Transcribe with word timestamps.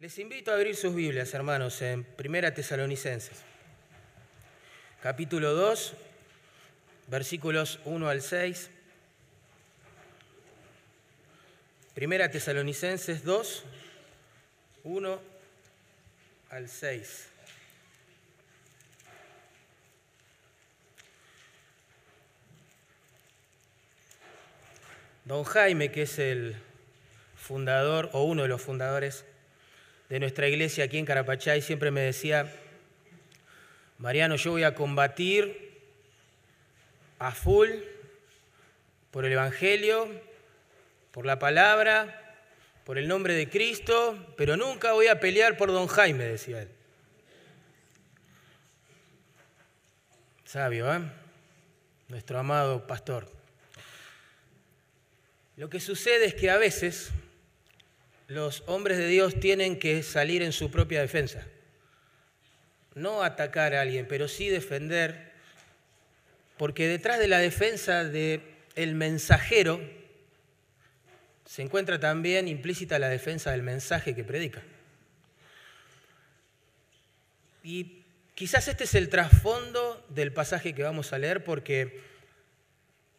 Les 0.00 0.18
invito 0.18 0.50
a 0.50 0.54
abrir 0.54 0.76
sus 0.76 0.94
Biblias, 0.94 1.34
hermanos, 1.34 1.82
en 1.82 2.04
Primera 2.04 2.54
Tesalonicenses, 2.54 3.42
capítulo 5.02 5.52
2, 5.52 5.92
versículos 7.08 7.80
1 7.84 8.08
al 8.08 8.22
6. 8.22 8.70
Primera 11.92 12.30
Tesalonicenses 12.30 13.24
2, 13.24 13.64
1 14.84 15.20
al 16.48 16.66
6. 16.70 17.26
Don 25.26 25.44
Jaime, 25.44 25.92
que 25.92 26.02
es 26.04 26.18
el 26.18 26.56
fundador 27.36 28.08
o 28.14 28.22
uno 28.22 28.44
de 28.44 28.48
los 28.48 28.62
fundadores 28.62 29.26
de 30.10 30.18
nuestra 30.18 30.48
iglesia 30.48 30.84
aquí 30.84 30.98
en 30.98 31.06
Carapachay, 31.06 31.62
siempre 31.62 31.92
me 31.92 32.00
decía, 32.00 32.52
Mariano, 33.98 34.34
yo 34.34 34.50
voy 34.50 34.64
a 34.64 34.74
combatir 34.74 35.70
a 37.20 37.30
full 37.30 37.70
por 39.12 39.24
el 39.24 39.32
Evangelio, 39.32 40.10
por 41.12 41.24
la 41.26 41.38
palabra, 41.38 42.38
por 42.84 42.98
el 42.98 43.06
nombre 43.06 43.34
de 43.34 43.48
Cristo, 43.48 44.34
pero 44.36 44.56
nunca 44.56 44.92
voy 44.92 45.06
a 45.06 45.20
pelear 45.20 45.56
por 45.56 45.70
don 45.70 45.86
Jaime, 45.86 46.24
decía 46.24 46.62
él. 46.62 46.68
Sabio, 50.44 50.92
¿eh? 50.92 51.02
Nuestro 52.08 52.36
amado 52.40 52.84
pastor. 52.88 53.30
Lo 55.56 55.70
que 55.70 55.78
sucede 55.78 56.24
es 56.24 56.34
que 56.34 56.50
a 56.50 56.56
veces 56.56 57.12
los 58.30 58.62
hombres 58.66 58.96
de 58.96 59.08
Dios 59.08 59.40
tienen 59.40 59.76
que 59.76 60.04
salir 60.04 60.42
en 60.42 60.52
su 60.52 60.70
propia 60.70 61.00
defensa. 61.00 61.44
No 62.94 63.24
atacar 63.24 63.74
a 63.74 63.80
alguien, 63.80 64.06
pero 64.06 64.28
sí 64.28 64.48
defender, 64.48 65.32
porque 66.56 66.86
detrás 66.86 67.18
de 67.18 67.26
la 67.26 67.38
defensa 67.38 68.04
del 68.04 68.40
el 68.76 68.94
mensajero 68.94 69.80
se 71.44 71.62
encuentra 71.62 71.98
también 71.98 72.46
implícita 72.46 73.00
la 73.00 73.08
defensa 73.08 73.50
del 73.50 73.62
mensaje 73.62 74.14
que 74.14 74.22
predica. 74.22 74.62
Y 77.64 78.04
quizás 78.36 78.68
este 78.68 78.84
es 78.84 78.94
el 78.94 79.08
trasfondo 79.08 80.06
del 80.08 80.32
pasaje 80.32 80.72
que 80.72 80.84
vamos 80.84 81.12
a 81.12 81.18
leer, 81.18 81.42
porque 81.42 82.00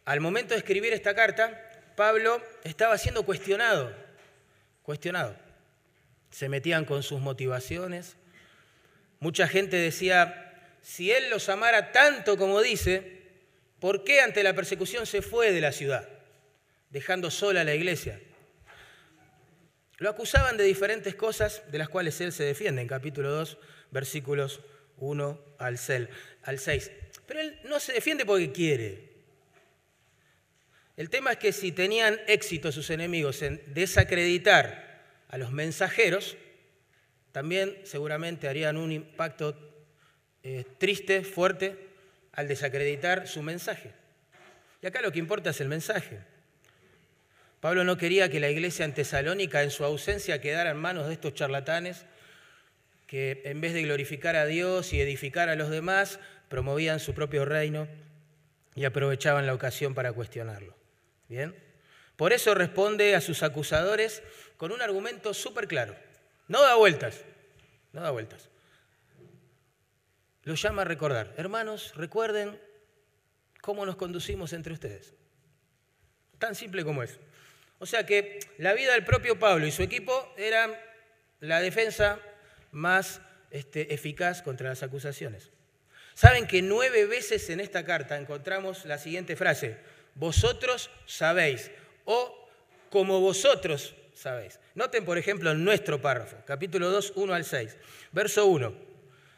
al 0.06 0.20
momento 0.20 0.54
de 0.54 0.58
escribir 0.58 0.94
esta 0.94 1.14
carta, 1.14 1.70
Pablo 1.96 2.40
estaba 2.64 2.96
siendo 2.96 3.24
cuestionado 3.24 4.01
cuestionado. 4.82 5.36
Se 6.30 6.48
metían 6.48 6.84
con 6.84 7.02
sus 7.02 7.20
motivaciones. 7.20 8.16
Mucha 9.20 9.46
gente 9.46 9.76
decía, 9.76 10.52
si 10.82 11.12
él 11.12 11.30
los 11.30 11.48
amara 11.48 11.92
tanto 11.92 12.36
como 12.36 12.60
dice, 12.60 13.22
¿por 13.80 14.04
qué 14.04 14.20
ante 14.20 14.42
la 14.42 14.54
persecución 14.54 15.06
se 15.06 15.22
fue 15.22 15.52
de 15.52 15.60
la 15.60 15.72
ciudad, 15.72 16.08
dejando 16.90 17.30
sola 17.30 17.64
la 17.64 17.74
iglesia? 17.74 18.20
Lo 19.98 20.10
acusaban 20.10 20.56
de 20.56 20.64
diferentes 20.64 21.14
cosas 21.14 21.62
de 21.70 21.78
las 21.78 21.88
cuales 21.88 22.20
él 22.20 22.32
se 22.32 22.42
defiende 22.42 22.82
en 22.82 22.88
capítulo 22.88 23.30
2, 23.30 23.58
versículos 23.92 24.60
1 24.96 25.40
al 25.58 25.78
6. 25.78 26.90
Pero 27.26 27.40
él 27.40 27.60
no 27.64 27.78
se 27.78 27.92
defiende 27.92 28.26
porque 28.26 28.50
quiere, 28.50 29.11
el 31.02 31.10
tema 31.10 31.32
es 31.32 31.38
que 31.38 31.52
si 31.52 31.72
tenían 31.72 32.20
éxito 32.28 32.70
sus 32.70 32.88
enemigos 32.88 33.42
en 33.42 33.60
desacreditar 33.74 35.02
a 35.26 35.36
los 35.36 35.50
mensajeros, 35.50 36.36
también 37.32 37.76
seguramente 37.82 38.46
harían 38.46 38.76
un 38.76 38.92
impacto 38.92 39.58
eh, 40.44 40.64
triste, 40.78 41.24
fuerte, 41.24 41.88
al 42.30 42.46
desacreditar 42.46 43.26
su 43.26 43.42
mensaje. 43.42 43.90
Y 44.80 44.86
acá 44.86 45.02
lo 45.02 45.10
que 45.10 45.18
importa 45.18 45.50
es 45.50 45.60
el 45.60 45.66
mensaje. 45.66 46.20
Pablo 47.58 47.82
no 47.82 47.96
quería 47.96 48.30
que 48.30 48.38
la 48.38 48.50
iglesia 48.50 48.84
en 48.84 48.94
Tesalónica, 48.94 49.64
en 49.64 49.72
su 49.72 49.84
ausencia, 49.84 50.40
quedara 50.40 50.70
en 50.70 50.76
manos 50.76 51.08
de 51.08 51.14
estos 51.14 51.34
charlatanes 51.34 52.06
que 53.08 53.42
en 53.44 53.60
vez 53.60 53.74
de 53.74 53.82
glorificar 53.82 54.36
a 54.36 54.46
Dios 54.46 54.92
y 54.92 55.00
edificar 55.00 55.48
a 55.48 55.56
los 55.56 55.68
demás, 55.68 56.20
promovían 56.48 57.00
su 57.00 57.12
propio 57.12 57.44
reino 57.44 57.88
y 58.76 58.84
aprovechaban 58.84 59.46
la 59.46 59.54
ocasión 59.54 59.94
para 59.94 60.12
cuestionarlo. 60.12 60.80
Bien. 61.32 61.56
Por 62.16 62.34
eso 62.34 62.54
responde 62.54 63.16
a 63.16 63.22
sus 63.22 63.42
acusadores 63.42 64.22
con 64.58 64.70
un 64.70 64.82
argumento 64.82 65.32
súper 65.32 65.66
claro. 65.66 65.96
No 66.46 66.60
da 66.60 66.74
vueltas, 66.74 67.22
no 67.94 68.02
da 68.02 68.10
vueltas. 68.10 68.50
Lo 70.42 70.54
llama 70.54 70.82
a 70.82 70.84
recordar. 70.84 71.32
Hermanos, 71.38 71.94
recuerden 71.96 72.60
cómo 73.62 73.86
nos 73.86 73.96
conducimos 73.96 74.52
entre 74.52 74.74
ustedes. 74.74 75.14
Tan 76.38 76.54
simple 76.54 76.84
como 76.84 77.02
es. 77.02 77.18
O 77.78 77.86
sea 77.86 78.04
que 78.04 78.38
la 78.58 78.74
vida 78.74 78.92
del 78.92 79.06
propio 79.06 79.38
Pablo 79.38 79.66
y 79.66 79.72
su 79.72 79.82
equipo 79.82 80.34
eran 80.36 80.76
la 81.40 81.62
defensa 81.62 82.20
más 82.72 83.22
este, 83.50 83.94
eficaz 83.94 84.42
contra 84.42 84.68
las 84.68 84.82
acusaciones. 84.82 85.50
Saben 86.12 86.46
que 86.46 86.60
nueve 86.60 87.06
veces 87.06 87.48
en 87.48 87.60
esta 87.60 87.86
carta 87.86 88.18
encontramos 88.18 88.84
la 88.84 88.98
siguiente 88.98 89.34
frase, 89.34 89.78
vosotros 90.14 90.90
sabéis, 91.06 91.70
o 92.04 92.48
como 92.90 93.20
vosotros 93.20 93.94
sabéis. 94.14 94.58
Noten, 94.74 95.04
por 95.04 95.18
ejemplo, 95.18 95.54
nuestro 95.54 96.00
párrafo, 96.00 96.36
capítulo 96.46 96.90
2, 96.90 97.14
1 97.16 97.34
al 97.34 97.44
6, 97.44 97.76
verso 98.12 98.46
1, 98.46 98.72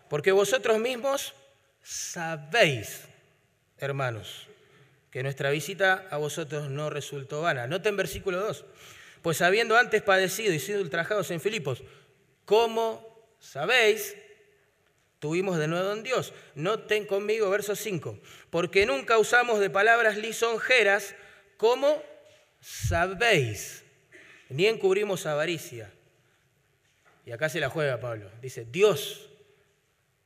porque 0.09 0.33
vosotros 0.33 0.79
mismos 0.79 1.35
sabéis, 1.83 3.03
hermanos, 3.79 4.49
que 5.11 5.23
nuestra 5.23 5.51
visita 5.51 6.07
a 6.11 6.17
vosotros 6.17 6.69
no 6.71 6.91
resultó 6.91 7.43
vana. 7.43 7.67
Noten 7.67 7.97
versículo 7.97 8.41
2, 8.41 8.65
pues 9.23 9.43
habiendo 9.43 9.77
antes 9.77 10.03
padecido 10.03 10.53
y 10.53 10.59
sido 10.59 10.83
ultrajados 10.83 11.31
en 11.31 11.41
Filipos, 11.41 11.83
como 12.45 13.25
sabéis, 13.39 14.17
tuvimos 15.25 15.57
de 15.57 15.69
nuevo 15.69 15.91
en 15.91 16.03
Dios. 16.03 16.35
Noten 16.55 17.07
conmigo 17.07 17.49
verso 17.49 17.75
5, 17.75 18.19
porque 18.51 18.85
nunca 18.85 19.17
usamos 19.17 19.59
de 19.59 19.71
palabras 19.71 20.19
lisonjeras 20.19 21.15
como 21.57 22.03
sabéis, 22.61 23.85
ni 24.51 24.67
encubrimos 24.67 25.25
avaricia. 25.25 25.91
Y 27.25 27.33
acá 27.33 27.49
se 27.49 27.59
la 27.59 27.71
juega 27.71 28.01
Pablo. 28.01 28.31
Dice, 28.43 28.67
Dios 28.71 29.31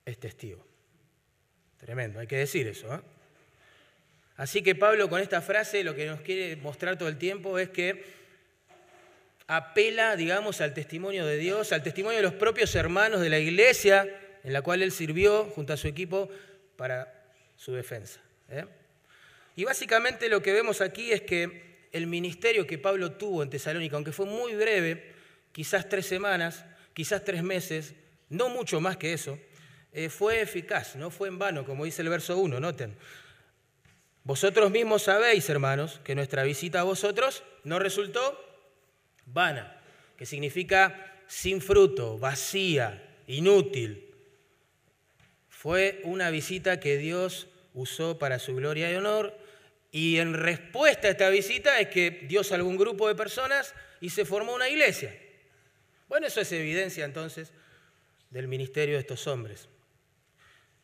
es 0.04 0.18
testigo. 0.18 0.66
Tremendo, 1.76 2.18
hay 2.18 2.26
que 2.26 2.38
decir 2.38 2.66
eso. 2.66 2.92
¿eh? 2.92 2.98
Así 4.36 4.62
que 4.62 4.74
Pablo 4.74 5.08
con 5.08 5.20
esta 5.20 5.40
frase 5.40 5.84
lo 5.84 5.94
que 5.94 6.06
nos 6.06 6.22
quiere 6.22 6.56
mostrar 6.56 6.98
todo 6.98 7.08
el 7.08 7.18
tiempo 7.18 7.56
es 7.60 7.68
que 7.68 8.04
apela, 9.46 10.16
digamos, 10.16 10.60
al 10.60 10.74
testimonio 10.74 11.24
de 11.24 11.36
Dios, 11.36 11.70
al 11.70 11.84
testimonio 11.84 12.16
de 12.16 12.24
los 12.24 12.34
propios 12.34 12.74
hermanos 12.74 13.20
de 13.20 13.28
la 13.28 13.38
iglesia 13.38 14.24
en 14.44 14.52
la 14.52 14.62
cual 14.62 14.82
él 14.82 14.92
sirvió 14.92 15.44
junto 15.44 15.72
a 15.72 15.76
su 15.76 15.88
equipo 15.88 16.28
para 16.76 17.12
su 17.56 17.72
defensa. 17.72 18.20
¿eh? 18.48 18.64
Y 19.56 19.64
básicamente 19.64 20.28
lo 20.28 20.42
que 20.42 20.52
vemos 20.52 20.80
aquí 20.80 21.12
es 21.12 21.22
que 21.22 21.88
el 21.92 22.06
ministerio 22.06 22.66
que 22.66 22.78
Pablo 22.78 23.12
tuvo 23.12 23.42
en 23.42 23.50
Tesalónica, 23.50 23.96
aunque 23.96 24.12
fue 24.12 24.26
muy 24.26 24.54
breve, 24.54 25.12
quizás 25.52 25.88
tres 25.88 26.06
semanas, 26.06 26.64
quizás 26.94 27.24
tres 27.24 27.42
meses, 27.42 27.94
no 28.28 28.48
mucho 28.48 28.80
más 28.80 28.96
que 28.96 29.12
eso, 29.12 29.38
eh, 29.92 30.08
fue 30.08 30.40
eficaz, 30.40 30.96
no 30.96 31.10
fue 31.10 31.28
en 31.28 31.38
vano, 31.38 31.64
como 31.64 31.84
dice 31.84 32.02
el 32.02 32.08
verso 32.08 32.36
1, 32.38 32.60
noten. 32.60 32.96
Vosotros 34.22 34.70
mismos 34.70 35.02
sabéis, 35.02 35.48
hermanos, 35.48 36.00
que 36.04 36.14
nuestra 36.14 36.42
visita 36.42 36.80
a 36.80 36.84
vosotros 36.84 37.42
no 37.64 37.78
resultó 37.78 38.38
vana, 39.26 39.80
que 40.16 40.26
significa 40.26 41.22
sin 41.26 41.60
fruto, 41.60 42.18
vacía, 42.18 43.16
inútil, 43.26 44.07
fue 45.58 46.00
una 46.04 46.30
visita 46.30 46.78
que 46.78 46.98
Dios 46.98 47.48
usó 47.74 48.16
para 48.16 48.38
su 48.38 48.54
gloria 48.54 48.92
y 48.92 48.94
honor. 48.94 49.36
Y 49.90 50.18
en 50.18 50.34
respuesta 50.34 51.08
a 51.08 51.10
esta 51.10 51.28
visita 51.30 51.80
es 51.80 51.88
que 51.88 52.12
Dios 52.28 52.52
a 52.52 52.54
algún 52.54 52.76
grupo 52.76 53.08
de 53.08 53.16
personas 53.16 53.74
y 54.00 54.10
se 54.10 54.24
formó 54.24 54.54
una 54.54 54.68
iglesia. 54.68 55.18
Bueno, 56.08 56.28
eso 56.28 56.40
es 56.40 56.52
evidencia 56.52 57.04
entonces 57.04 57.52
del 58.30 58.46
ministerio 58.46 58.94
de 58.94 59.00
estos 59.00 59.26
hombres. 59.26 59.68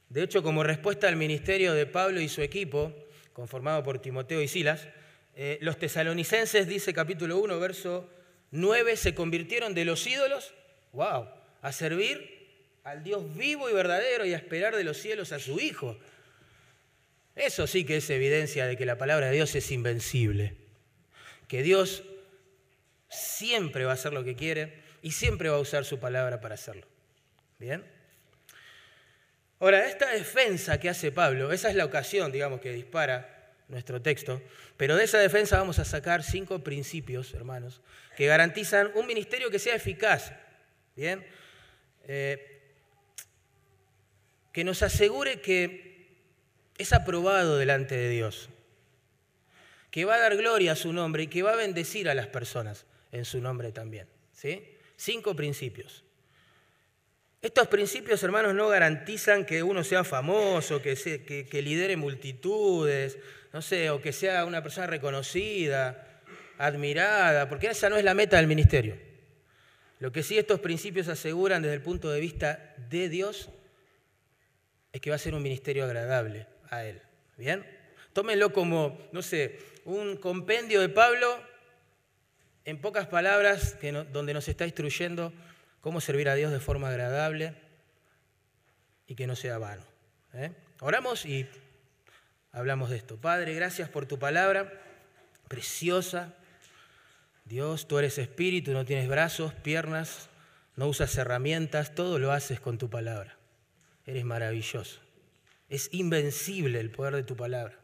De 0.09 0.25
hecho, 0.25 0.43
como 0.43 0.65
respuesta 0.65 1.07
al 1.07 1.15
ministerio 1.15 1.73
de 1.73 1.87
Pablo 1.87 2.21
y 2.21 2.29
su 2.29 2.43
equipo, 2.43 2.93
conformado 3.33 3.85
por 3.85 4.01
Timoteo 4.01 4.43
y 4.43 4.49
Silas, 4.49 4.89
eh, 5.37 5.57
los 5.61 5.79
tesalonicenses, 5.79 6.67
dice 6.67 6.93
capítulo 6.93 7.39
1, 7.39 7.61
verso 7.61 8.11
9, 8.51 8.97
se 8.97 9.15
convirtieron 9.15 9.73
de 9.73 9.85
los 9.85 10.05
ídolos, 10.05 10.53
wow, 10.93 11.29
a 11.63 11.71
servir 11.71 12.44
al 12.85 13.03
Dios 13.03 13.35
vivo 13.35 13.69
y 13.69 13.73
verdadero 13.73 14.25
y 14.27 14.35
a 14.35 14.37
esperar 14.37 14.77
de 14.77 14.85
los 14.85 14.99
cielos 14.99 15.33
a 15.33 15.39
su 15.39 15.59
Hijo. 15.59 15.99
Eso 17.35 17.67
sí 17.67 17.85
que 17.85 17.97
es 17.97 18.11
evidencia 18.11 18.67
de 18.67 18.77
que 18.77 18.87
la 18.87 18.99
palabra 18.99 19.27
de 19.27 19.33
Dios 19.33 19.55
es 19.55 19.71
invencible, 19.71 20.55
que 21.49 21.63
Dios 21.63 22.05
siempre 23.09 23.85
va 23.85 23.93
a 23.93 23.95
hacer 23.95 24.13
lo 24.13 24.23
que 24.23 24.37
quiere 24.37 24.83
y 25.03 25.13
siempre 25.13 25.49
va 25.49 25.57
a 25.57 25.61
usar 25.61 25.85
su 25.85 25.99
palabra 25.99 26.41
para 26.41 26.55
hacerlo. 26.55 26.87
¿Bien? 27.59 27.85
Ahora, 29.59 29.87
esta 29.87 30.11
defensa 30.11 30.79
que 30.79 30.89
hace 30.89 31.11
Pablo, 31.11 31.53
esa 31.53 31.71
es 31.71 31.75
la 31.75 31.87
ocasión, 31.87 32.31
digamos, 32.31 32.61
que 32.61 32.73
dispara 32.73 33.53
nuestro 33.69 34.03
texto, 34.03 34.43
pero 34.77 34.95
de 34.95 35.05
esa 35.05 35.19
defensa 35.19 35.59
vamos 35.59 35.79
a 35.79 35.85
sacar 35.85 36.23
cinco 36.23 36.63
principios, 36.63 37.33
hermanos, 37.33 37.81
que 38.17 38.27
garantizan 38.27 38.91
un 38.95 39.07
ministerio 39.07 39.51
que 39.51 39.59
sea 39.59 39.75
eficaz, 39.75 40.33
¿bien? 40.95 41.25
Eh, 42.07 42.54
que 44.55 44.63
nos 44.63 44.85
asegure 44.85 45.41
que 45.41 46.07
es 46.79 46.93
aprobado 46.93 47.59
delante 47.59 47.97
de 47.97 48.09
Dios, 48.09 48.49
que 49.91 50.05
va 50.05 50.15
a 50.15 50.21
dar 50.21 50.37
gloria 50.37 50.73
a 50.73 50.77
su 50.77 50.93
nombre 50.93 51.25
y 51.25 51.27
que 51.27 51.43
va 51.43 51.53
a 51.53 51.57
bendecir 51.57 52.09
a 52.09 52.15
las 52.15 52.29
personas 52.29 52.87
en 53.11 53.25
su 53.25 53.41
nombre 53.41 53.73
también. 53.73 54.07
¿sí? 54.33 54.65
Cinco 54.97 55.35
principios. 55.35 56.05
Estos 57.43 57.67
principios, 57.67 58.23
hermanos, 58.23 58.55
no 58.55 58.69
garantizan 58.69 59.45
que 59.45 59.65
uno 59.65 59.83
sea 59.83 60.05
famoso, 60.05 60.81
que, 60.81 60.95
que, 61.51 61.63
lidere 61.63 61.97
multitudes, 61.97 63.19
no 63.53 63.61
sé, 63.61 63.91
o 63.91 64.01
que 64.01 64.13
sea 64.13 64.45
una 64.45 64.63
persona 64.63 64.87
reconocida, 64.87 66.23
admirada, 66.59 67.49
porque 67.49 67.67
esa 67.67 67.91
no 67.91 67.97
es 67.97 68.05
la 68.05 68.15
meta 68.15 68.37
del 68.37 68.47
ministerio. 68.47 68.97
Lo 69.99 70.13
que 70.13 70.23
sí 70.23 70.39
estos 70.39 70.61
principios 70.61 71.09
aseguran 71.09 71.61
desde 71.61 71.75
el 71.75 71.83
punto 71.83 72.09
de 72.09 72.21
vista 72.21 72.77
de 72.89 73.09
Dios 73.09 73.51
es 74.95 75.01
que 75.01 75.11
va 75.11 75.17
a 75.17 75.19
ser 75.19 75.35
un 75.35 75.43
ministerio 75.43 75.85
agradable 75.85 76.47
a 76.71 76.85
Él. 76.85 77.03
¿Bien? 77.37 77.67
Tómenlo 78.13 78.53
como, 78.53 78.97
no 79.11 79.23
sé, 79.23 79.59
un 79.85 80.17
compendio 80.17 80.81
de 80.81 80.89
Pablo, 80.89 81.37
en 82.65 82.81
pocas 82.81 83.09
palabras, 83.09 83.75
que 83.75 83.91
donde 83.91 84.33
nos 84.33 84.47
está 84.47 84.65
instruyendo 84.67 85.33
cómo 85.81 86.01
servir 86.01 86.29
a 86.29 86.37
Dios 86.37 86.53
de 86.53 86.61
forma 86.61 86.91
agradable 86.91 87.57
y 89.09 89.17
que 89.17 89.27
no 89.27 89.35
sea 89.35 89.59
vano. 89.59 89.83
¿eh? 90.33 90.53
Oramos 90.79 91.27
y 91.27 91.49
hablamos 92.53 92.89
de 92.89 92.97
esto. 92.97 93.17
Padre, 93.17 93.53
gracias 93.53 93.89
por 93.89 94.07
tu 94.07 94.21
palabra 94.21 94.81
preciosa. 95.49 96.35
Dios, 97.45 97.89
tú 97.89 97.99
eres 97.99 98.17
espíritu, 98.19 98.71
no 98.71 98.85
tienes 98.85 99.09
brazos, 99.09 99.55
piernas, 99.55 100.29
no 100.77 100.87
usas 100.87 101.19
herramientas, 101.19 101.97
todo 101.97 102.21
lo 102.21 102.31
haces 102.31 102.61
con 102.61 102.79
tu 102.79 102.89
palabra. 102.89 103.37
Eres 104.07 104.25
maravilloso. 104.25 105.01
Es 105.69 105.89
invencible 105.93 106.81
el 106.81 106.91
poder 106.91 107.15
de 107.17 107.23
tu 107.23 107.37
palabra. 107.37 107.79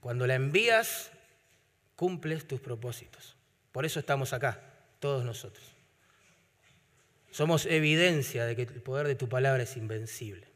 Cuando 0.00 0.26
la 0.26 0.34
envías, 0.34 1.12
cumples 1.96 2.46
tus 2.46 2.60
propósitos. 2.60 3.36
Por 3.70 3.86
eso 3.86 4.00
estamos 4.00 4.32
acá, 4.32 4.60
todos 5.00 5.24
nosotros. 5.24 5.64
Somos 7.30 7.64
evidencia 7.64 8.44
de 8.44 8.54
que 8.54 8.62
el 8.62 8.82
poder 8.82 9.06
de 9.06 9.14
tu 9.14 9.28
palabra 9.28 9.62
es 9.62 9.76
invencible. 9.76 10.46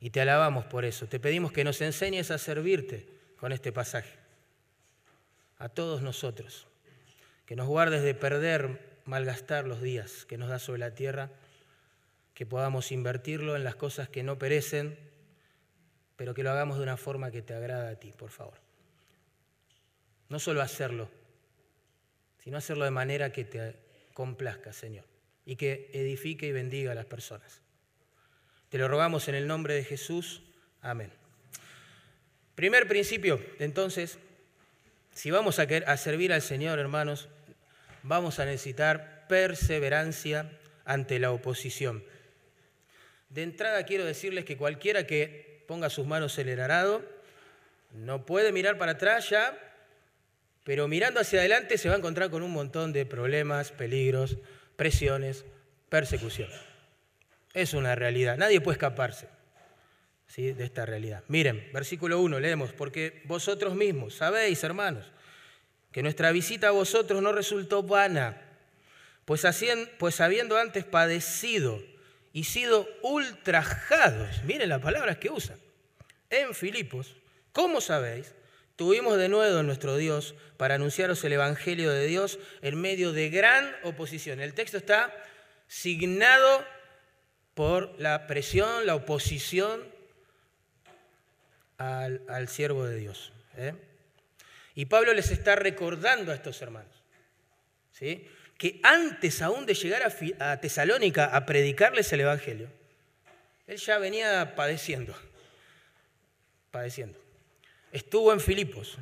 Y 0.00 0.10
te 0.10 0.20
alabamos 0.20 0.64
por 0.64 0.84
eso. 0.84 1.06
Te 1.06 1.20
pedimos 1.20 1.52
que 1.52 1.62
nos 1.62 1.80
enseñes 1.80 2.30
a 2.30 2.38
servirte 2.38 3.06
con 3.36 3.52
este 3.52 3.70
pasaje. 3.70 4.14
A 5.58 5.68
todos 5.68 6.02
nosotros. 6.02 6.66
Que 7.46 7.54
nos 7.54 7.68
guardes 7.68 8.02
de 8.02 8.14
perder, 8.14 8.80
malgastar 9.04 9.66
los 9.66 9.82
días 9.82 10.24
que 10.24 10.38
nos 10.38 10.48
da 10.48 10.58
sobre 10.58 10.80
la 10.80 10.94
tierra. 10.94 11.30
Que 12.34 12.46
podamos 12.46 12.92
invertirlo 12.92 13.56
en 13.56 13.64
las 13.64 13.76
cosas 13.76 14.08
que 14.08 14.22
no 14.22 14.38
perecen 14.38 15.10
pero 16.20 16.34
que 16.34 16.42
lo 16.42 16.50
hagamos 16.50 16.76
de 16.76 16.82
una 16.82 16.98
forma 16.98 17.30
que 17.30 17.40
te 17.40 17.54
agrada 17.54 17.88
a 17.88 17.94
ti, 17.94 18.12
por 18.12 18.28
favor. 18.28 18.58
No 20.28 20.38
solo 20.38 20.60
hacerlo, 20.60 21.08
sino 22.44 22.58
hacerlo 22.58 22.84
de 22.84 22.90
manera 22.90 23.32
que 23.32 23.46
te 23.46 23.74
complazca, 24.12 24.74
Señor, 24.74 25.06
y 25.46 25.56
que 25.56 25.88
edifique 25.94 26.44
y 26.44 26.52
bendiga 26.52 26.92
a 26.92 26.94
las 26.94 27.06
personas. 27.06 27.62
Te 28.68 28.76
lo 28.76 28.86
rogamos 28.86 29.28
en 29.28 29.34
el 29.34 29.46
nombre 29.46 29.72
de 29.72 29.82
Jesús. 29.82 30.42
Amén. 30.82 31.10
Primer 32.54 32.86
principio, 32.86 33.42
entonces, 33.58 34.18
si 35.14 35.30
vamos 35.30 35.58
a, 35.58 35.62
a 35.62 35.96
servir 35.96 36.34
al 36.34 36.42
Señor, 36.42 36.78
hermanos, 36.78 37.30
vamos 38.02 38.40
a 38.40 38.44
necesitar 38.44 39.24
perseverancia 39.26 40.52
ante 40.84 41.18
la 41.18 41.32
oposición. 41.32 42.04
De 43.30 43.44
entrada 43.44 43.84
quiero 43.84 44.04
decirles 44.04 44.44
que 44.44 44.56
cualquiera 44.56 45.06
que 45.06 45.64
ponga 45.66 45.88
sus 45.88 46.06
manos 46.06 46.36
en 46.38 46.48
el 46.48 46.60
arado, 46.60 47.02
no 47.92 48.26
puede 48.26 48.50
mirar 48.50 48.76
para 48.76 48.92
atrás 48.92 49.30
ya, 49.30 49.56
pero 50.64 50.88
mirando 50.88 51.20
hacia 51.20 51.38
adelante 51.38 51.78
se 51.78 51.88
va 51.88 51.94
a 51.94 51.98
encontrar 51.98 52.30
con 52.30 52.42
un 52.42 52.50
montón 52.50 52.92
de 52.92 53.06
problemas, 53.06 53.70
peligros, 53.70 54.36
presiones, 54.74 55.44
persecución. 55.88 56.50
Es 57.54 57.72
una 57.72 57.94
realidad, 57.94 58.36
nadie 58.36 58.60
puede 58.60 58.74
escaparse 58.74 59.28
¿sí? 60.26 60.52
de 60.52 60.64
esta 60.64 60.84
realidad. 60.84 61.22
Miren, 61.28 61.68
versículo 61.72 62.20
1, 62.20 62.40
leemos, 62.40 62.72
porque 62.72 63.22
vosotros 63.26 63.76
mismos 63.76 64.14
sabéis, 64.14 64.62
hermanos, 64.64 65.06
que 65.92 66.02
nuestra 66.02 66.32
visita 66.32 66.68
a 66.68 66.72
vosotros 66.72 67.22
no 67.22 67.32
resultó 67.32 67.84
vana, 67.84 68.42
pues, 69.24 69.44
pues 69.98 70.20
habiendo 70.20 70.56
antes 70.56 70.84
padecido 70.84 71.80
y 72.32 72.44
sido 72.44 72.88
ultrajados, 73.02 74.44
miren 74.44 74.68
las 74.68 74.80
palabras 74.80 75.18
que 75.18 75.30
usan, 75.30 75.58
en 76.30 76.54
Filipos, 76.54 77.16
como 77.52 77.80
sabéis, 77.80 78.34
tuvimos 78.76 79.18
de 79.18 79.28
nuevo 79.28 79.62
nuestro 79.62 79.96
Dios 79.96 80.34
para 80.56 80.76
anunciaros 80.76 81.22
el 81.24 81.32
Evangelio 81.32 81.90
de 81.90 82.06
Dios 82.06 82.38
en 82.62 82.80
medio 82.80 83.12
de 83.12 83.30
gran 83.30 83.74
oposición. 83.82 84.40
El 84.40 84.54
texto 84.54 84.76
está 84.76 85.12
signado 85.66 86.64
por 87.54 87.98
la 88.00 88.26
presión, 88.26 88.86
la 88.86 88.94
oposición 88.94 89.82
al, 91.78 92.48
siervo 92.48 92.84
de 92.84 92.96
Dios. 92.96 93.32
¿eh? 93.56 93.74
Y 94.74 94.86
Pablo 94.86 95.12
les 95.14 95.30
está 95.30 95.56
recordando 95.56 96.32
a 96.32 96.34
estos 96.34 96.62
hermanos. 96.62 97.02
¿sí? 97.92 98.26
Que 98.60 98.78
antes 98.82 99.40
aún 99.40 99.64
de 99.64 99.72
llegar 99.72 100.02
a, 100.38 100.60
Tesalónica 100.60 101.34
a 101.34 101.46
predicarles 101.46 102.12
el 102.12 102.20
Evangelio, 102.20 102.68
él 103.66 103.78
ya 103.78 103.96
venía 103.96 104.54
padeciendo, 104.54 105.16
padeciendo. 106.70 107.18
Estuvo 107.90 108.34
en 108.34 108.38
Filipos, 108.38 108.98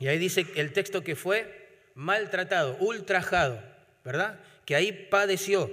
y 0.00 0.08
ahí 0.08 0.18
dice 0.18 0.44
el 0.56 0.72
texto 0.72 1.04
que 1.04 1.14
fue 1.14 1.68
maltratado, 1.94 2.76
ultrajado, 2.78 3.62
¿verdad? 4.04 4.40
Que 4.64 4.74
ahí 4.74 4.90
padeció. 4.90 5.70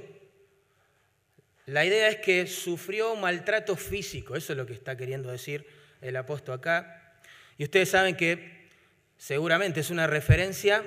La 1.65 1.85
idea 1.85 2.09
es 2.09 2.17
que 2.17 2.45
sufrió 2.45 3.15
maltrato 3.15 3.75
físico, 3.75 4.35
eso 4.35 4.53
es 4.53 4.57
lo 4.57 4.67
que 4.67 4.73
está 4.73 4.95
queriendo 4.95 5.31
decir 5.31 5.65
el 5.99 6.15
apóstol 6.15 6.59
acá. 6.59 7.15
Y 7.57 7.63
ustedes 7.63 7.89
saben 7.89 8.15
que 8.15 8.69
seguramente 9.17 9.79
es 9.79 9.89
una 9.89 10.05
referencia 10.05 10.85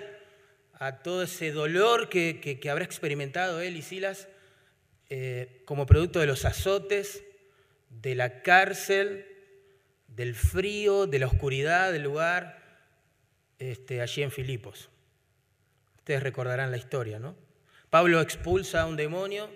a 0.79 0.99
todo 0.99 1.23
ese 1.23 1.53
dolor 1.53 2.09
que, 2.09 2.61
habrá 2.71 2.85
experimentado 2.85 3.61
él 3.61 3.77
y 3.77 3.83
Silas 3.83 4.29
eh, 5.09 5.63
como 5.65 5.87
producto 5.87 6.21
de 6.21 6.27
los 6.27 6.45
azotes, 6.45 7.23
de 7.91 8.15
la 8.15 8.43
cárcel, 8.43 9.27
del 10.09 10.35
frío, 10.35 11.07
de 11.07 11.19
la 11.19 11.27
oscuridad 11.27 11.93
del 11.93 12.03
lugar, 12.03 12.63
este, 13.59 14.01
allí 14.01 14.23
en 14.23 14.31
Filipos. 14.31 14.91
Ustedes 15.99 16.23
recordarán 16.23 16.71
la 16.71 16.77
historia, 16.77 17.19
¿no? 17.19 17.35
Pablo 17.91 18.21
expulsa 18.21 18.83
a 18.83 18.87
un 18.87 18.97
demonio 18.97 19.51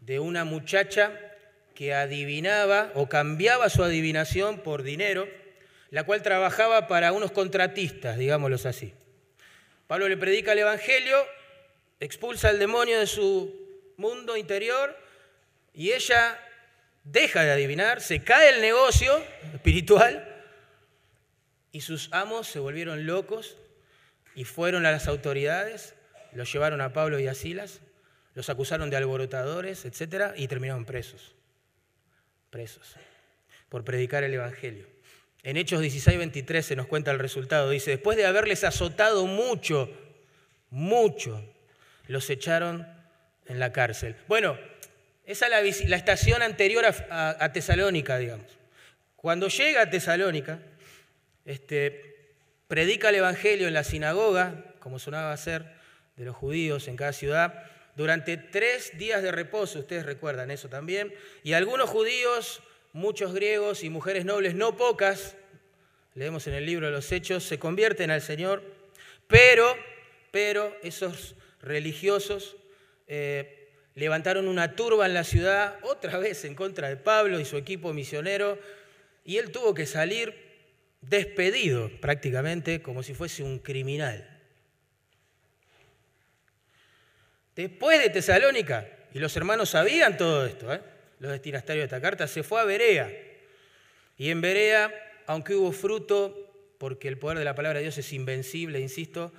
de 0.00 0.18
una 0.18 0.44
muchacha 0.44 1.12
que 1.74 1.94
adivinaba 1.94 2.92
o 2.94 3.08
cambiaba 3.08 3.68
su 3.70 3.82
adivinación 3.82 4.58
por 4.58 4.82
dinero, 4.82 5.26
la 5.90 6.04
cual 6.04 6.22
trabajaba 6.22 6.86
para 6.86 7.12
unos 7.12 7.32
contratistas, 7.32 8.18
digámoslos 8.18 8.66
así. 8.66 8.92
Pablo 9.86 10.08
le 10.08 10.16
predica 10.16 10.52
el 10.52 10.60
Evangelio, 10.60 11.16
expulsa 12.00 12.48
al 12.48 12.58
demonio 12.58 12.98
de 12.98 13.06
su 13.06 13.92
mundo 13.96 14.36
interior 14.36 14.96
y 15.72 15.92
ella 15.92 16.38
deja 17.04 17.42
de 17.44 17.52
adivinar, 17.52 18.00
se 18.00 18.22
cae 18.22 18.50
el 18.50 18.60
negocio 18.60 19.22
espiritual 19.52 20.30
y 21.70 21.82
sus 21.82 22.08
amos 22.12 22.46
se 22.46 22.58
volvieron 22.58 23.06
locos 23.06 23.56
y 24.34 24.44
fueron 24.44 24.86
a 24.86 24.92
las 24.92 25.06
autoridades, 25.06 25.94
los 26.32 26.52
llevaron 26.52 26.80
a 26.80 26.92
Pablo 26.92 27.18
y 27.18 27.26
a 27.26 27.34
Silas, 27.34 27.80
los 28.34 28.48
acusaron 28.48 28.90
de 28.90 28.96
alborotadores, 28.96 29.84
etc. 29.84 30.34
y 30.36 30.48
terminaron 30.48 30.84
presos, 30.84 31.34
presos, 32.50 32.96
por 33.68 33.84
predicar 33.84 34.24
el 34.24 34.34
Evangelio. 34.34 34.93
En 35.44 35.58
Hechos 35.58 35.82
16, 35.82 36.16
23 36.16 36.64
se 36.64 36.74
nos 36.74 36.86
cuenta 36.86 37.10
el 37.10 37.18
resultado. 37.18 37.68
Dice, 37.68 37.90
después 37.90 38.16
de 38.16 38.24
haberles 38.24 38.64
azotado 38.64 39.26
mucho, 39.26 39.90
mucho, 40.70 41.44
los 42.08 42.30
echaron 42.30 42.88
en 43.46 43.58
la 43.58 43.70
cárcel. 43.70 44.16
Bueno, 44.26 44.58
esa 45.26 45.46
es 45.60 45.86
la, 45.86 45.96
estación 45.96 46.40
anterior 46.40 46.86
a, 46.86 47.52
Tesalónica, 47.52 48.16
digamos. 48.16 48.56
Cuando 49.16 49.48
llega 49.48 49.82
a 49.82 49.90
Tesalónica, 49.90 50.60
este, 51.44 52.32
predica 52.66 53.10
el 53.10 53.16
Evangelio 53.16 53.68
en 53.68 53.74
la 53.74 53.84
sinagoga, 53.84 54.74
como 54.78 54.98
sonaba 54.98 55.36
ser, 55.36 55.74
de 56.16 56.24
los 56.24 56.34
judíos 56.36 56.88
en 56.88 56.96
cada 56.96 57.12
ciudad, 57.12 57.64
durante 57.96 58.38
tres 58.38 58.96
días 58.96 59.22
de 59.22 59.30
reposo, 59.30 59.78
ustedes 59.78 60.06
recuerdan 60.06 60.50
eso 60.50 60.70
también, 60.70 61.14
y 61.42 61.52
algunos 61.52 61.90
judíos, 61.90 62.62
muchos 62.94 63.34
griegos 63.34 63.82
y 63.82 63.90
mujeres 63.90 64.24
nobles, 64.24 64.54
no 64.54 64.76
pocas, 64.76 65.36
leemos 66.14 66.46
en 66.46 66.54
el 66.54 66.64
libro 66.64 66.86
de 66.86 66.92
los 66.92 67.10
Hechos, 67.10 67.42
se 67.42 67.58
convierten 67.58 68.12
al 68.12 68.22
Señor, 68.22 68.62
pero, 69.26 69.76
pero 70.30 70.74
esos 70.80 71.34
religiosos 71.60 72.56
eh, 73.08 73.68
levantaron 73.96 74.46
una 74.46 74.76
turba 74.76 75.06
en 75.06 75.14
la 75.14 75.24
ciudad, 75.24 75.76
otra 75.82 76.18
vez 76.20 76.44
en 76.44 76.54
contra 76.54 76.88
de 76.88 76.96
Pablo 76.96 77.40
y 77.40 77.44
su 77.44 77.56
equipo 77.56 77.92
misionero, 77.92 78.58
y 79.24 79.38
él 79.38 79.50
tuvo 79.50 79.74
que 79.74 79.86
salir 79.86 80.32
despedido 81.00 81.90
prácticamente 82.00 82.80
como 82.80 83.02
si 83.02 83.12
fuese 83.12 83.42
un 83.42 83.58
criminal. 83.58 84.30
Después 87.56 88.00
de 88.00 88.10
Tesalónica, 88.10 88.88
y 89.12 89.18
los 89.18 89.36
hermanos 89.36 89.70
sabían 89.70 90.16
todo 90.16 90.46
esto, 90.46 90.72
¿eh? 90.72 90.93
Los 91.18 91.32
destinatarios 91.32 91.82
de 91.82 91.96
esta 91.96 92.00
carta, 92.00 92.26
se 92.26 92.42
fue 92.42 92.60
a 92.60 92.64
Berea. 92.64 93.10
Y 94.16 94.30
en 94.30 94.40
Berea, 94.40 94.92
aunque 95.26 95.54
hubo 95.54 95.72
fruto, 95.72 96.76
porque 96.78 97.08
el 97.08 97.18
poder 97.18 97.38
de 97.38 97.44
la 97.44 97.54
palabra 97.54 97.78
de 97.78 97.84
Dios 97.84 97.98
es 97.98 98.12
invencible, 98.12 98.80
insisto, 98.80 99.32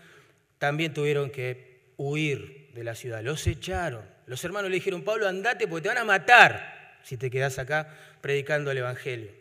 también 0.57 0.93
tuvieron 0.93 1.29
que 1.29 1.91
huir 1.97 2.71
de 2.73 2.83
la 2.83 2.95
ciudad. 2.95 3.21
Los 3.21 3.45
echaron. 3.47 4.03
Los 4.25 4.43
hermanos 4.43 4.69
le 4.69 4.75
dijeron, 4.75 5.03
Pablo, 5.03 5.27
andate 5.27 5.67
porque 5.67 5.83
te 5.83 5.89
van 5.89 5.99
a 5.99 6.05
matar 6.05 6.99
si 7.03 7.17
te 7.17 7.29
quedas 7.29 7.59
acá 7.59 7.95
predicando 8.21 8.71
el 8.71 8.79
Evangelio. 8.79 9.31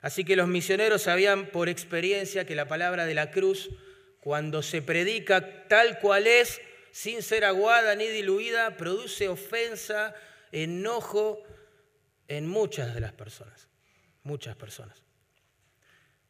Así 0.00 0.24
que 0.24 0.36
los 0.36 0.48
misioneros 0.48 1.02
sabían 1.02 1.46
por 1.46 1.68
experiencia 1.68 2.46
que 2.46 2.54
la 2.54 2.68
palabra 2.68 3.06
de 3.06 3.14
la 3.14 3.30
cruz, 3.30 3.70
cuando 4.20 4.62
se 4.62 4.80
predica 4.80 5.66
tal 5.68 5.98
cual 5.98 6.26
es, 6.26 6.60
sin 6.92 7.22
ser 7.22 7.44
aguada 7.44 7.94
ni 7.94 8.06
diluida, 8.06 8.76
produce 8.76 9.28
ofensa, 9.28 10.14
enojo 10.52 11.42
en 12.28 12.46
muchas 12.46 12.94
de 12.94 13.00
las 13.00 13.12
personas, 13.12 13.68
muchas 14.22 14.56
personas. 14.56 15.02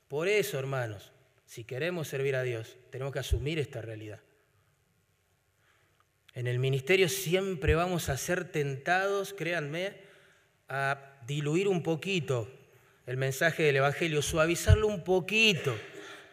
Por 0.09 0.29
eso, 0.29 0.59
hermanos, 0.59 1.13
si 1.45 1.65
queremos 1.65 2.09
servir 2.09 2.37
a 2.37 2.43
Dios, 2.43 2.77
tenemos 2.91 3.13
que 3.13 3.19
asumir 3.19 3.59
esta 3.59 3.83
realidad. 3.83 4.21
En 6.35 6.47
el 6.47 6.59
ministerio 6.59 7.09
siempre 7.09 7.75
vamos 7.75 8.09
a 8.09 8.17
ser 8.17 8.51
tentados, 8.51 9.33
créanme, 9.33 10.01
a 10.69 11.19
diluir 11.27 11.69
un 11.69 11.83
poquito 11.83 12.49
el 13.07 13.17
mensaje 13.17 13.63
del 13.63 13.77
Evangelio, 13.77 14.21
suavizarlo 14.21 14.87
un 14.87 15.03
poquito 15.03 15.75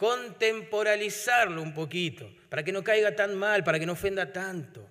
contemporalizarlo 0.03 1.61
un 1.61 1.73
poquito, 1.73 2.29
para 2.49 2.61
que 2.61 2.73
no 2.73 2.83
caiga 2.83 3.15
tan 3.15 3.35
mal, 3.35 3.63
para 3.63 3.79
que 3.79 3.85
no 3.85 3.93
ofenda 3.93 4.33
tanto. 4.33 4.85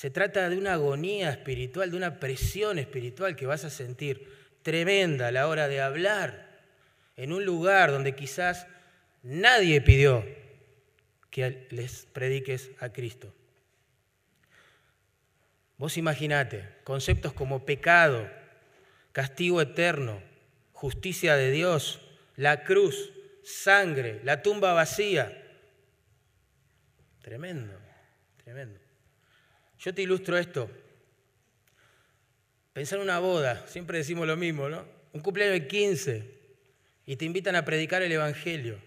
Se 0.00 0.08
trata 0.08 0.48
de 0.48 0.56
una 0.56 0.72
agonía 0.72 1.28
espiritual, 1.28 1.90
de 1.90 1.98
una 1.98 2.18
presión 2.20 2.78
espiritual 2.78 3.36
que 3.36 3.44
vas 3.44 3.66
a 3.66 3.68
sentir 3.68 4.32
tremenda 4.62 5.28
a 5.28 5.30
la 5.30 5.46
hora 5.46 5.68
de 5.68 5.82
hablar 5.82 6.62
en 7.16 7.34
un 7.34 7.44
lugar 7.44 7.90
donde 7.90 8.14
quizás 8.14 8.66
nadie 9.22 9.82
pidió 9.82 10.24
que 11.28 11.68
les 11.68 12.06
prediques 12.14 12.70
a 12.80 12.88
Cristo. 12.88 13.34
Vos 15.76 15.98
imaginate 15.98 16.66
conceptos 16.82 17.34
como 17.34 17.66
pecado, 17.66 18.26
castigo 19.12 19.60
eterno, 19.60 20.22
justicia 20.72 21.36
de 21.36 21.50
Dios, 21.50 22.00
la 22.36 22.64
cruz, 22.64 23.12
sangre, 23.44 24.22
la 24.24 24.40
tumba 24.40 24.72
vacía. 24.72 25.44
Tremendo, 27.20 27.78
tremendo. 28.42 28.79
Yo 29.80 29.94
te 29.94 30.02
ilustro 30.02 30.36
esto. 30.36 30.70
Pensar 32.74 32.98
en 32.98 33.04
una 33.04 33.18
boda, 33.18 33.66
siempre 33.66 33.98
decimos 33.98 34.26
lo 34.26 34.36
mismo, 34.36 34.68
¿no? 34.68 34.84
Un 35.14 35.22
cumpleaños 35.22 35.54
de 35.54 35.66
15 35.66 36.40
y 37.06 37.16
te 37.16 37.24
invitan 37.24 37.56
a 37.56 37.64
predicar 37.64 38.02
el 38.02 38.12
Evangelio. 38.12 38.78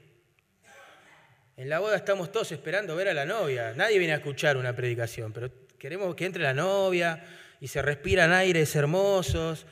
En 1.58 1.68
la 1.68 1.80
boda 1.80 1.96
estamos 1.98 2.32
todos 2.32 2.52
esperando 2.52 2.96
ver 2.96 3.10
a 3.10 3.14
la 3.14 3.26
novia. 3.26 3.74
Nadie 3.76 3.98
viene 3.98 4.14
a 4.14 4.18
escuchar 4.18 4.56
una 4.56 4.76
predicación, 4.76 5.34
pero 5.34 5.52
queremos 5.80 6.14
que 6.16 6.26
entre 6.26 6.44
la 6.44 6.54
novia 6.54 7.26
y 7.60 7.68
se 7.68 7.82
respiran 7.82 8.32
aires 8.32 8.76
hermosos, 8.76 9.66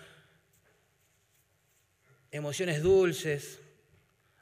emociones 2.31 2.81
dulces 2.81 3.59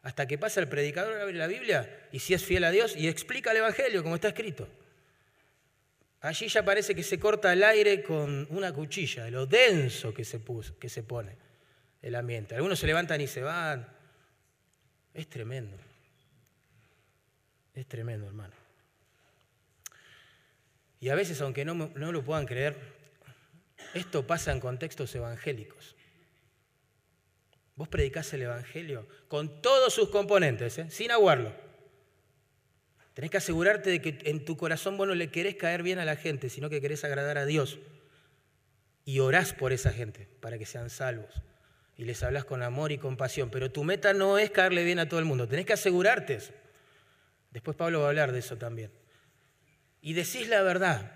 hasta 0.02 0.28
que 0.28 0.38
pasa 0.38 0.62
el 0.62 0.70
predicador 0.70 1.20
abre 1.20 1.34
la 1.34 1.48
Biblia 1.48 2.08
y 2.14 2.20
si 2.20 2.34
es 2.34 2.44
fiel 2.44 2.64
a 2.64 2.72
Dios 2.72 2.96
y 2.96 3.10
explica 3.10 3.52
el 3.52 3.58
Evangelio 3.58 4.02
como 4.02 4.16
está 4.16 4.30
escrito. 4.30 4.68
Allí 6.22 6.48
ya 6.48 6.64
parece 6.64 6.94
que 6.94 7.04
se 7.04 7.18
corta 7.20 7.54
el 7.54 7.64
aire 7.64 8.04
con 8.04 8.46
una 8.50 8.74
cuchilla, 8.74 9.24
de 9.24 9.32
lo 9.32 9.46
denso 9.46 10.14
que 10.14 10.26
se, 10.26 10.40
pone 10.40 11.38
el 12.02 12.16
ambiente. 12.16 12.56
Algunos 12.56 12.80
se 12.80 12.88
levantan 12.88 13.22
y 13.22 13.28
se 13.28 13.42
van. 13.42 13.88
Es 15.14 15.28
tremendo. 15.30 15.78
Es 17.74 17.88
tremendo, 17.88 18.28
hermano. 18.28 18.54
Y 21.00 21.10
a 21.10 21.16
veces, 21.16 21.40
aunque 21.40 21.64
no, 21.64 21.74
no 21.74 22.12
lo 22.12 22.24
puedan 22.26 22.46
creer, 22.46 22.76
esto 23.94 24.28
pasa 24.28 24.52
en 24.52 24.60
contextos 24.60 25.16
evangélicos. 25.16 25.96
Vos 27.80 27.88
predicás 27.88 28.34
el 28.34 28.42
Evangelio 28.42 29.08
con 29.30 29.62
todos 29.62 29.94
sus 29.94 30.10
componentes, 30.10 30.78
¿eh? 30.80 30.92
sin 30.92 31.12
aguarlo. 31.12 31.69
Tenés 33.20 33.32
que 33.32 33.38
asegurarte 33.38 33.90
de 33.90 34.00
que 34.00 34.18
en 34.30 34.46
tu 34.46 34.56
corazón 34.56 34.96
vos 34.96 35.06
no 35.06 35.14
le 35.14 35.30
querés 35.30 35.56
caer 35.56 35.84
bien 35.84 36.00
a 36.00 36.06
la 36.06 36.16
gente, 36.16 36.50
sino 36.50 36.70
que 36.70 36.80
querés 36.80 37.04
agradar 37.04 37.38
a 37.38 37.46
Dios. 37.46 37.78
Y 39.04 39.20
orás 39.20 39.52
por 39.52 39.74
esa 39.74 39.92
gente 39.92 40.30
para 40.40 40.58
que 40.58 40.66
sean 40.66 40.90
salvos. 40.90 41.42
Y 41.98 42.06
les 42.06 42.24
hablas 42.24 42.46
con 42.46 42.64
amor 42.64 42.94
y 42.94 42.98
compasión. 42.98 43.50
Pero 43.50 43.74
tu 43.74 43.84
meta 43.84 44.14
no 44.14 44.38
es 44.38 44.52
caerle 44.52 44.86
bien 44.86 45.00
a 45.00 45.10
todo 45.10 45.20
el 45.20 45.26
mundo. 45.26 45.50
Tenés 45.50 45.66
que 45.66 45.74
asegurarte. 45.74 46.40
Después 47.52 47.76
Pablo 47.76 48.00
va 48.00 48.06
a 48.06 48.08
hablar 48.08 48.32
de 48.32 48.40
eso 48.40 48.58
también. 48.58 48.90
Y 50.00 50.14
decís 50.14 50.48
la 50.48 50.62
verdad. 50.62 51.12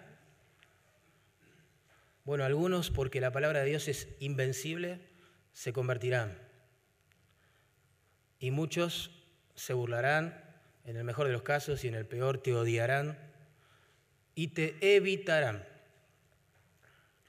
Bueno, 2.26 2.44
algunos, 2.44 2.92
porque 2.92 3.22
la 3.22 3.32
palabra 3.32 3.62
de 3.62 3.70
Dios 3.70 3.88
es 3.88 4.10
invencible, 4.20 5.00
se 5.54 5.72
convertirán 5.72 6.38
y 8.40 8.52
muchos 8.52 9.24
se 9.56 9.72
burlarán, 9.72 10.43
en 10.86 10.98
el 10.98 11.04
mejor 11.04 11.28
de 11.28 11.34
los 11.34 11.44
casos, 11.44 11.84
y 11.84 11.88
en 11.88 11.96
el 11.96 12.06
peor 12.06 12.38
te 12.38 12.54
odiarán 12.54 13.18
y 14.36 14.48
te 14.50 14.76
evitarán. 14.82 15.66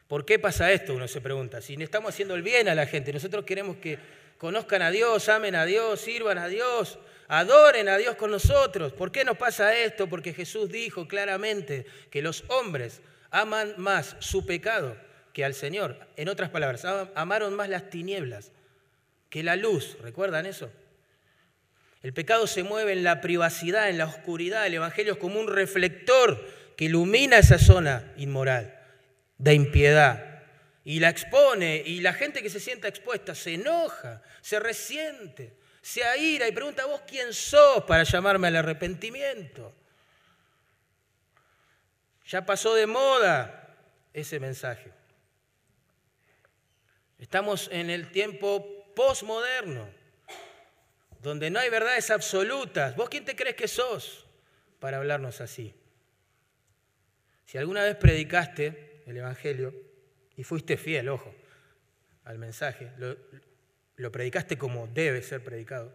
¿Por 0.09 0.25
qué 0.25 0.39
pasa 0.39 0.73
esto? 0.73 0.95
Uno 0.95 1.09
se 1.09 1.21
pregunta. 1.21 1.61
Si 1.61 1.75
estamos 1.83 2.11
haciendo 2.11 2.35
el 2.35 2.43
bien 2.43 2.69
a 2.69 2.75
la 2.75 2.87
gente, 2.87 3.13
nosotros 3.13 3.45
queremos 3.45 3.77
que 3.77 3.99
conozcan 4.39 4.83
a 4.83 4.91
Dios, 4.91 5.29
amen 5.29 5.55
a 5.55 5.65
Dios, 5.65 6.01
sirvan 6.01 6.39
a 6.39 6.49
Dios, 6.49 6.99
adoren 7.29 7.89
a 7.89 7.97
Dios 7.97 8.17
con 8.17 8.31
nosotros. 8.31 8.93
¿Por 8.93 9.11
qué 9.11 9.25
nos 9.25 9.37
pasa 9.37 9.77
esto? 9.77 10.09
Porque 10.09 10.35
Jesús 10.35 10.71
dijo 10.71 11.09
claramente 11.09 11.87
que 12.11 12.23
los 12.23 12.45
hombres 12.49 13.01
aman 13.31 13.75
más 13.79 14.17
su 14.21 14.47
pecado 14.47 14.97
que 15.33 15.45
al 15.45 15.55
Señor. 15.55 15.99
En 16.17 16.29
otras 16.29 16.51
palabras, 16.51 16.85
amaron 17.15 17.55
más 17.55 17.69
las 17.69 17.91
tinieblas 17.91 18.53
que 19.31 19.43
la 19.43 19.57
luz. 19.57 19.97
¿Recuerdan 20.01 20.47
eso? 20.47 20.71
El 22.05 22.13
pecado 22.13 22.47
se 22.47 22.63
mueve 22.63 22.93
en 22.93 23.03
la 23.03 23.23
privacidad, 23.23 23.89
en 23.89 23.97
la 23.97 24.05
oscuridad. 24.05 24.67
El 24.67 24.75
Evangelio 24.75 25.15
es 25.15 25.19
como 25.19 25.41
un 25.41 25.49
reflector 25.49 26.39
que 26.77 26.85
ilumina 26.85 27.39
esa 27.39 27.59
zona 27.59 28.13
inmoral, 28.19 28.79
de 29.39 29.55
impiedad, 29.55 30.43
y 30.85 31.01
la 31.01 31.09
expone. 31.09 31.83
Y 31.83 32.03
la 32.03 32.13
gente 32.13 32.43
que 32.43 32.51
se 32.51 32.61
sienta 32.61 32.89
expuesta 32.89 33.35
se 33.35 33.55
enoja, 33.55 34.21
se 34.43 34.61
resiente, 34.61 35.57
se 35.81 36.05
aira 36.05 36.47
y 36.47 36.53
pregunta, 36.53 36.85
¿vos 36.85 37.01
quién 37.07 37.33
sos 37.33 37.85
para 37.85 38.05
llamarme 38.05 38.49
al 38.49 38.57
arrepentimiento? 38.57 39.75
Ya 42.27 42.45
pasó 42.45 42.75
de 42.75 42.87
moda 42.87 43.79
ese 44.13 44.39
mensaje. 44.39 44.93
Estamos 47.19 47.71
en 47.73 47.89
el 47.89 48.11
tiempo 48.11 48.93
postmoderno 48.95 50.04
donde 51.25 51.51
no 51.51 51.59
hay 51.59 51.71
verdades 51.71 52.11
absolutas. 52.11 52.95
¿Vos 52.95 53.09
quién 53.09 53.25
te 53.25 53.35
crees 53.35 53.57
que 53.57 53.67
sos 53.67 54.27
para 54.79 54.99
hablarnos 54.99 55.41
así? 55.41 55.75
Si 57.47 57.59
alguna 57.59 57.83
vez 57.83 57.97
predicaste 57.97 59.03
el 59.07 59.17
Evangelio 59.17 59.75
y 60.37 60.45
fuiste 60.45 60.77
fiel, 60.77 61.09
ojo, 61.09 61.35
al 62.25 62.39
mensaje, 62.39 62.91
lo, 63.97 64.13
predicaste 64.13 64.59
como 64.59 64.87
debe 64.87 65.23
ser 65.23 65.43
predicado, 65.43 65.95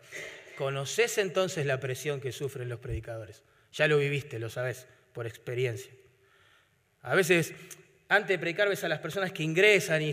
conoces 0.58 1.18
entonces 1.20 1.66
la 1.66 1.80
presión 1.80 2.20
que 2.20 2.32
sufren 2.32 2.68
los 2.68 2.80
predicadores. 2.80 3.44
Ya 3.72 3.88
lo 3.88 4.00
viviste, 4.00 4.40
lo 4.40 4.50
sabes, 4.50 4.88
por 5.14 5.28
experiencia. 5.28 5.92
A 7.02 7.14
veces, 7.14 7.54
antes 8.08 8.30
de 8.30 8.40
predicar, 8.40 8.68
ves 8.68 8.84
a 8.84 8.90
las 8.90 9.00
personas 9.00 9.32
que 9.32 9.44
ingresan 9.44 10.02
y 10.02 10.12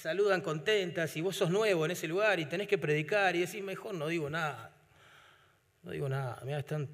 saludan 0.00 0.40
contentas 0.42 1.16
y 1.16 1.20
vos 1.20 1.36
sos 1.36 1.50
nuevo 1.50 1.84
en 1.84 1.90
ese 1.90 2.06
lugar 2.06 2.38
y 2.38 2.46
tenés 2.46 2.68
que 2.68 2.78
predicar 2.78 3.34
y 3.34 3.40
decir, 3.40 3.64
mejor 3.64 3.94
no 3.94 4.06
digo 4.06 4.30
nada. 4.30 4.70
No 5.82 5.90
digo 5.90 6.08
nada. 6.08 6.40
Mira, 6.44 6.60
están 6.60 6.88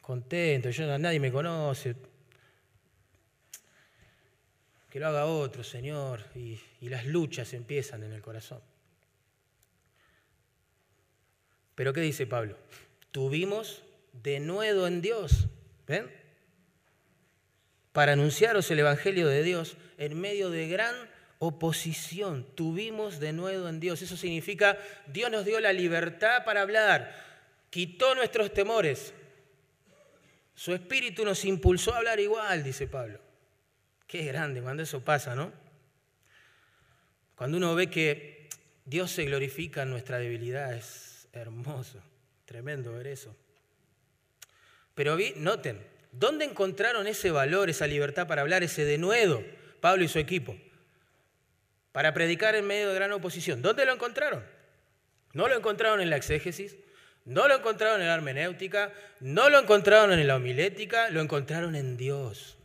contento, 0.00 0.70
yo, 0.70 0.98
nadie 0.98 1.18
me 1.18 1.32
conoce. 1.32 1.96
Que 4.88 5.00
lo 5.00 5.08
haga 5.08 5.26
otro, 5.26 5.64
Señor. 5.64 6.24
Y, 6.36 6.60
y 6.80 6.88
las 6.88 7.06
luchas 7.06 7.54
empiezan 7.54 8.04
en 8.04 8.12
el 8.12 8.22
corazón. 8.22 8.60
Pero 11.74 11.92
¿qué 11.92 12.02
dice 12.02 12.26
Pablo? 12.26 12.56
Tuvimos 13.10 13.82
de 14.12 14.38
nuevo 14.38 14.86
en 14.86 15.00
Dios. 15.00 15.48
¿Ven? 15.88 16.08
Para 17.92 18.12
anunciaros 18.12 18.70
el 18.70 18.78
Evangelio 18.78 19.26
de 19.26 19.42
Dios 19.42 19.76
en 19.98 20.20
medio 20.20 20.50
de 20.50 20.68
gran 20.68 21.11
oposición. 21.44 22.46
Tuvimos 22.54 23.18
de 23.18 23.32
nuevo 23.32 23.68
en 23.68 23.80
Dios. 23.80 24.00
Eso 24.00 24.16
significa 24.16 24.78
Dios 25.08 25.28
nos 25.28 25.44
dio 25.44 25.58
la 25.58 25.72
libertad 25.72 26.44
para 26.44 26.62
hablar. 26.62 27.12
Quitó 27.68 28.14
nuestros 28.14 28.54
temores. 28.54 29.12
Su 30.54 30.72
espíritu 30.72 31.24
nos 31.24 31.44
impulsó 31.44 31.94
a 31.94 31.96
hablar 31.96 32.20
igual, 32.20 32.62
dice 32.62 32.86
Pablo. 32.86 33.18
Qué 34.06 34.24
grande 34.24 34.62
cuando 34.62 34.84
eso 34.84 35.00
pasa, 35.00 35.34
¿no? 35.34 35.52
Cuando 37.34 37.56
uno 37.56 37.74
ve 37.74 37.90
que 37.90 38.48
Dios 38.84 39.10
se 39.10 39.24
glorifica 39.24 39.82
en 39.82 39.90
nuestra 39.90 40.18
debilidad, 40.18 40.72
es 40.76 41.26
hermoso, 41.32 42.00
tremendo 42.44 42.92
ver 42.92 43.08
eso. 43.08 43.34
Pero 44.94 45.18
noten, 45.36 45.84
¿dónde 46.12 46.44
encontraron 46.44 47.08
ese 47.08 47.32
valor, 47.32 47.68
esa 47.68 47.88
libertad 47.88 48.28
para 48.28 48.42
hablar, 48.42 48.62
ese 48.62 48.84
denuedo, 48.84 49.42
Pablo 49.80 50.04
y 50.04 50.08
su 50.08 50.20
equipo? 50.20 50.56
Para 51.92 52.14
predicar 52.14 52.54
en 52.54 52.66
medio 52.66 52.88
de 52.88 52.94
gran 52.94 53.12
oposición. 53.12 53.62
¿Dónde 53.62 53.84
lo 53.84 53.92
encontraron? 53.92 54.44
No 55.32 55.48
lo 55.48 55.56
encontraron 55.56 56.00
en 56.00 56.10
la 56.10 56.16
exégesis, 56.16 56.76
no 57.24 57.48
lo 57.48 57.56
encontraron 57.56 58.00
en 58.00 58.08
la 58.08 58.14
hermenéutica, 58.14 58.92
no 59.20 59.48
lo 59.48 59.58
encontraron 59.58 60.12
en 60.12 60.26
la 60.26 60.36
homilética, 60.36 61.10
lo 61.10 61.20
encontraron 61.20 61.76
en 61.76 61.96
Dios. 61.96 62.56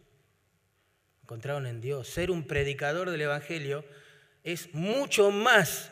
Lo 1.17 1.23
encontraron 1.23 1.65
en 1.67 1.81
Dios. 1.81 2.07
Ser 2.07 2.31
un 2.31 2.47
predicador 2.47 3.09
del 3.09 3.21
Evangelio 3.21 3.85
es 4.43 4.73
mucho 4.73 5.31
más 5.31 5.91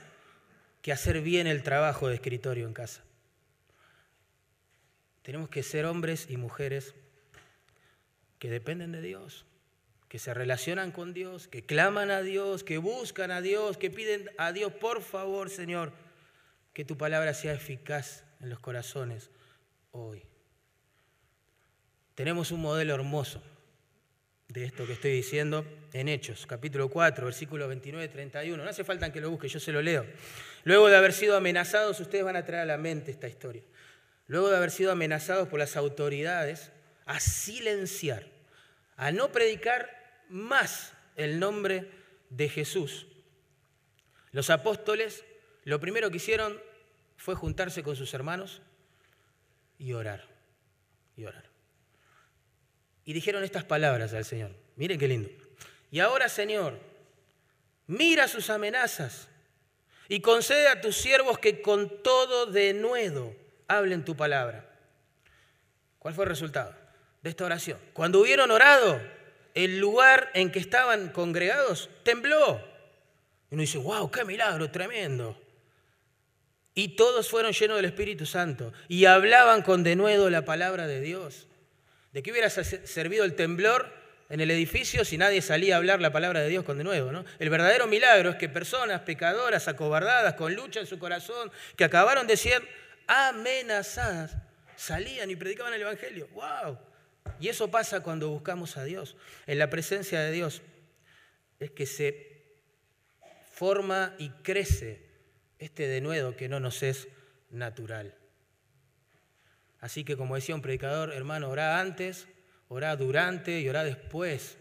que 0.81 0.91
hacer 0.91 1.21
bien 1.21 1.47
el 1.47 1.63
trabajo 1.63 2.07
de 2.07 2.15
escritorio 2.15 2.67
en 2.67 2.73
casa. 2.73 3.03
Tenemos 5.23 5.49
que 5.49 5.63
ser 5.63 5.85
hombres 5.85 6.27
y 6.29 6.37
mujeres 6.37 6.93
que 8.39 8.49
dependen 8.49 8.91
de 8.91 9.01
Dios, 9.01 9.45
que 10.15 10.19
se 10.19 10.33
relacionan 10.33 10.93
con 10.93 11.13
Dios, 11.13 11.49
que 11.49 11.65
claman 11.65 12.09
a 12.09 12.21
Dios, 12.21 12.63
que 12.63 12.77
buscan 12.77 13.31
a 13.31 13.41
Dios, 13.41 13.77
que 13.77 13.91
piden 13.91 14.31
a 14.37 14.53
Dios, 14.53 14.71
por 14.71 15.01
favor, 15.01 15.49
Señor, 15.49 15.91
que 16.71 16.85
tu 16.85 16.97
palabra 16.97 17.33
sea 17.33 17.51
eficaz 17.51 18.23
en 18.39 18.49
los 18.49 18.61
corazones 18.61 19.29
hoy. 19.91 20.23
Tenemos 22.13 22.51
un 22.51 22.61
modelo 22.61 22.95
hermoso 22.95 23.43
de 24.47 24.63
esto 24.63 24.87
que 24.87 24.93
estoy 24.93 25.11
diciendo 25.11 25.65
en 25.91 26.07
Hechos, 26.07 26.45
capítulo 26.45 26.87
4, 26.89 27.25
versículo 27.25 27.67
29 27.67 28.07
31. 28.07 28.63
No 28.63 28.69
hace 28.69 28.85
falta 28.85 29.11
que 29.11 29.19
lo 29.19 29.29
busque, 29.31 29.49
yo 29.49 29.59
se 29.59 29.73
lo 29.73 29.81
leo. 29.81 30.05
Luego 30.63 30.87
de 30.87 30.95
haber 30.95 31.11
sido 31.11 31.35
amenazados, 31.35 31.99
ustedes 31.99 32.23
van 32.23 32.37
a 32.37 32.45
traer 32.45 32.61
a 32.61 32.65
la 32.65 32.77
mente 32.77 33.11
esta 33.11 33.27
historia 33.27 33.63
luego 34.27 34.49
de 34.49 34.55
haber 34.55 34.71
sido 34.71 34.93
amenazados 34.93 35.49
por 35.49 35.59
las 35.59 35.75
autoridades, 35.75 36.71
a 37.05 37.19
silenciar, 37.19 38.25
a 38.95 39.11
no 39.11 39.33
predicar 39.33 40.04
más 40.29 40.93
el 41.15 41.39
nombre 41.39 41.91
de 42.29 42.49
Jesús. 42.49 43.07
Los 44.31 44.49
apóstoles 44.49 45.23
lo 45.65 45.79
primero 45.79 46.09
que 46.11 46.17
hicieron 46.17 46.61
fue 47.17 47.35
juntarse 47.35 47.83
con 47.83 47.95
sus 47.95 48.13
hermanos 48.13 48.61
y 49.77 49.93
orar, 49.93 50.25
y 51.17 51.25
orar. 51.25 51.43
Y 53.03 53.13
dijeron 53.13 53.43
estas 53.43 53.63
palabras 53.63 54.13
al 54.13 54.25
Señor. 54.25 54.51
Miren 54.75 54.99
qué 54.99 55.07
lindo. 55.07 55.29
Y 55.91 55.99
ahora, 55.99 56.29
Señor, 56.29 56.79
mira 57.87 58.27
sus 58.27 58.49
amenazas 58.49 59.27
y 60.07 60.21
concede 60.21 60.67
a 60.67 60.81
tus 60.81 60.95
siervos 60.97 61.39
que 61.39 61.61
con 61.61 62.03
todo 62.03 62.45
denuedo 62.45 63.35
hablen 63.67 64.05
tu 64.05 64.15
palabra. 64.15 64.69
¿Cuál 65.97 66.13
fue 66.13 66.25
el 66.25 66.29
resultado 66.29 66.75
de 67.23 67.29
esta 67.29 67.45
oración? 67.45 67.79
Cuando 67.93 68.19
hubieron 68.19 68.51
orado, 68.51 69.01
el 69.55 69.79
lugar 69.79 70.29
en 70.33 70.51
que 70.51 70.59
estaban 70.59 71.09
congregados 71.09 71.89
tembló. 72.03 72.61
Y 73.49 73.55
uno 73.55 73.61
dice, 73.61 73.77
wow, 73.77 74.11
qué 74.11 74.25
milagro 74.25 74.69
tremendo. 74.69 75.41
Y 76.73 76.89
todos 76.89 77.29
fueron 77.29 77.53
llenos 77.53 77.77
del 77.77 77.85
Espíritu 77.85 78.25
Santo 78.25 78.73
y 78.89 79.05
hablaban 79.05 79.61
con 79.61 79.81
denuedo 79.81 80.29
la 80.29 80.43
palabra 80.43 80.87
de 80.87 80.99
Dios. 80.99 81.47
¿De 82.11 82.21
qué 82.21 82.31
hubiera 82.31 82.49
servido 82.49 83.23
el 83.23 83.35
temblor 83.35 83.93
en 84.29 84.41
el 84.41 84.51
edificio 84.51 85.05
si 85.05 85.17
nadie 85.17 85.41
salía 85.41 85.75
a 85.75 85.77
hablar 85.77 86.01
la 86.01 86.11
palabra 86.11 86.41
de 86.41 86.49
Dios 86.49 86.65
con 86.65 86.77
denuedo? 86.77 87.13
¿no? 87.13 87.23
El 87.39 87.49
verdadero 87.49 87.87
milagro 87.87 88.31
es 88.31 88.35
que 88.35 88.49
personas 88.49 89.01
pecadoras, 89.01 89.69
acobardadas, 89.69 90.33
con 90.33 90.53
lucha 90.53 90.81
en 90.81 90.87
su 90.87 90.99
corazón, 90.99 91.49
que 91.77 91.85
acabaron 91.85 92.27
de 92.27 92.35
ser 92.35 92.61
amenazadas, 93.07 94.35
salían 94.75 95.31
y 95.31 95.37
predicaban 95.37 95.73
el 95.73 95.81
Evangelio. 95.81 96.27
¡Wow! 96.33 96.77
Y 97.39 97.49
eso 97.49 97.69
pasa 97.69 98.01
cuando 98.01 98.29
buscamos 98.29 98.77
a 98.77 98.83
Dios. 98.83 99.15
En 99.45 99.59
la 99.59 99.69
presencia 99.69 100.19
de 100.21 100.31
Dios 100.31 100.61
es 101.59 101.71
que 101.71 101.85
se 101.85 102.35
forma 103.51 104.15
y 104.17 104.29
crece 104.29 105.05
este 105.59 105.87
denuedo 105.87 106.35
que 106.35 106.49
no 106.49 106.59
nos 106.59 106.83
es 106.83 107.07
natural. 107.49 108.15
Así 109.79 110.03
que 110.03 110.17
como 110.17 110.35
decía 110.35 110.55
un 110.55 110.61
predicador, 110.61 111.13
hermano, 111.13 111.49
orá 111.49 111.79
antes, 111.79 112.27
orá 112.67 112.95
durante 112.95 113.59
y 113.59 113.69
orá 113.69 113.83
después, 113.83 114.57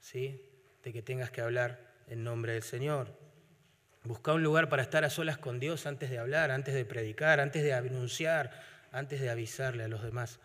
¿sí? 0.00 0.48
De 0.82 0.92
que 0.92 1.02
tengas 1.02 1.30
que 1.30 1.40
hablar 1.40 1.80
en 2.08 2.24
nombre 2.24 2.52
del 2.52 2.62
Señor. 2.62 3.16
Busca 4.04 4.32
un 4.32 4.42
lugar 4.42 4.68
para 4.68 4.82
estar 4.82 5.04
a 5.04 5.10
solas 5.10 5.38
con 5.38 5.60
Dios 5.60 5.86
antes 5.86 6.10
de 6.10 6.18
hablar, 6.18 6.50
antes 6.50 6.74
de 6.74 6.84
predicar, 6.84 7.40
antes 7.40 7.62
de 7.62 7.72
anunciar, 7.72 8.50
antes 8.90 9.20
de 9.20 9.30
avisarle 9.30 9.84
a 9.84 9.88
los 9.88 10.02
demás 10.02 10.40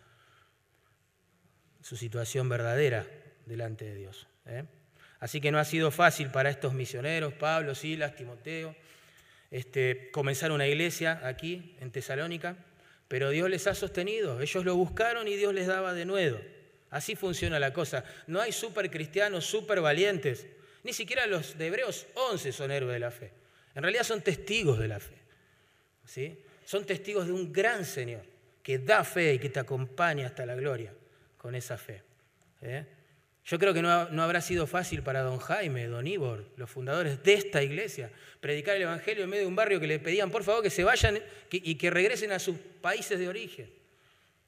su 1.82 1.96
situación 1.96 2.48
verdadera 2.48 3.06
delante 3.46 3.84
de 3.84 3.94
Dios. 3.94 4.26
¿eh? 4.46 4.64
Así 5.20 5.40
que 5.40 5.50
no 5.50 5.58
ha 5.58 5.64
sido 5.64 5.90
fácil 5.90 6.30
para 6.30 6.50
estos 6.50 6.74
misioneros, 6.74 7.32
Pablo, 7.34 7.74
Silas, 7.74 8.14
Timoteo, 8.14 8.74
este, 9.50 10.10
comenzar 10.10 10.52
una 10.52 10.66
iglesia 10.66 11.20
aquí 11.24 11.76
en 11.80 11.90
Tesalónica, 11.90 12.56
pero 13.08 13.30
Dios 13.30 13.48
les 13.48 13.66
ha 13.66 13.74
sostenido. 13.74 14.40
Ellos 14.40 14.64
lo 14.64 14.76
buscaron 14.76 15.26
y 15.26 15.36
Dios 15.36 15.54
les 15.54 15.66
daba 15.66 15.94
de 15.94 16.04
nuevo. 16.04 16.38
Así 16.90 17.16
funciona 17.16 17.58
la 17.58 17.72
cosa. 17.72 18.04
No 18.26 18.40
hay 18.40 18.52
super 18.52 18.90
cristianos, 18.90 19.46
super 19.46 19.80
valientes. 19.80 20.46
Ni 20.84 20.92
siquiera 20.92 21.26
los 21.26 21.56
de 21.56 21.66
Hebreos 21.66 22.06
11 22.14 22.52
son 22.52 22.70
héroes 22.70 22.92
de 22.92 23.00
la 23.00 23.10
fe. 23.10 23.32
En 23.74 23.82
realidad 23.82 24.04
son 24.04 24.20
testigos 24.20 24.78
de 24.78 24.88
la 24.88 25.00
fe. 25.00 25.16
¿sí? 26.04 26.38
Son 26.64 26.84
testigos 26.84 27.26
de 27.26 27.32
un 27.32 27.52
gran 27.52 27.84
Señor 27.84 28.22
que 28.62 28.78
da 28.78 29.02
fe 29.04 29.34
y 29.34 29.38
que 29.38 29.48
te 29.48 29.60
acompaña 29.60 30.26
hasta 30.26 30.44
la 30.44 30.54
gloria 30.54 30.92
con 31.38 31.54
esa 31.54 31.78
fe. 31.78 32.02
¿eh? 32.60 32.84
Yo 33.44 33.58
creo 33.58 33.72
que 33.72 33.80
no, 33.80 33.90
habrá 33.90 34.42
sido 34.42 34.66
fácil 34.66 35.02
para 35.02 35.22
don 35.22 35.38
Jaime, 35.38 35.86
don 35.86 36.06
Ivor, 36.06 36.44
los 36.56 36.70
fundadores 36.70 37.22
de 37.22 37.32
esta 37.32 37.62
iglesia, 37.62 38.10
predicar 38.40 38.76
el 38.76 38.82
Evangelio 38.82 39.24
en 39.24 39.30
medio 39.30 39.44
de 39.44 39.48
un 39.48 39.56
barrio 39.56 39.80
que 39.80 39.86
le 39.86 39.98
pedían 39.98 40.30
por 40.30 40.44
favor 40.44 40.62
que 40.62 40.68
se 40.68 40.84
vayan 40.84 41.18
y 41.50 41.74
que 41.76 41.88
regresen 41.88 42.32
a 42.32 42.38
sus 42.38 42.58
países 42.82 43.18
de 43.18 43.26
origen. 43.26 43.70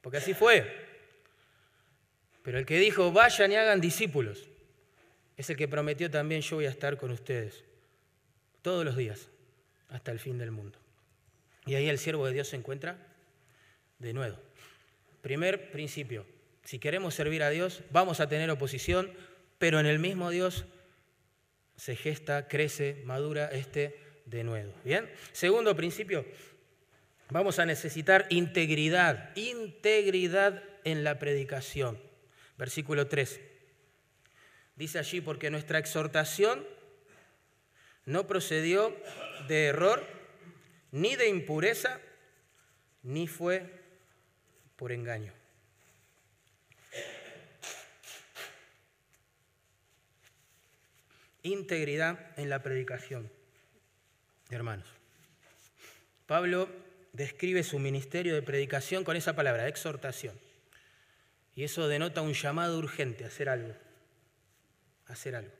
Porque 0.03 0.19
así 0.19 0.35
fue. 0.35 0.91
Pero 2.43 2.59
el 2.59 2.67
que 2.67 2.79
dijo 2.79 3.11
vayan 3.11 3.53
y 3.53 3.57
hagan 3.57 3.81
discípulos 3.81 4.49
es 5.37 5.49
el 5.49 5.57
que 5.57 5.69
prometió 5.69 6.11
también 6.11 6.43
yo 6.43 6.57
voy 6.57 6.67
a 6.67 6.71
estar 6.71 6.99
con 6.99 7.11
ustedes 7.11 7.65
todos 8.61 8.85
los 8.85 8.97
días, 8.97 9.29
hasta 9.89 10.13
el 10.13 10.19
fin 10.19 10.37
del 10.37 10.51
mundo. 10.51 10.79
Y 11.65 11.75
ahí 11.75 11.89
el 11.89 11.99
siervo 11.99 12.27
de 12.27 12.35
Dios 12.35 12.49
se 12.49 12.57
encuentra 12.57 12.99
de 13.99 14.13
nuevo. 14.13 14.37
Primer 15.23 15.71
principio, 15.71 16.27
si 16.71 16.79
queremos 16.79 17.17
servir 17.17 17.43
a 17.43 17.51
Dios, 17.51 17.83
vamos 17.91 18.21
a 18.21 18.29
tener 18.29 18.49
oposición, 18.49 19.13
pero 19.59 19.81
en 19.81 19.87
el 19.87 19.99
mismo 19.99 20.31
Dios 20.31 20.67
se 21.75 21.97
gesta, 21.97 22.47
crece, 22.47 23.03
madura 23.05 23.49
este 23.49 23.99
de 24.25 24.45
nuevo. 24.45 24.73
Bien. 24.85 25.11
Segundo 25.33 25.75
principio, 25.75 26.25
vamos 27.29 27.59
a 27.59 27.67
necesitar 27.67 28.29
integridad, 28.31 29.37
integridad 29.37 30.63
en 30.85 31.03
la 31.03 31.19
predicación. 31.19 32.01
Versículo 32.57 33.09
3. 33.09 33.41
Dice 34.77 35.01
allí, 35.01 35.21
porque 35.21 35.51
nuestra 35.51 35.81
exhortación 35.81 36.65
no 38.05 38.29
procedió 38.29 38.97
de 39.49 39.65
error, 39.67 40.07
ni 40.93 41.17
de 41.17 41.31
impureza, 41.31 42.01
ni 43.03 43.27
fue 43.27 43.67
por 44.77 44.93
engaño. 44.93 45.40
Integridad 51.43 52.39
en 52.39 52.51
la 52.51 52.63
predicación, 52.63 53.31
hermanos. 54.51 54.89
Pablo 56.27 56.69
describe 57.13 57.63
su 57.63 57.79
ministerio 57.79 58.35
de 58.35 58.43
predicación 58.43 59.05
con 59.05 59.17
esa 59.17 59.35
palabra, 59.35 59.67
exhortación. 59.67 60.39
Y 61.55 61.65
eso 61.65 61.89
denota 61.89 62.21
un 62.21 62.35
llamado 62.35 62.79
urgente, 62.79 63.25
hacer 63.25 63.49
algo. 63.49 63.75
Hacer 65.07 65.35
algo. 65.35 65.53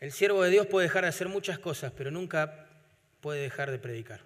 El 0.00 0.12
siervo 0.12 0.42
de 0.42 0.50
Dios 0.50 0.66
puede 0.66 0.88
dejar 0.88 1.04
de 1.04 1.08
hacer 1.08 1.28
muchas 1.28 1.58
cosas, 1.58 1.92
pero 1.96 2.10
nunca 2.10 2.68
puede 3.20 3.40
dejar 3.40 3.70
de 3.70 3.78
predicar. 3.78 4.20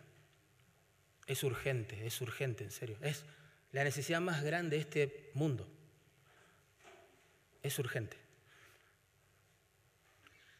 Es 1.27 1.45
urgente, 1.45 2.07
es 2.07 2.21
urgente, 2.21 2.65
en 2.65 2.71
serio. 2.71 2.97
Es 3.03 3.25
la 3.73 3.85
necesidad 3.85 4.21
más 4.21 4.43
grande 4.43 4.77
de 4.77 4.83
este 4.83 5.31
mundo. 5.35 5.69
Es 7.63 7.79
urgente. 7.79 8.17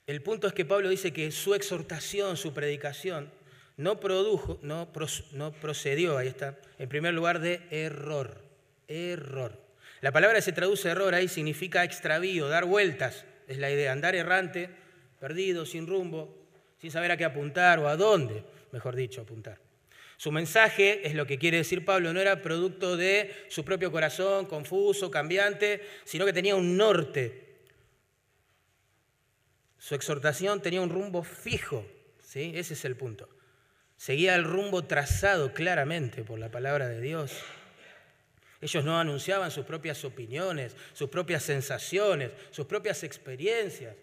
El 0.07 0.23
punto 0.23 0.47
es 0.47 0.53
que 0.53 0.65
Pablo 0.65 0.89
dice 0.89 1.13
que 1.13 1.33
su 1.33 1.55
exhortación, 1.55 2.37
su 2.37 2.55
predicación, 2.55 3.31
no 3.77 3.99
produjo, 3.99 4.59
no, 4.63 4.93
procedió, 5.61 6.17
ahí 6.17 6.29
está, 6.29 6.57
en 6.79 6.89
primer 6.89 7.13
lugar 7.13 7.41
de 7.41 7.61
error. 7.71 8.41
Error. 8.87 9.59
La 10.01 10.13
palabra 10.13 10.37
que 10.37 10.43
se 10.43 10.53
traduce 10.53 10.89
error 10.89 11.13
ahí 11.15 11.27
significa 11.27 11.83
extravío, 11.83 12.49
dar 12.49 12.67
vueltas, 12.67 13.25
es 13.49 13.59
la 13.59 13.71
idea, 13.71 13.91
andar 13.91 14.15
errante, 14.15 14.71
perdido, 15.19 15.67
sin 15.67 15.89
rumbo, 15.89 16.37
sin 16.81 16.93
saber 16.93 17.11
a 17.11 17.17
qué 17.17 17.25
apuntar 17.25 17.81
o 17.81 17.89
a 17.89 17.97
dónde, 17.97 18.45
mejor 18.71 18.95
dicho, 18.95 19.23
apuntar. 19.23 19.59
Su 20.19 20.31
mensaje, 20.31 21.07
es 21.07 21.15
lo 21.15 21.27
que 21.27 21.39
quiere 21.39 21.59
decir 21.59 21.85
Pablo, 21.85 22.13
no 22.13 22.21
era 22.21 22.41
producto 22.43 22.97
de 22.97 23.35
su 23.49 23.65
propio 23.65 23.91
corazón, 23.91 24.47
confuso, 24.47 25.11
cambiante, 25.11 25.83
sino 26.05 26.25
que 26.25 26.33
tenía 26.33 26.55
un 26.55 26.77
norte. 26.77 27.46
Su 29.79 29.95
exhortación 29.95 30.63
tenía 30.63 30.81
un 30.81 30.91
rumbo 30.91 31.23
fijo, 31.23 31.87
¿sí? 32.21 32.53
ese 32.55 32.75
es 32.75 32.85
el 32.85 32.97
punto. 32.97 33.29
Seguía 33.97 34.35
el 34.35 34.45
rumbo 34.45 34.85
trazado 34.85 35.55
claramente 35.55 36.23
por 36.23 36.39
la 36.39 36.51
palabra 36.51 36.89
de 36.89 37.01
Dios. 37.01 37.33
Ellos 38.61 38.85
no 38.85 38.99
anunciaban 38.99 39.51
sus 39.51 39.65
propias 39.65 40.05
opiniones, 40.05 40.77
sus 40.93 41.09
propias 41.09 41.43
sensaciones, 41.43 42.33
sus 42.51 42.67
propias 42.67 43.05
experiencias 43.05 43.97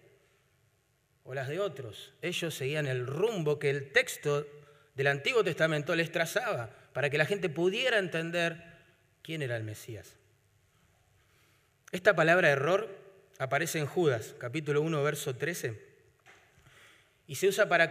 o 1.24 1.34
las 1.34 1.48
de 1.48 1.60
otros. 1.60 2.12
Ellos 2.22 2.54
seguían 2.54 2.86
el 2.86 3.06
rumbo 3.06 3.58
que 3.58 3.70
el 3.70 3.92
texto 3.92 4.46
del 4.94 5.08
Antiguo 5.08 5.42
Testamento 5.42 5.94
les 5.96 6.12
trazaba 6.12 6.70
para 6.92 7.10
que 7.10 7.18
la 7.18 7.26
gente 7.26 7.48
pudiera 7.48 7.98
entender 7.98 8.62
quién 9.22 9.42
era 9.42 9.56
el 9.56 9.64
Mesías. 9.64 10.16
Esta 11.90 12.14
palabra 12.14 12.50
error 12.50 13.03
aparece 13.38 13.78
en 13.78 13.86
Judas, 13.86 14.34
capítulo 14.38 14.82
1, 14.82 15.02
verso 15.02 15.34
13, 15.36 15.80
y 17.26 17.34
se 17.34 17.48
usa 17.48 17.68
para 17.68 17.90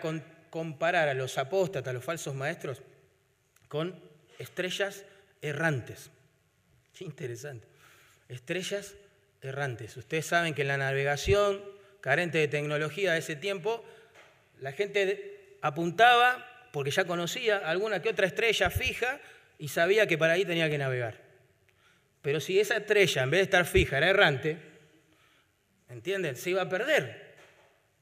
comparar 0.49 1.09
a 1.09 1.13
los 1.13 1.37
apóstatas, 1.37 1.89
a 1.89 1.93
los 1.93 2.03
falsos 2.03 2.35
maestros, 2.35 2.81
con 3.67 3.99
estrellas 4.39 5.05
errantes. 5.41 6.11
Qué 6.93 7.03
interesante. 7.05 7.67
Estrellas 8.29 8.95
errantes. 9.41 9.97
Ustedes 9.97 10.25
saben 10.25 10.53
que 10.53 10.61
en 10.61 10.69
la 10.69 10.77
navegación, 10.77 11.61
carente 12.01 12.37
de 12.37 12.47
tecnología 12.47 13.13
de 13.13 13.19
ese 13.19 13.35
tiempo, 13.35 13.83
la 14.59 14.71
gente 14.71 15.57
apuntaba 15.61 16.69
porque 16.71 16.91
ya 16.91 17.05
conocía 17.05 17.57
alguna 17.57 18.01
que 18.01 18.09
otra 18.09 18.27
estrella 18.27 18.69
fija 18.69 19.19
y 19.59 19.67
sabía 19.67 20.07
que 20.07 20.17
para 20.17 20.33
ahí 20.33 20.45
tenía 20.45 20.69
que 20.69 20.77
navegar. 20.77 21.21
Pero 22.21 22.39
si 22.39 22.59
esa 22.59 22.77
estrella, 22.77 23.23
en 23.23 23.29
vez 23.31 23.39
de 23.39 23.43
estar 23.43 23.65
fija, 23.65 23.97
era 23.97 24.09
errante, 24.09 24.72
¿entienden? 25.93 26.35
Se 26.35 26.49
iba 26.49 26.63
a 26.63 26.69
perder. 26.69 27.35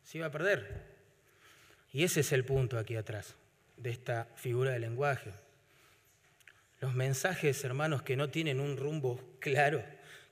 Se 0.04 0.18
iba 0.18 0.28
a 0.28 0.32
perder. 0.32 0.90
Y 1.94 2.04
ese 2.04 2.22
es 2.22 2.32
el 2.32 2.44
punto 2.46 2.80
aquí 2.80 2.96
atrás 2.96 3.36
de 3.78 3.90
esta 3.90 4.28
figura 4.36 4.72
de 4.72 4.80
lenguaje. 4.80 5.32
Los 6.80 6.96
mensajes, 6.96 7.64
hermanos, 7.64 8.02
que 8.02 8.16
no 8.16 8.30
tienen 8.30 8.60
un 8.60 8.78
rumbo 8.78 9.22
claro, 9.40 9.84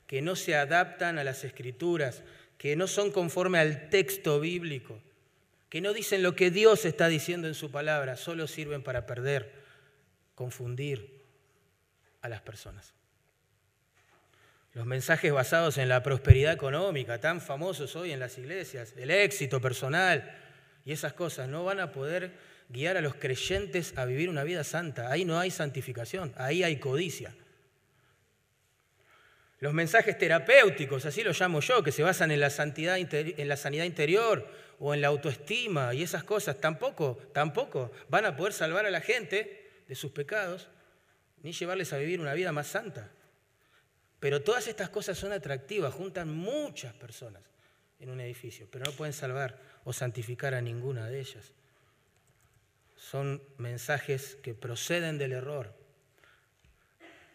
que 0.07 0.21
no 0.21 0.35
se 0.35 0.55
adaptan 0.55 1.19
a 1.19 1.23
las 1.23 1.43
escrituras, 1.43 2.23
que 2.57 2.75
no 2.75 2.87
son 2.87 3.11
conforme 3.11 3.59
al 3.59 3.89
texto 3.89 4.39
bíblico, 4.39 4.99
que 5.69 5.81
no 5.81 5.93
dicen 5.93 6.23
lo 6.23 6.35
que 6.35 6.49
Dios 6.49 6.85
está 6.85 7.07
diciendo 7.07 7.47
en 7.47 7.53
su 7.53 7.69
palabra, 7.69 8.15
solo 8.15 8.47
sirven 8.47 8.81
para 8.81 9.05
perder, 9.05 9.53
confundir 10.33 11.21
a 12.21 12.29
las 12.29 12.41
personas. 12.41 12.93
Los 14.79 14.87
mensajes 14.87 15.33
basados 15.33 15.77
en 15.77 15.89
la 15.89 16.01
prosperidad 16.03 16.53
económica, 16.53 17.19
tan 17.19 17.41
famosos 17.41 17.97
hoy 17.97 18.13
en 18.13 18.19
las 18.21 18.37
iglesias, 18.37 18.93
el 18.95 19.11
éxito 19.11 19.59
personal 19.59 20.33
y 20.85 20.93
esas 20.93 21.11
cosas, 21.11 21.49
no 21.49 21.65
van 21.65 21.81
a 21.81 21.91
poder 21.91 22.31
guiar 22.69 22.95
a 22.95 23.01
los 23.01 23.15
creyentes 23.15 23.97
a 23.97 24.05
vivir 24.05 24.29
una 24.29 24.45
vida 24.45 24.63
santa. 24.63 25.11
Ahí 25.11 25.25
no 25.25 25.37
hay 25.37 25.51
santificación, 25.51 26.33
ahí 26.37 26.63
hay 26.63 26.77
codicia. 26.77 27.35
Los 29.59 29.73
mensajes 29.73 30.17
terapéuticos, 30.17 31.05
así 31.05 31.23
los 31.23 31.37
llamo 31.37 31.59
yo, 31.59 31.83
que 31.83 31.91
se 31.91 32.01
basan 32.01 32.31
en 32.31 32.39
la, 32.39 32.49
santidad, 32.49 32.97
en 32.97 33.47
la 33.49 33.57
sanidad 33.57 33.83
interior 33.83 34.49
o 34.79 34.93
en 34.93 35.01
la 35.01 35.09
autoestima 35.09 35.93
y 35.93 36.03
esas 36.03 36.23
cosas, 36.23 36.61
tampoco, 36.61 37.17
tampoco 37.33 37.91
van 38.07 38.23
a 38.23 38.37
poder 38.37 38.53
salvar 38.53 38.85
a 38.85 38.91
la 38.91 39.01
gente 39.01 39.83
de 39.89 39.95
sus 39.95 40.13
pecados 40.13 40.69
ni 41.43 41.51
llevarles 41.51 41.91
a 41.91 41.97
vivir 41.97 42.21
una 42.21 42.33
vida 42.33 42.53
más 42.53 42.67
santa. 42.67 43.11
Pero 44.19 44.41
todas 44.41 44.67
estas 44.67 44.89
cosas 44.89 45.17
son 45.17 45.31
atractivas, 45.31 45.93
juntan 45.93 46.33
muchas 46.33 46.93
personas 46.93 47.43
en 47.99 48.09
un 48.09 48.19
edificio, 48.19 48.67
pero 48.71 48.85
no 48.85 48.91
pueden 48.91 49.13
salvar 49.13 49.57
o 49.83 49.93
santificar 49.93 50.53
a 50.53 50.61
ninguna 50.61 51.07
de 51.07 51.19
ellas 51.19 51.53
son 52.99 53.41
mensajes 53.57 54.37
que 54.43 54.53
proceden 54.53 55.17
del 55.17 55.31
error. 55.31 55.73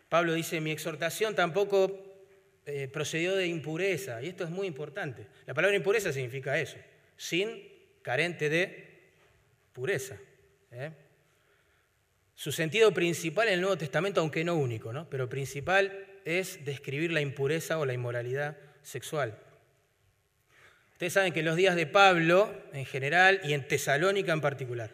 Pablo 0.09 0.35
dice, 0.35 0.61
mi 0.61 0.71
exhortación 0.71 1.35
tampoco 1.35 2.23
eh, 2.67 2.89
procedió 2.93 3.35
de 3.35 3.47
impureza, 3.47 4.23
y 4.23 4.29
esto 4.29 4.45
es 4.45 4.51
muy 4.51 4.67
importante. 4.67 5.27
La 5.47 5.55
palabra 5.55 5.77
impureza 5.77 6.13
significa 6.13 6.59
eso, 6.59 6.77
sin, 7.17 7.67
carente 8.03 8.49
de 8.49 9.01
pureza. 9.73 10.17
¿eh? 10.71 10.93
Su 12.35 12.53
sentido 12.53 12.93
principal 12.93 13.49
en 13.49 13.55
el 13.55 13.61
Nuevo 13.61 13.79
Testamento, 13.79 14.21
aunque 14.21 14.45
no 14.45 14.55
único, 14.55 14.93
¿no? 14.93 15.09
pero 15.09 15.29
principal 15.29 16.07
es 16.25 16.65
describir 16.65 17.13
la 17.13 17.21
impureza 17.21 17.79
o 17.79 17.87
la 17.87 17.93
inmoralidad 17.93 18.57
sexual. 18.83 19.39
Ustedes 20.93 21.13
saben 21.13 21.33
que 21.33 21.41
en 21.41 21.47
los 21.47 21.57
días 21.57 21.77
de 21.77 21.87
Pablo 21.87 22.55
en 22.73 22.87
general 22.87 23.41
y 23.45 23.53
en 23.53 23.67
Tesalónica 23.67 24.33
en 24.33 24.41
particular, 24.41 24.91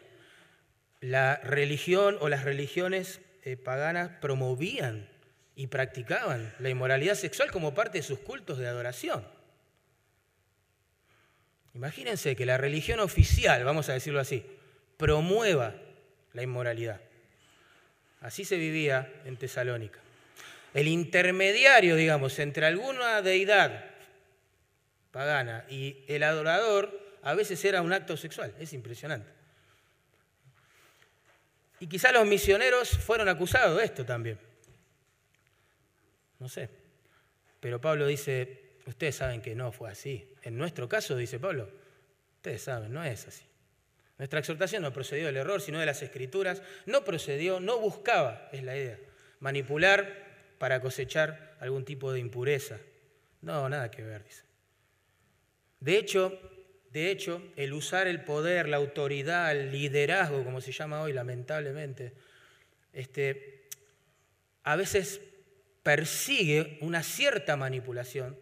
la 0.99 1.37
religión 1.37 2.17
o 2.19 2.29
las 2.29 2.43
religiones 2.43 3.21
eh, 3.43 3.57
paganas 3.57 4.09
promovían 4.19 5.07
y 5.55 5.67
practicaban 5.67 6.53
la 6.59 6.69
inmoralidad 6.69 7.15
sexual 7.15 7.51
como 7.51 7.73
parte 7.73 7.99
de 7.99 8.03
sus 8.03 8.19
cultos 8.19 8.57
de 8.57 8.67
adoración. 8.67 9.25
Imagínense 11.73 12.35
que 12.35 12.45
la 12.45 12.57
religión 12.57 12.99
oficial, 12.99 13.63
vamos 13.63 13.89
a 13.89 13.93
decirlo 13.93 14.19
así, 14.19 14.45
promueva 14.97 15.75
la 16.33 16.43
inmoralidad. 16.43 16.99
Así 18.19 18.45
se 18.45 18.57
vivía 18.57 19.11
en 19.25 19.37
Tesalónica. 19.37 19.99
El 20.73 20.87
intermediario, 20.87 21.95
digamos, 21.95 22.39
entre 22.39 22.65
alguna 22.65 23.21
deidad 23.21 23.85
pagana 25.11 25.65
y 25.69 26.03
el 26.07 26.23
adorador, 26.23 26.99
a 27.23 27.33
veces 27.35 27.63
era 27.65 27.81
un 27.81 27.93
acto 27.93 28.15
sexual. 28.15 28.53
Es 28.59 28.73
impresionante. 28.73 29.29
Y 31.79 31.87
quizá 31.87 32.11
los 32.11 32.25
misioneros 32.25 32.89
fueron 32.89 33.27
acusados 33.27 33.77
de 33.77 33.85
esto 33.85 34.05
también. 34.05 34.39
No 36.39 36.47
sé. 36.47 36.69
Pero 37.59 37.81
Pablo 37.81 38.07
dice, 38.07 38.77
ustedes 38.85 39.15
saben 39.15 39.41
que 39.41 39.55
no 39.55 39.71
fue 39.71 39.91
así. 39.91 40.33
En 40.43 40.57
nuestro 40.57 40.87
caso, 40.87 41.15
dice 41.17 41.39
Pablo, 41.39 41.69
ustedes 42.37 42.61
saben, 42.61 42.93
no 42.93 43.03
es 43.03 43.27
así. 43.27 43.43
Nuestra 44.17 44.39
exhortación 44.39 44.83
no 44.83 44.93
procedió 44.93 45.25
del 45.25 45.37
error, 45.37 45.61
sino 45.61 45.79
de 45.79 45.85
las 45.85 46.01
escrituras. 46.01 46.61
No 46.85 47.03
procedió, 47.03 47.59
no 47.59 47.79
buscaba, 47.79 48.49
es 48.51 48.63
la 48.63 48.77
idea, 48.77 48.99
manipular 49.39 50.30
para 50.61 50.79
cosechar 50.79 51.57
algún 51.59 51.85
tipo 51.85 52.13
de 52.13 52.19
impureza. 52.19 52.77
No, 53.41 53.67
nada 53.67 53.89
que 53.89 54.03
ver, 54.03 54.23
dice. 54.23 54.43
De 55.79 55.97
hecho, 55.97 56.39
de 56.91 57.09
hecho, 57.09 57.41
el 57.55 57.73
usar 57.73 58.05
el 58.05 58.23
poder, 58.23 58.69
la 58.69 58.77
autoridad, 58.77 59.51
el 59.53 59.71
liderazgo, 59.71 60.43
como 60.43 60.61
se 60.61 60.71
llama 60.71 61.01
hoy, 61.01 61.13
lamentablemente, 61.13 62.13
este, 62.93 63.69
a 64.61 64.75
veces 64.75 65.19
persigue 65.81 66.77
una 66.81 67.01
cierta 67.01 67.57
manipulación 67.57 68.37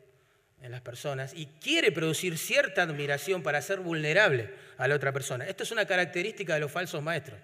en 0.62 0.72
las 0.72 0.82
personas 0.82 1.34
y 1.34 1.46
quiere 1.46 1.94
producir 1.94 2.38
cierta 2.38 2.82
admiración 2.82 3.44
para 3.44 3.62
ser 3.62 3.80
vulnerable 3.80 4.54
a 4.78 4.90
la 4.90 4.96
otra 4.96 5.14
persona. 5.14 5.48
Esto 5.48 5.64
es 5.64 5.72
una 5.72 5.86
característica 5.86 6.56
de 6.56 6.60
los 6.60 6.72
falsos 6.72 7.02
maestros. 7.02 7.40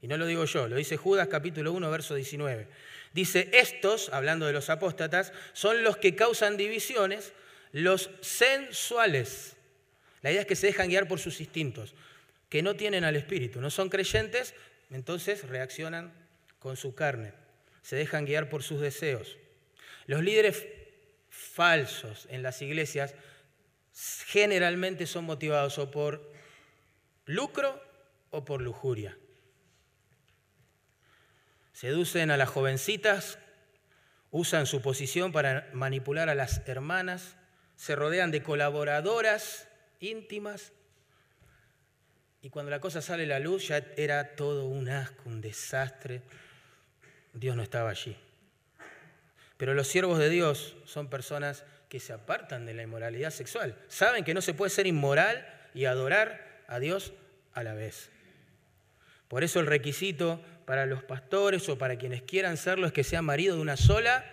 Y 0.00 0.06
no 0.06 0.16
lo 0.16 0.26
digo 0.26 0.44
yo, 0.44 0.68
lo 0.68 0.76
dice 0.76 0.96
Judas 0.96 1.26
capítulo 1.26 1.72
1, 1.72 1.90
verso 1.90 2.14
19. 2.14 2.68
Dice, 3.12 3.50
estos, 3.52 4.08
hablando 4.10 4.46
de 4.46 4.52
los 4.52 4.70
apóstatas, 4.70 5.32
son 5.52 5.82
los 5.82 5.96
que 5.96 6.14
causan 6.14 6.56
divisiones, 6.56 7.32
los 7.72 8.10
sensuales 8.20 9.56
la 10.22 10.30
idea 10.30 10.42
es 10.42 10.46
que 10.46 10.56
se 10.56 10.66
dejan 10.66 10.88
guiar 10.88 11.08
por 11.08 11.18
sus 11.18 11.40
instintos, 11.40 11.94
que 12.48 12.62
no 12.62 12.76
tienen 12.76 13.04
al 13.04 13.16
Espíritu, 13.16 13.60
no 13.60 13.70
son 13.70 13.88
creyentes, 13.88 14.54
entonces 14.90 15.48
reaccionan 15.48 16.12
con 16.58 16.76
su 16.76 16.94
carne, 16.94 17.32
se 17.82 17.96
dejan 17.96 18.26
guiar 18.26 18.48
por 18.48 18.62
sus 18.62 18.80
deseos. 18.80 19.38
Los 20.06 20.22
líderes 20.22 20.66
falsos 21.30 22.26
en 22.30 22.42
las 22.42 22.60
iglesias 22.60 23.14
generalmente 24.26 25.06
son 25.06 25.24
motivados 25.24 25.78
o 25.78 25.90
por 25.90 26.32
lucro 27.24 27.82
o 28.30 28.44
por 28.44 28.60
lujuria. 28.60 29.16
Seducen 31.80 32.30
a 32.30 32.36
las 32.36 32.50
jovencitas, 32.50 33.38
usan 34.30 34.66
su 34.66 34.82
posición 34.82 35.32
para 35.32 35.70
manipular 35.72 36.28
a 36.28 36.34
las 36.34 36.60
hermanas, 36.68 37.38
se 37.74 37.96
rodean 37.96 38.30
de 38.30 38.42
colaboradoras 38.42 39.66
íntimas 39.98 40.72
y 42.42 42.50
cuando 42.50 42.70
la 42.70 42.80
cosa 42.80 43.00
sale 43.00 43.22
a 43.22 43.28
la 43.28 43.38
luz 43.38 43.68
ya 43.68 43.82
era 43.96 44.36
todo 44.36 44.66
un 44.66 44.90
asco, 44.90 45.22
un 45.24 45.40
desastre. 45.40 46.20
Dios 47.32 47.56
no 47.56 47.62
estaba 47.62 47.88
allí. 47.88 48.14
Pero 49.56 49.72
los 49.72 49.88
siervos 49.88 50.18
de 50.18 50.28
Dios 50.28 50.76
son 50.84 51.08
personas 51.08 51.64
que 51.88 51.98
se 51.98 52.12
apartan 52.12 52.66
de 52.66 52.74
la 52.74 52.82
inmoralidad 52.82 53.30
sexual. 53.30 53.74
Saben 53.88 54.22
que 54.22 54.34
no 54.34 54.42
se 54.42 54.52
puede 54.52 54.68
ser 54.68 54.86
inmoral 54.86 55.48
y 55.72 55.86
adorar 55.86 56.62
a 56.68 56.78
Dios 56.78 57.14
a 57.54 57.62
la 57.62 57.72
vez. 57.72 58.10
Por 59.28 59.44
eso 59.44 59.60
el 59.60 59.66
requisito 59.66 60.42
para 60.70 60.86
los 60.86 61.02
pastores 61.02 61.68
o 61.68 61.76
para 61.76 61.98
quienes 61.98 62.22
quieran 62.22 62.56
serlo 62.56 62.86
es 62.86 62.92
que 62.92 63.02
sea 63.02 63.22
marido 63.22 63.56
de 63.56 63.60
una 63.60 63.76
sola 63.76 64.24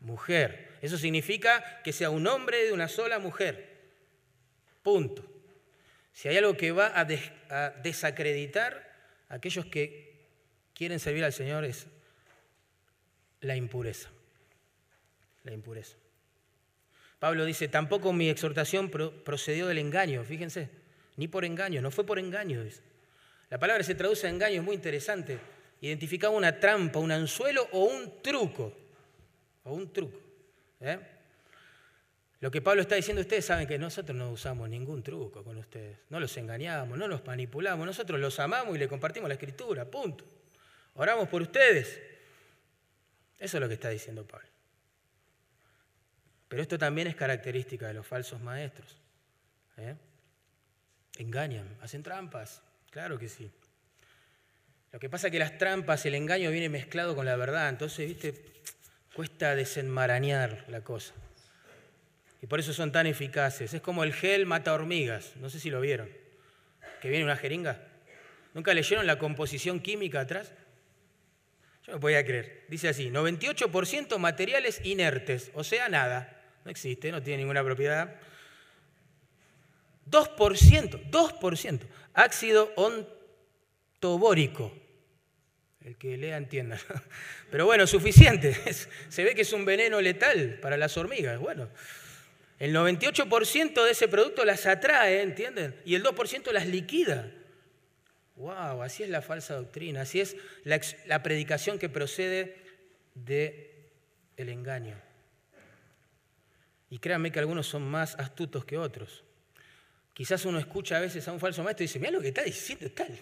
mujer. 0.00 0.68
Eso 0.82 0.98
significa 0.98 1.80
que 1.82 1.94
sea 1.94 2.10
un 2.10 2.26
hombre 2.26 2.62
de 2.66 2.72
una 2.72 2.88
sola 2.88 3.18
mujer. 3.18 3.80
Punto. 4.82 5.24
Si 6.12 6.28
hay 6.28 6.36
algo 6.36 6.58
que 6.58 6.72
va 6.72 6.92
a, 6.94 7.06
desacreditar 7.82 8.86
a 9.30 9.36
aquellos 9.36 9.64
que 9.64 10.26
quieren 10.74 11.00
servir 11.00 11.24
al 11.24 11.32
Señor 11.32 11.64
es 11.64 11.86
la 13.40 13.56
impureza. 13.56 14.10
La 15.42 15.54
impureza. 15.54 15.96
Pablo 17.18 17.46
dice, 17.46 17.66
tampoco 17.68 18.12
mi 18.12 18.28
exhortación 18.28 18.90
procedió 18.90 19.68
del 19.68 19.78
engaño, 19.78 20.22
fíjense, 20.22 20.68
ni 21.16 21.28
por 21.28 21.46
engaño, 21.46 21.80
no 21.80 21.90
fue 21.90 22.04
por 22.04 22.18
engaño. 22.18 22.62
La 23.48 23.58
palabra 23.58 23.82
se 23.82 23.94
traduce 23.94 24.26
a 24.26 24.30
engaño, 24.30 24.60
es 24.60 24.64
muy 24.66 24.74
interesante. 24.74 25.61
Identificaba 25.82 26.34
una 26.34 26.58
trampa, 26.60 27.00
un 27.00 27.10
anzuelo 27.10 27.68
o 27.72 27.84
un 27.86 28.22
truco. 28.22 28.72
O 29.64 29.74
un 29.74 29.92
truco. 29.92 30.16
¿eh? 30.80 30.98
Lo 32.38 32.52
que 32.52 32.62
Pablo 32.62 32.82
está 32.82 32.94
diciendo, 32.94 33.20
ustedes 33.20 33.44
saben 33.44 33.66
que 33.66 33.78
nosotros 33.78 34.16
no 34.16 34.30
usamos 34.30 34.68
ningún 34.68 35.02
truco 35.02 35.42
con 35.42 35.58
ustedes. 35.58 35.98
No 36.08 36.20
los 36.20 36.36
engañamos, 36.36 36.96
no 36.96 37.08
los 37.08 37.26
manipulamos. 37.26 37.84
Nosotros 37.84 38.20
los 38.20 38.38
amamos 38.38 38.76
y 38.76 38.78
le 38.78 38.86
compartimos 38.86 39.28
la 39.28 39.34
escritura. 39.34 39.84
Punto. 39.84 40.24
Oramos 40.94 41.28
por 41.28 41.42
ustedes. 41.42 42.00
Eso 43.40 43.56
es 43.56 43.60
lo 43.60 43.66
que 43.66 43.74
está 43.74 43.88
diciendo 43.88 44.24
Pablo. 44.24 44.48
Pero 46.46 46.62
esto 46.62 46.78
también 46.78 47.08
es 47.08 47.16
característica 47.16 47.88
de 47.88 47.94
los 47.94 48.06
falsos 48.06 48.40
maestros. 48.40 48.96
¿eh? 49.78 49.96
Engañan, 51.18 51.76
hacen 51.80 52.04
trampas, 52.04 52.62
claro 52.90 53.18
que 53.18 53.28
sí. 53.28 53.50
Lo 54.92 55.00
que 55.00 55.08
pasa 55.08 55.28
es 55.28 55.32
que 55.32 55.38
las 55.38 55.56
trampas, 55.56 56.04
el 56.04 56.14
engaño 56.14 56.50
viene 56.50 56.68
mezclado 56.68 57.16
con 57.16 57.24
la 57.24 57.34
verdad, 57.36 57.70
entonces, 57.70 58.06
viste, 58.06 58.34
cuesta 59.14 59.56
desenmarañar 59.56 60.66
la 60.68 60.82
cosa. 60.82 61.14
Y 62.42 62.46
por 62.46 62.60
eso 62.60 62.72
son 62.72 62.92
tan 62.92 63.06
eficaces. 63.06 63.72
Es 63.72 63.80
como 63.80 64.04
el 64.04 64.12
gel 64.12 64.46
mata 64.46 64.74
hormigas, 64.74 65.32
no 65.36 65.48
sé 65.48 65.60
si 65.60 65.70
lo 65.70 65.80
vieron, 65.80 66.10
que 67.00 67.08
viene 67.08 67.24
una 67.24 67.36
jeringa. 67.36 67.80
¿Nunca 68.52 68.74
leyeron 68.74 69.06
la 69.06 69.18
composición 69.18 69.80
química 69.80 70.20
atrás? 70.20 70.52
Yo 71.86 71.92
no 71.92 72.00
podía 72.00 72.24
creer. 72.24 72.64
Dice 72.68 72.88
así, 72.88 73.10
98% 73.10 74.18
materiales 74.18 74.80
inertes, 74.84 75.50
o 75.54 75.64
sea, 75.64 75.88
nada. 75.88 76.38
No 76.64 76.70
existe, 76.70 77.10
no 77.10 77.22
tiene 77.22 77.38
ninguna 77.38 77.64
propiedad. 77.64 78.14
2%, 80.10 81.10
2%, 81.10 81.80
ácido 82.12 82.72
ontobórico. 84.00 84.81
El 85.84 85.96
que 85.96 86.16
lea 86.16 86.36
entienda. 86.36 86.78
Pero 87.50 87.66
bueno, 87.66 87.86
suficiente. 87.86 88.54
Se 89.08 89.24
ve 89.24 89.34
que 89.34 89.42
es 89.42 89.52
un 89.52 89.64
veneno 89.64 90.00
letal 90.00 90.58
para 90.60 90.76
las 90.76 90.96
hormigas. 90.96 91.38
Bueno, 91.40 91.68
el 92.58 92.74
98% 92.74 93.84
de 93.84 93.90
ese 93.90 94.06
producto 94.08 94.44
las 94.44 94.66
atrae, 94.66 95.22
¿entienden? 95.22 95.74
Y 95.84 95.96
el 95.96 96.04
2% 96.04 96.52
las 96.52 96.66
liquida. 96.66 97.30
¡Wow! 98.36 98.82
Así 98.82 99.02
es 99.02 99.10
la 99.10 99.22
falsa 99.22 99.54
doctrina, 99.54 100.02
así 100.02 100.20
es 100.20 100.36
la, 100.64 101.22
predicación 101.22 101.78
que 101.78 101.88
procede 101.88 102.56
del 103.14 103.68
el 104.36 104.48
engaño. 104.48 104.96
Y 106.88 106.98
créanme 106.98 107.32
que 107.32 107.38
algunos 107.38 107.66
son 107.66 107.82
más 107.82 108.14
astutos 108.16 108.64
que 108.64 108.78
otros. 108.78 109.24
Quizás 110.14 110.44
uno 110.44 110.58
escucha 110.58 110.98
a 110.98 111.00
veces 111.00 111.26
a 111.26 111.32
un 111.32 111.40
falso 111.40 111.62
maestro 111.62 111.84
y 111.84 111.86
dice, 111.88 111.98
mira 111.98 112.12
lo 112.12 112.20
que 112.20 112.28
está 112.28 112.42
diciendo, 112.42 112.90
tal. 112.92 113.18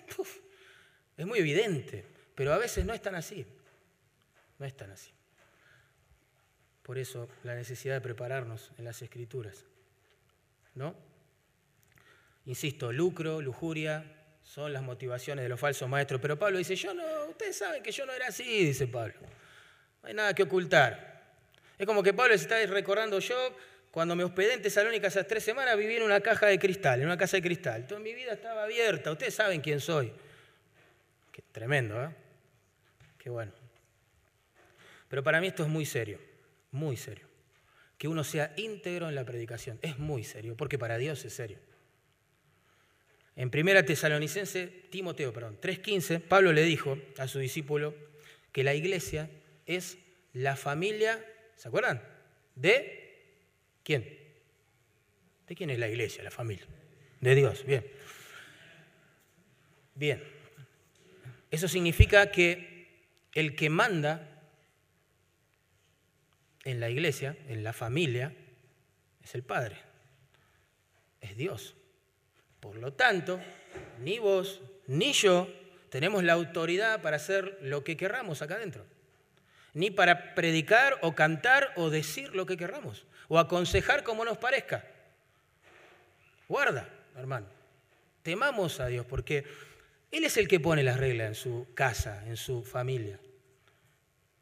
Es 1.17 1.27
muy 1.27 1.39
evidente, 1.39 2.05
pero 2.35 2.53
a 2.53 2.59
veces 2.59 2.85
no 2.85 2.93
es 2.93 3.03
tan 3.03 3.15
así. 3.15 3.47
No 4.59 4.67
es 4.67 4.77
tan 4.77 4.91
así. 4.91 5.11
Por 6.83 6.99
eso 6.99 7.29
la 7.45 7.55
necesidad 7.55 7.95
de 7.95 8.01
prepararnos 8.01 8.73
en 8.79 8.85
las 8.85 9.01
escrituras. 9.03 9.65
¿No? 10.75 10.95
Insisto, 12.47 12.93
lucro, 12.93 13.41
lujuria, 13.41 14.05
son 14.43 14.73
las 14.73 14.83
motivaciones 14.83 15.45
de 15.45 15.49
los 15.49 15.61
falsos 15.61 15.89
maestros. 15.89 16.21
Pero 16.21 16.39
Pablo 16.39 16.59
dice, 16.59 16.75
yo 16.75 16.93
no, 16.93 17.05
ustedes 17.29 17.57
saben 17.57 17.83
que 17.83 17.93
yo 17.93 18.07
no 18.07 18.13
era 18.13 18.29
así, 18.29 18.65
dice 18.65 18.87
Pablo. 18.87 19.15
No 20.03 20.09
hay 20.09 20.15
nada 20.15 20.35
que 20.35 20.43
ocultar. 20.43 21.23
Es 21.79 21.87
como 21.87 22.03
que 22.03 22.13
Pablo 22.13 22.37
se 22.37 22.43
está 22.43 22.67
recordando 22.67 23.19
yo, 23.21 23.57
cuando 23.91 24.15
me 24.15 24.25
hospedé 24.25 24.55
en 24.55 24.63
Tesalónica 24.63 25.09
esas 25.09 25.27
tres 25.27 25.43
semanas, 25.43 25.77
viví 25.77 25.97
en 25.97 26.03
una 26.03 26.21
caja 26.21 26.47
de 26.47 26.59
cristal, 26.59 27.01
en 27.01 27.07
una 27.07 27.17
casa 27.17 27.37
de 27.37 27.43
cristal. 27.43 27.87
Toda 27.87 28.01
mi 28.01 28.15
vida 28.15 28.33
estaba 28.33 28.65
abierta, 28.65 29.11
ustedes 29.11 29.35
saben 29.35 29.61
quién 29.61 29.81
soy. 29.81 30.13
Tremendo, 31.53 32.03
¿eh? 32.05 32.11
Qué 33.19 33.31
bueno. 33.31 33.53
Pero 35.09 35.23
para 35.23 35.41
mí 35.41 35.49
esto 35.49 35.63
es 35.65 35.69
muy 35.69 35.85
serio, 35.85 36.21
muy 36.71 36.97
serio. 36.97 37.27
Que 37.99 38.09
uno 38.09 38.25
sea 38.25 38.53
íntegro 38.57 39.09
en 39.09 39.15
la 39.15 39.25
predicación, 39.25 39.79
es 39.83 39.99
muy 39.99 40.25
serio, 40.25 40.57
porque 40.57 40.79
para 40.79 40.97
Dios 40.97 41.25
es 41.25 41.33
serio. 41.33 41.59
En 43.37 43.51
primera 43.51 43.85
Tesalonicense, 43.85 44.67
Timoteo, 44.91 45.33
perdón, 45.33 45.59
3.15, 45.61 46.21
Pablo 46.21 46.53
le 46.53 46.63
dijo 46.63 46.99
a 47.19 47.29
su 47.29 47.39
discípulo 47.39 47.95
que 48.53 48.65
la 48.65 48.75
iglesia 48.75 49.31
es 49.67 49.99
la 50.33 50.57
familia 50.57 51.25
¿Se 51.61 51.69
acuerdan? 51.69 52.03
¿De 52.55 53.19
quién? 53.85 54.19
¿De 55.47 55.55
quién 55.55 55.69
es 55.69 55.79
la 55.79 55.89
iglesia, 55.89 56.25
la 56.25 56.31
familia? 56.31 56.65
De 57.21 57.35
Dios, 57.35 57.67
bien. 57.67 57.87
Bien. 59.95 60.25
Eso 61.51 61.69
significa 61.69 62.31
que 62.31 62.99
el 63.33 63.57
que 63.57 63.71
manda 63.71 64.27
en 66.65 66.81
la 66.81 66.91
iglesia, 66.91 67.37
en 67.49 67.65
la 67.65 67.73
familia, 67.73 68.35
es 69.23 69.35
el 69.35 69.43
Padre, 69.43 69.77
es 71.21 71.37
Dios. 71.37 71.75
Por 72.61 72.77
lo 72.77 72.93
tanto, 72.93 73.41
ni 74.01 74.19
vos 74.19 74.61
ni 74.87 75.13
yo 75.13 75.49
tenemos 75.89 76.25
la 76.25 76.35
autoridad 76.35 77.01
para 77.03 77.17
hacer 77.17 77.59
lo 77.63 77.85
que 77.85 77.97
querramos 77.97 78.43
acá 78.43 78.57
adentro 78.57 78.85
ni 79.75 79.91
para 79.91 80.35
predicar 80.35 80.99
o 81.03 81.15
cantar 81.15 81.73
o 81.77 81.91
decir 81.91 82.35
lo 82.35 82.47
que 82.47 82.57
querramos, 82.57 83.07
o 83.29 83.39
aconsejar 83.39 84.03
como 84.03 84.25
nos 84.25 84.39
parezca. 84.39 84.85
Guarda, 86.49 86.89
hermano, 87.17 87.47
temamos 88.23 88.81
a 88.81 88.87
Dios 88.87 89.07
porque 89.07 89.45
Él 90.11 90.25
es 90.25 90.37
el 90.37 90.49
que 90.49 90.61
pone 90.61 90.83
las 90.83 90.99
reglas 90.99 91.29
en 91.29 91.35
su 91.35 91.67
casa, 91.75 92.25
en 92.27 92.37
su 92.37 92.65
familia, 92.65 93.19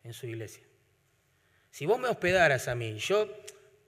en 0.05 0.13
su 0.13 0.27
iglesia. 0.27 0.63
Si 1.71 1.87
vos 1.87 1.99
me 1.99 2.09
hospedaras 2.09 2.69
a 2.69 2.75
mí, 2.75 2.97
yo 2.99 3.29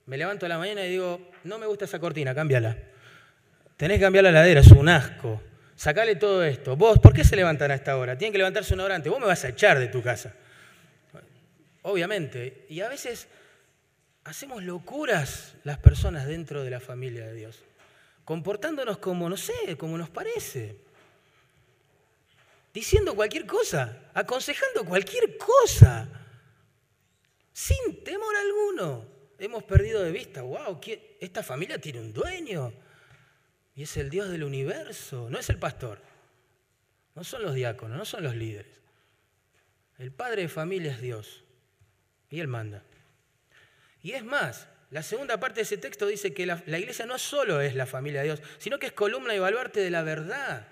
me 0.06 0.18
levanto 0.18 0.46
a 0.46 0.48
la 0.48 0.58
mañana 0.58 0.84
y 0.84 0.90
digo, 0.90 1.30
no 1.44 1.58
me 1.58 1.66
gusta 1.66 1.86
esa 1.86 1.98
cortina, 1.98 2.34
cámbiala. 2.34 2.76
Tenés 3.76 3.98
que 3.98 4.02
cambiar 4.02 4.24
la 4.24 4.32
ladera, 4.32 4.60
es 4.60 4.70
un 4.70 4.88
asco. 4.88 5.40
Sacale 5.74 6.16
todo 6.16 6.44
esto. 6.44 6.76
Vos, 6.76 6.98
¿por 6.98 7.14
qué 7.14 7.24
se 7.24 7.36
levantan 7.36 7.70
a 7.70 7.74
esta 7.74 7.96
hora? 7.96 8.18
Tienen 8.18 8.32
que 8.32 8.38
levantarse 8.38 8.74
una 8.74 8.84
hora 8.84 8.96
antes. 8.96 9.10
Vos 9.10 9.20
me 9.20 9.26
vas 9.26 9.42
a 9.44 9.48
echar 9.48 9.78
de 9.78 9.88
tu 9.88 10.02
casa 10.02 10.34
obviamente. 11.82 12.66
Y 12.68 12.80
a 12.80 12.88
veces 12.88 13.28
hacemos 14.24 14.62
locuras 14.62 15.54
las 15.64 15.78
personas 15.78 16.26
dentro 16.26 16.62
de 16.62 16.70
la 16.70 16.80
familia 16.80 17.26
de 17.26 17.34
Dios, 17.34 17.64
comportándonos 18.24 18.98
como, 18.98 19.28
no 19.28 19.36
sé, 19.36 19.76
como 19.78 19.96
nos 19.98 20.10
parece, 20.10 20.76
diciendo 22.72 23.14
cualquier 23.14 23.46
cosa, 23.46 24.10
aconsejando 24.14 24.84
cualquier 24.84 25.36
cosa, 25.36 26.08
sin 27.52 28.04
temor 28.04 28.34
alguno. 28.36 29.06
Hemos 29.38 29.64
perdido 29.64 30.02
de 30.02 30.12
vista, 30.12 30.42
wow, 30.42 30.80
esta 31.18 31.42
familia 31.42 31.80
tiene 31.80 32.00
un 32.00 32.12
dueño 32.12 32.72
y 33.74 33.84
es 33.84 33.96
el 33.96 34.10
Dios 34.10 34.28
del 34.28 34.44
universo, 34.44 35.30
no 35.30 35.38
es 35.38 35.48
el 35.48 35.58
pastor, 35.58 36.00
no 37.14 37.24
son 37.24 37.42
los 37.42 37.54
diáconos, 37.54 37.96
no 37.96 38.04
son 38.04 38.22
los 38.22 38.36
líderes. 38.36 38.80
El 39.98 40.12
padre 40.12 40.42
de 40.42 40.48
familia 40.48 40.92
es 40.92 41.00
Dios. 41.00 41.44
Y 42.30 42.40
Él 42.40 42.48
manda. 42.48 42.82
Y 44.02 44.12
es 44.12 44.24
más, 44.24 44.66
la 44.90 45.02
segunda 45.02 45.38
parte 45.38 45.56
de 45.56 45.62
ese 45.62 45.76
texto 45.76 46.06
dice 46.06 46.32
que 46.32 46.46
la, 46.46 46.62
iglesia 46.78 47.04
no 47.04 47.18
solo 47.18 47.60
es 47.60 47.74
la 47.74 47.86
familia 47.86 48.20
de 48.20 48.26
Dios, 48.26 48.42
sino 48.58 48.78
que 48.78 48.86
es 48.86 48.92
columna 48.92 49.34
y 49.34 49.38
baluarte 49.38 49.80
de 49.80 49.90
la 49.90 50.02
verdad. 50.02 50.66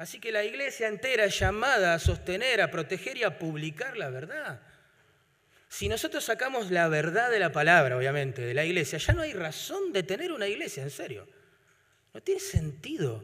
Así 0.00 0.18
que 0.18 0.32
la 0.32 0.42
iglesia 0.42 0.88
entera 0.88 1.26
es 1.26 1.38
llamada 1.38 1.92
a 1.92 1.98
sostener, 1.98 2.62
a 2.62 2.70
proteger 2.70 3.18
y 3.18 3.22
a 3.22 3.38
publicar 3.38 3.98
la 3.98 4.08
verdad. 4.08 4.62
Si 5.68 5.90
nosotros 5.90 6.24
sacamos 6.24 6.70
la 6.70 6.88
verdad 6.88 7.30
de 7.30 7.38
la 7.38 7.52
palabra, 7.52 7.98
obviamente, 7.98 8.40
de 8.40 8.54
la 8.54 8.64
iglesia, 8.64 8.98
ya 8.98 9.12
no 9.12 9.20
hay 9.20 9.34
razón 9.34 9.92
de 9.92 10.02
tener 10.02 10.32
una 10.32 10.48
iglesia, 10.48 10.82
en 10.82 10.88
serio. 10.88 11.28
No 12.14 12.22
tiene 12.22 12.40
sentido 12.40 13.22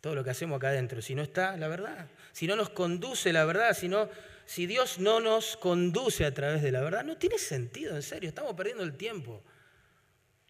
todo 0.00 0.16
lo 0.16 0.24
que 0.24 0.30
hacemos 0.30 0.56
acá 0.56 0.70
adentro 0.70 1.00
si 1.00 1.14
no 1.14 1.22
está 1.22 1.56
la 1.56 1.68
verdad, 1.68 2.08
si 2.32 2.48
no 2.48 2.56
nos 2.56 2.70
conduce 2.70 3.32
la 3.32 3.44
verdad, 3.44 3.72
si, 3.72 3.88
si 4.46 4.66
Dios 4.66 4.98
no 4.98 5.20
nos 5.20 5.56
conduce 5.56 6.24
a 6.24 6.34
través 6.34 6.60
de 6.60 6.72
la 6.72 6.80
verdad. 6.80 7.04
No 7.04 7.18
tiene 7.18 7.38
sentido, 7.38 7.94
en 7.94 8.02
serio, 8.02 8.28
estamos 8.28 8.54
perdiendo 8.54 8.82
el 8.82 8.96
tiempo. 8.96 9.44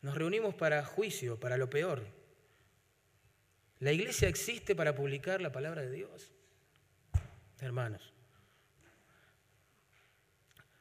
Nos 0.01 0.15
reunimos 0.15 0.55
para 0.55 0.83
juicio, 0.87 1.39
para 1.39 1.59
lo 1.59 1.69
peor. 1.69 2.24
La 3.85 3.93
iglesia 3.93 4.29
existe 4.29 4.75
para 4.75 4.95
publicar 4.95 5.43
la 5.43 5.53
palabra 5.53 5.83
de 5.83 5.91
Dios. 5.91 6.33
Hermanos. 7.61 8.15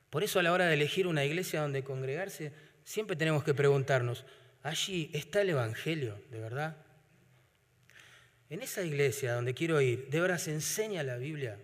Por 0.10 0.24
eso 0.24 0.40
a 0.40 0.44
la 0.44 0.54
hora 0.54 0.68
de 0.68 0.76
elegir 0.76 1.06
una 1.08 1.26
iglesia 1.26 1.60
donde 1.60 1.84
congregarse, 1.84 2.54
siempre 2.86 3.18
tenemos 3.18 3.44
que 3.44 3.54
preguntarnos, 3.54 4.24
allí 4.62 5.12
está 5.14 5.42
el 5.42 5.50
Evangelio, 5.50 6.18
¿de 6.32 6.40
verdad? 6.40 6.78
En 8.50 8.62
esa 8.62 8.84
iglesia 8.84 9.34
donde 9.34 9.54
quiero 9.54 9.82
ir, 9.82 10.08
¿de 10.10 10.22
verdad 10.22 10.38
se 10.38 10.54
enseña 10.54 11.04
la 11.04 11.18
Biblia? 11.18 11.60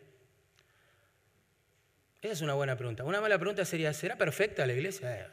Esa 2.22 2.34
es 2.34 2.42
una 2.42 2.56
buena 2.56 2.76
pregunta. 2.76 3.06
Una 3.06 3.22
mala 3.22 3.38
pregunta 3.40 3.64
sería, 3.64 3.94
¿será 3.94 4.18
perfecta 4.18 4.68
la 4.68 4.74
iglesia? 4.74 5.22
Eh, 5.22 5.28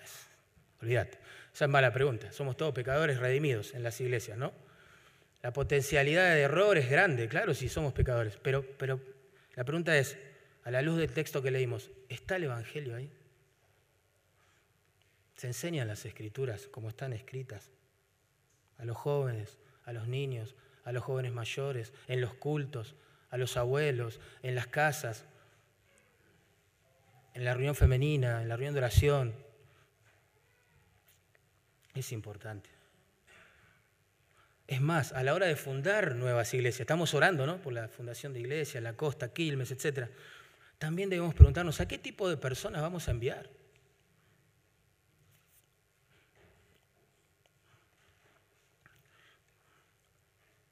olvídate, 0.80 1.18
esa 1.52 1.64
es 1.64 1.68
mala 1.68 1.92
pregunta. 1.92 2.30
Somos 2.30 2.56
todos 2.56 2.72
pecadores 2.72 3.18
redimidos 3.18 3.74
en 3.74 3.82
las 3.82 4.00
iglesias, 4.00 4.38
¿no? 4.38 4.65
La 5.46 5.52
potencialidad 5.52 6.34
de 6.34 6.40
error 6.40 6.76
es 6.76 6.90
grande, 6.90 7.28
claro, 7.28 7.54
si 7.54 7.68
somos 7.68 7.92
pecadores, 7.92 8.36
pero, 8.36 8.64
pero 8.76 9.00
la 9.54 9.62
pregunta 9.62 9.96
es, 9.96 10.18
a 10.64 10.72
la 10.72 10.82
luz 10.82 10.98
del 10.98 11.12
texto 11.12 11.40
que 11.40 11.52
leímos, 11.52 11.88
¿está 12.08 12.34
el 12.34 12.42
Evangelio 12.42 12.96
ahí? 12.96 13.08
Se 15.36 15.46
enseñan 15.46 15.86
las 15.86 16.04
escrituras 16.04 16.66
como 16.66 16.88
están 16.88 17.12
escritas 17.12 17.70
a 18.78 18.84
los 18.84 18.96
jóvenes, 18.96 19.60
a 19.84 19.92
los 19.92 20.08
niños, 20.08 20.56
a 20.82 20.90
los 20.90 21.04
jóvenes 21.04 21.30
mayores, 21.30 21.92
en 22.08 22.20
los 22.20 22.34
cultos, 22.34 22.96
a 23.30 23.36
los 23.36 23.56
abuelos, 23.56 24.18
en 24.42 24.56
las 24.56 24.66
casas, 24.66 25.26
en 27.34 27.44
la 27.44 27.54
reunión 27.54 27.76
femenina, 27.76 28.42
en 28.42 28.48
la 28.48 28.56
reunión 28.56 28.74
de 28.74 28.80
oración. 28.80 29.32
Es 31.94 32.10
importante. 32.10 32.75
Es 34.66 34.80
más, 34.80 35.12
a 35.12 35.22
la 35.22 35.34
hora 35.34 35.46
de 35.46 35.56
fundar 35.56 36.16
nuevas 36.16 36.52
iglesias, 36.52 36.80
estamos 36.80 37.14
orando 37.14 37.46
¿no? 37.46 37.60
por 37.62 37.72
la 37.72 37.88
fundación 37.88 38.32
de 38.32 38.40
iglesias, 38.40 38.82
la 38.82 38.94
costa, 38.94 39.32
Quilmes, 39.32 39.70
etc 39.70 40.08
también 40.78 41.08
debemos 41.08 41.34
preguntarnos 41.34 41.80
a 41.80 41.88
qué 41.88 41.98
tipo 41.98 42.28
de 42.28 42.36
personas 42.36 42.82
vamos 42.82 43.08
a 43.08 43.10
enviar. 43.10 43.48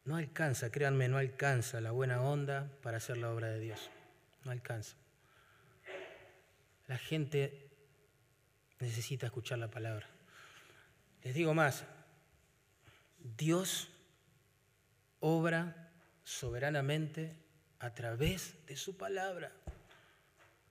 No 0.05 0.17
alcanza, 0.17 0.71
créanme, 0.71 1.09
no 1.09 1.17
alcanza 1.17 1.81
la 1.81 1.91
buena 1.91 2.21
onda 2.21 2.71
para 2.83 2.99
hacer 2.99 3.17
la 3.17 3.31
obra 3.31 3.49
de 3.49 3.61
Dios. 3.61 3.91
No 4.45 4.51
alcanza. 4.51 4.97
La 6.87 6.99
gente 6.99 7.71
necesita 8.81 9.27
escuchar 9.27 9.59
la 9.59 9.71
palabra. 9.71 10.07
Les 11.23 11.35
digo 11.35 11.55
más, 11.55 11.87
Dios 13.25 13.89
obra 15.19 15.91
soberanamente 16.23 17.37
a 17.81 17.95
través 17.95 18.55
de 18.67 18.77
su 18.77 18.97
palabra. 18.97 19.53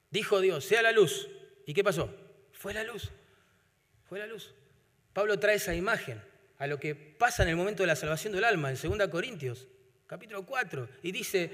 Dijo 0.10 0.40
Dios, 0.40 0.64
sea 0.64 0.82
la 0.82 0.92
luz. 0.92 1.28
¿Y 1.66 1.74
qué 1.74 1.84
pasó? 1.84 2.16
Fue 2.54 2.74
la 2.74 2.84
luz. 2.84 3.10
Fue 4.08 4.20
la 4.20 4.28
luz. 4.28 4.54
Pablo 5.12 5.40
trae 5.40 5.56
esa 5.56 5.74
imagen 5.74 6.22
a 6.60 6.68
lo 6.68 6.80
que 6.80 6.96
pasa 6.96 7.44
en 7.44 7.50
el 7.50 7.56
momento 7.56 7.84
de 7.84 7.88
la 7.88 7.96
salvación 7.96 8.34
del 8.34 8.44
alma, 8.44 8.72
en 8.72 8.78
2 8.80 9.08
Corintios, 9.10 9.68
capítulo 10.08 10.46
4, 10.46 10.88
y 11.02 11.12
dice, 11.12 11.52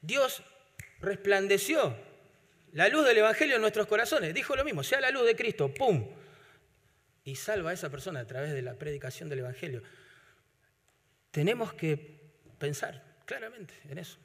Dios 0.00 0.42
resplandeció 1.00 1.96
la 2.72 2.88
luz 2.88 3.06
del 3.06 3.18
Evangelio 3.18 3.56
en 3.56 3.60
nuestros 3.60 3.86
corazones. 3.86 4.34
Dijo 4.34 4.54
lo 4.56 4.64
mismo, 4.64 4.82
sea 4.82 5.00
la 5.00 5.10
luz 5.10 5.26
de 5.26 5.36
Cristo, 5.36 5.72
¡pum! 5.72 6.08
Y 7.24 7.36
salva 7.36 7.70
a 7.70 7.72
esa 7.72 7.90
persona 7.90 8.20
a 8.20 8.26
través 8.26 8.52
de 8.52 8.62
la 8.62 8.74
predicación 8.74 9.28
del 9.28 9.40
Evangelio. 9.40 9.82
Tenemos 11.30 11.72
que 11.72 12.20
pensar 12.58 13.04
claramente 13.24 13.74
en 13.88 13.98
eso. 13.98 14.18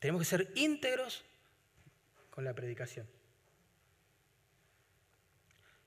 Tenemos 0.00 0.20
que 0.22 0.26
ser 0.26 0.50
íntegros 0.54 1.24
con 2.30 2.44
la 2.44 2.54
predicación. 2.54 3.06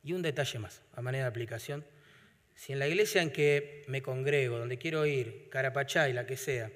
Y 0.03 0.13
un 0.13 0.21
detalle 0.21 0.59
más, 0.59 0.81
a 0.93 1.01
manera 1.01 1.25
de 1.25 1.29
aplicación. 1.29 1.85
Si 2.53 2.73
en 2.73 2.79
la 2.79 2.88
iglesia 2.88 3.21
en 3.21 3.31
que 3.31 3.83
me 3.88 4.01
congrego, 4.01 4.57
donde 4.57 4.77
quiero 4.77 5.05
ir, 5.05 5.49
Carapachá 5.49 6.07
y 6.09 6.13
la 6.13 6.25
que 6.25 6.38
sea, 6.38 6.71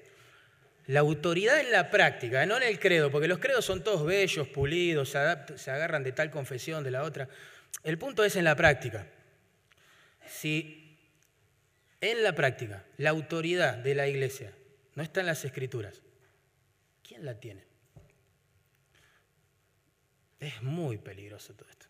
la 0.86 1.00
autoridad 1.00 1.60
en 1.60 1.70
la 1.70 1.90
práctica, 1.90 2.44
no 2.46 2.56
en 2.56 2.64
el 2.64 2.80
credo, 2.80 3.10
porque 3.10 3.28
los 3.28 3.38
credos 3.38 3.64
son 3.64 3.84
todos 3.84 4.04
bellos, 4.04 4.48
pulidos, 4.48 5.10
se, 5.10 5.18
se 5.56 5.70
agarran 5.70 6.02
de 6.02 6.12
tal 6.12 6.30
confesión, 6.30 6.82
de 6.82 6.90
la 6.90 7.04
otra. 7.04 7.28
El 7.84 7.96
punto 7.98 8.24
es 8.24 8.34
en 8.36 8.44
la 8.44 8.56
práctica. 8.56 9.06
Si 10.26 10.79
en 12.00 12.22
la 12.22 12.34
práctica 12.34 12.84
la 12.96 13.10
autoridad 13.10 13.76
de 13.76 13.94
la 13.94 14.08
iglesia 14.08 14.52
no 14.94 15.02
está 15.02 15.20
en 15.20 15.26
las 15.26 15.44
escrituras, 15.44 16.02
¿quién 17.06 17.24
la 17.24 17.38
tiene? 17.38 17.64
Es 20.38 20.62
muy 20.62 20.96
peligroso 20.98 21.54
todo 21.54 21.68
esto, 21.68 21.86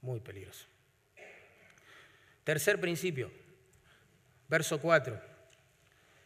muy 0.00 0.20
peligroso. 0.20 0.66
Tercer 2.44 2.80
principio, 2.80 3.32
verso 4.48 4.80
4. 4.80 5.20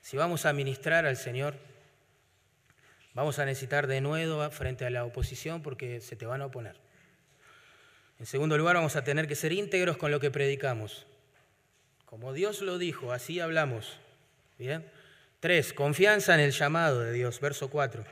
Si 0.03 0.16
vamos 0.16 0.47
a 0.47 0.53
ministrar 0.53 1.07
al 1.07 1.16
Señor, 1.16 1.57
vamos 3.14 3.38
a 3.38 3.44
necesitar 3.44 3.87
de 3.87 4.01
nuevo 4.01 4.49
frente 4.51 4.85
a 4.85 4.90
la 4.90 5.05
oposición 5.05 5.62
porque 5.62 6.01
se 6.01 6.16
te 6.16 6.27
van 6.27 6.42
a 6.42 6.47
oponer. 6.47 6.77
En 8.18 8.27
segundo 8.27 8.59
lugar, 8.59 8.77
vamos 8.77 8.97
a 8.97 9.05
tener 9.05 9.29
que 9.29 9.35
ser 9.35 9.53
íntegros 9.53 9.97
con 9.97 10.11
lo 10.11 10.21
que 10.21 10.31
predicamos. 10.31 11.07
Como 12.09 12.33
Dios 12.33 12.62
lo 12.62 12.79
dijo, 12.79 13.12
así 13.12 13.38
hablamos. 13.38 13.99
Bien. 14.59 14.90
Tres, 15.40 15.75
confianza 15.75 16.33
en 16.33 16.40
el 16.40 16.53
llamado 16.53 17.01
de 17.01 17.12
Dios, 17.12 17.38
verso 17.38 17.68
4. 17.68 18.03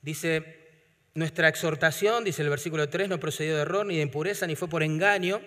Dice, 0.00 0.70
nuestra 1.12 1.48
exhortación, 1.48 2.24
dice 2.24 2.40
el 2.40 2.48
versículo 2.48 2.88
3, 2.88 3.10
no 3.10 3.20
procedió 3.20 3.54
de 3.54 3.62
error 3.62 3.84
ni 3.84 3.96
de 3.96 4.02
impureza 4.02 4.46
ni 4.46 4.56
fue 4.56 4.68
por 4.68 4.82
engaño, 4.82 5.42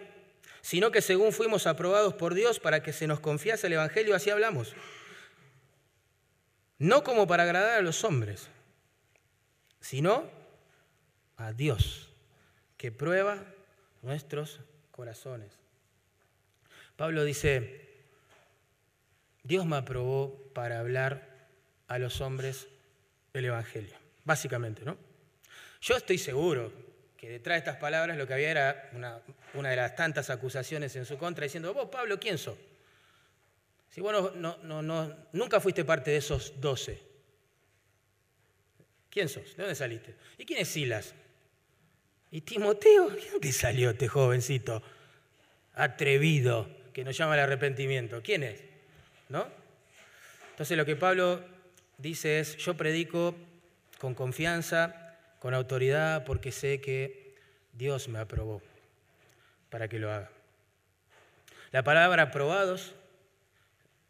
sino 0.62 0.92
que 0.92 1.02
según 1.02 1.34
fuimos 1.34 1.66
aprobados 1.66 2.14
por 2.14 2.36
Dios 2.36 2.60
para 2.60 2.84
que 2.84 2.94
se 2.94 3.08
nos 3.08 3.20
confiase 3.20 3.66
el 3.66 3.74
Evangelio, 3.74 4.16
así 4.16 4.30
hablamos. 4.30 4.76
No 6.78 7.04
como 7.04 7.26
para 7.26 7.44
agradar 7.44 7.80
a 7.80 7.82
los 7.82 8.04
hombres, 8.04 8.48
sino 9.82 10.30
a 11.36 11.52
Dios, 11.52 12.12
que 12.78 12.92
prueba 12.92 13.44
nuestros 14.04 14.60
corazones. 14.92 15.67
Pablo 16.98 17.24
dice, 17.24 17.80
Dios 19.44 19.66
me 19.66 19.78
aprobó 19.78 20.52
para 20.54 20.80
hablar 20.80 21.48
a 21.88 22.00
los 22.00 22.20
hombres 22.22 22.68
el 23.34 23.46
Evangelio, 23.46 23.96
básicamente, 24.26 24.84
¿no? 24.84 24.98
Yo 25.80 25.96
estoy 25.96 26.18
seguro 26.18 26.74
que 27.16 27.30
detrás 27.30 27.56
de 27.56 27.60
estas 27.60 27.78
palabras 27.78 28.18
lo 28.18 28.26
que 28.26 28.34
había 28.34 28.50
era 28.50 28.90
una, 28.94 29.22
de 29.70 29.76
las 29.76 29.96
tantas 29.96 30.32
acusaciones 30.32 30.96
en 30.96 31.06
su 31.06 31.20
contra, 31.20 31.44
diciendo, 31.44 31.72
vos 31.72 31.88
Pablo, 31.90 32.20
¿quién 32.20 32.40
sos? 32.40 32.58
Si 33.92 34.02
vos 34.02 34.36
no, 34.36 35.16
nunca 35.34 35.60
fuiste 35.60 35.86
parte 35.86 36.12
de 36.12 36.18
esos 36.18 36.60
doce. 36.60 37.00
¿Quién 39.10 39.30
sos? 39.30 39.56
¿De 39.56 39.64
dónde 39.64 39.76
saliste? 39.76 40.16
¿Y 40.38 40.46
quién 40.46 40.60
es 40.60 40.68
Silas? 40.68 41.14
¿Y 42.32 42.42
Timoteo? 42.42 43.10
¿De 43.12 43.30
dónde 43.32 43.52
salió 43.52 43.92
este 43.92 44.08
jovencito 44.08 44.82
atrevido 45.74 46.77
que 46.98 47.04
nos 47.04 47.16
llama 47.16 47.36
al 47.36 47.42
arrepentimiento? 47.42 48.24
¿Quién 48.24 48.42
es? 48.42 48.60
¿No? 49.30 49.48
Entonces 50.50 50.76
lo 50.76 50.84
que 50.84 50.96
Pablo 50.96 51.46
dice 52.00 52.40
es, 52.40 52.58
yo 52.58 52.76
predico 52.76 53.36
con 54.00 54.16
confianza, 54.16 55.16
con 55.38 55.54
autoridad 55.54 56.26
porque 56.26 56.52
sé 56.52 56.82
que 56.82 57.36
Dios 57.74 58.08
me 58.08 58.18
aprobó 58.18 58.64
para 59.70 59.88
que 59.88 60.00
lo 60.00 60.12
haga. 60.12 60.32
La 61.70 61.84
palabra 61.84 62.24
aprobados 62.24 62.96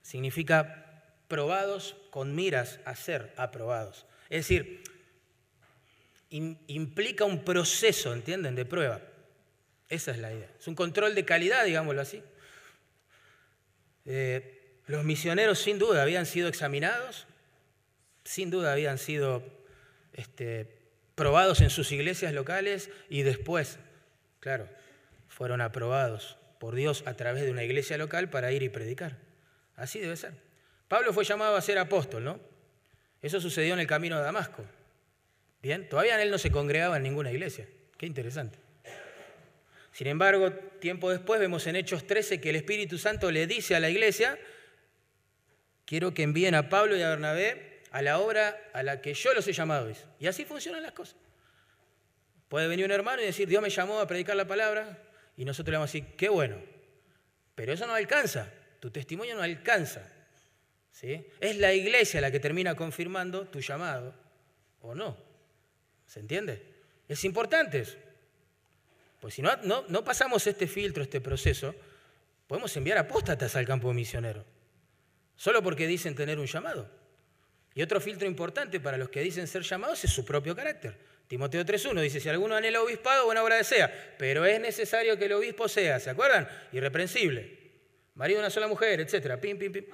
significa 0.02 1.04
probados 1.28 1.98
con 2.10 2.36
miras 2.36 2.80
a 2.86 2.96
ser 2.96 3.34
aprobados. 3.36 4.06
Es 4.30 4.48
decir, 4.48 4.82
implica 6.30 7.26
un 7.26 7.44
proceso, 7.44 8.14
¿entienden?, 8.14 8.56
de 8.56 8.64
prueba. 8.64 9.02
Esa 9.90 10.12
es 10.12 10.20
la 10.20 10.32
idea. 10.32 10.50
Es 10.58 10.70
un 10.70 10.76
control 10.76 11.16
de 11.16 11.26
calidad, 11.26 11.66
digámoslo 11.66 12.00
así. 12.00 12.24
Eh, 14.08 14.80
los 14.88 15.04
misioneros 15.04 15.60
sin 15.60 15.78
duda 15.78 16.02
habían 16.02 16.26
sido 16.26 16.48
examinados, 16.48 17.28
sin 18.24 18.50
duda 18.50 18.72
habían 18.72 18.98
sido 18.98 19.44
este, 20.14 20.80
probados 21.14 21.62
en 21.62 21.70
sus 21.70 21.92
iglesias 21.92 22.34
locales 22.34 22.90
y 23.10 23.24
después, 23.24 23.80
claro, 24.40 24.68
fueron 25.28 25.62
aprobados 25.62 26.38
por 26.58 26.74
Dios 26.74 27.04
a 27.06 27.16
través 27.16 27.44
de 27.44 27.52
una 27.52 27.64
iglesia 27.64 27.98
local 27.98 28.30
para 28.30 28.52
ir 28.52 28.64
y 28.64 28.70
predicar. 28.70 29.18
Así 29.76 30.00
debe 30.00 30.16
ser. 30.16 30.34
Pablo 30.88 31.14
fue 31.14 31.26
llamado 31.26 31.56
a 31.56 31.62
ser 31.62 31.78
apóstol, 31.78 32.24
¿no? 32.24 32.40
Eso 33.22 33.42
sucedió 33.42 33.74
en 33.74 33.82
el 33.82 33.88
camino 33.88 34.18
de 34.18 34.24
Damasco. 34.24 34.64
Bien, 35.62 35.88
todavía 35.90 36.22
él 36.22 36.32
no 36.32 36.38
se 36.38 36.50
congregaba 36.50 36.98
en 36.98 37.04
ninguna 37.04 37.32
iglesia. 37.32 37.68
Qué 37.98 38.06
interesante. 38.06 38.58
Sin 39.98 40.06
embargo, 40.06 40.52
tiempo 40.80 41.10
después 41.10 41.40
vemos 41.40 41.66
en 41.66 41.76
Hechos 41.76 42.06
13 42.06 42.40
que 42.40 42.52
el 42.52 42.56
Espíritu 42.56 43.00
Santo 43.00 43.32
le 43.32 43.48
dice 43.48 43.74
a 43.74 43.80
la 43.80 43.90
iglesia, 43.90 44.38
quiero 45.86 46.14
que 46.14 46.22
envíen 46.22 46.54
a 46.54 46.70
Pablo 46.70 46.96
y 46.96 47.02
a 47.02 47.10
Bernabé 47.10 47.82
a 47.90 48.04
la 48.04 48.20
obra 48.20 48.62
a 48.74 48.84
la 48.84 49.02
que 49.02 49.16
yo 49.16 49.34
los 49.34 49.48
he 49.48 49.54
llamado. 49.54 49.92
Y 50.20 50.28
así 50.28 50.46
funcionan 50.46 50.84
las 50.84 50.92
cosas. 50.92 51.16
Puede 52.48 52.68
venir 52.68 52.86
un 52.86 52.92
hermano 52.92 53.24
y 53.24 53.26
decir, 53.26 53.48
Dios 53.48 53.60
me 53.60 53.72
llamó 53.72 54.00
a 54.00 54.06
predicar 54.06 54.36
la 54.36 54.46
palabra, 54.46 55.02
y 55.36 55.46
nosotros 55.46 55.72
le 55.72 55.78
vamos 55.78 55.90
a 55.90 55.94
decir, 55.94 56.16
qué 56.16 56.30
bueno. 56.30 56.58
Pero 57.56 57.74
eso 57.74 57.88
no 57.88 57.96
alcanza, 57.96 58.54
tu 58.80 58.92
testimonio 58.92 59.36
no 59.36 59.42
alcanza. 59.42 60.08
¿sí? 60.92 61.26
Es 61.40 61.58
la 61.58 61.74
iglesia 61.74 62.22
la 62.22 62.30
que 62.30 62.40
termina 62.40 62.76
confirmando 62.76 63.48
tu 63.48 63.62
llamado, 63.62 64.14
o 64.80 64.94
no. 64.94 65.18
¿Se 66.06 66.20
entiende? 66.20 66.62
Es 67.08 67.24
importante 67.24 67.80
eso. 67.80 67.98
Pues 69.20 69.34
si 69.34 69.42
no, 69.42 69.56
no, 69.64 69.86
no 69.90 70.04
pasamos 70.04 70.46
este 70.48 70.68
filtro, 70.68 71.04
este 71.04 71.22
proceso, 71.22 71.74
podemos 72.48 72.76
enviar 72.78 72.98
apóstatas 72.98 73.56
al 73.56 73.66
campo 73.66 73.92
misionero, 73.94 74.46
solo 75.36 75.62
porque 75.64 75.88
dicen 75.88 76.16
tener 76.16 76.40
un 76.40 76.46
llamado. 76.46 76.90
Y 77.74 77.82
otro 77.82 78.02
filtro 78.02 78.28
importante 78.28 78.80
para 78.80 78.98
los 78.98 79.10
que 79.10 79.22
dicen 79.22 79.48
ser 79.48 79.62
llamados 79.62 80.04
es 80.04 80.12
su 80.12 80.26
propio 80.26 80.56
carácter. 80.56 80.98
Timoteo 81.28 81.64
3.1 81.64 82.02
dice, 82.02 82.20
si 82.20 82.30
alguno 82.30 82.56
anhela 82.56 82.82
obispado, 82.82 83.26
buena 83.26 83.44
obra 83.44 83.58
desea, 83.58 84.16
pero 84.18 84.46
es 84.46 84.60
necesario 84.60 85.18
que 85.18 85.26
el 85.26 85.34
obispo 85.34 85.68
sea, 85.68 86.00
¿se 86.00 86.10
acuerdan? 86.10 86.48
Irreprensible, 86.72 87.58
marido 88.16 88.40
de 88.40 88.46
una 88.46 88.50
sola 88.50 88.68
mujer, 88.68 89.02
etc. 89.02 89.38
Pim, 89.40 89.60
pim, 89.60 89.72
pim. 89.72 89.86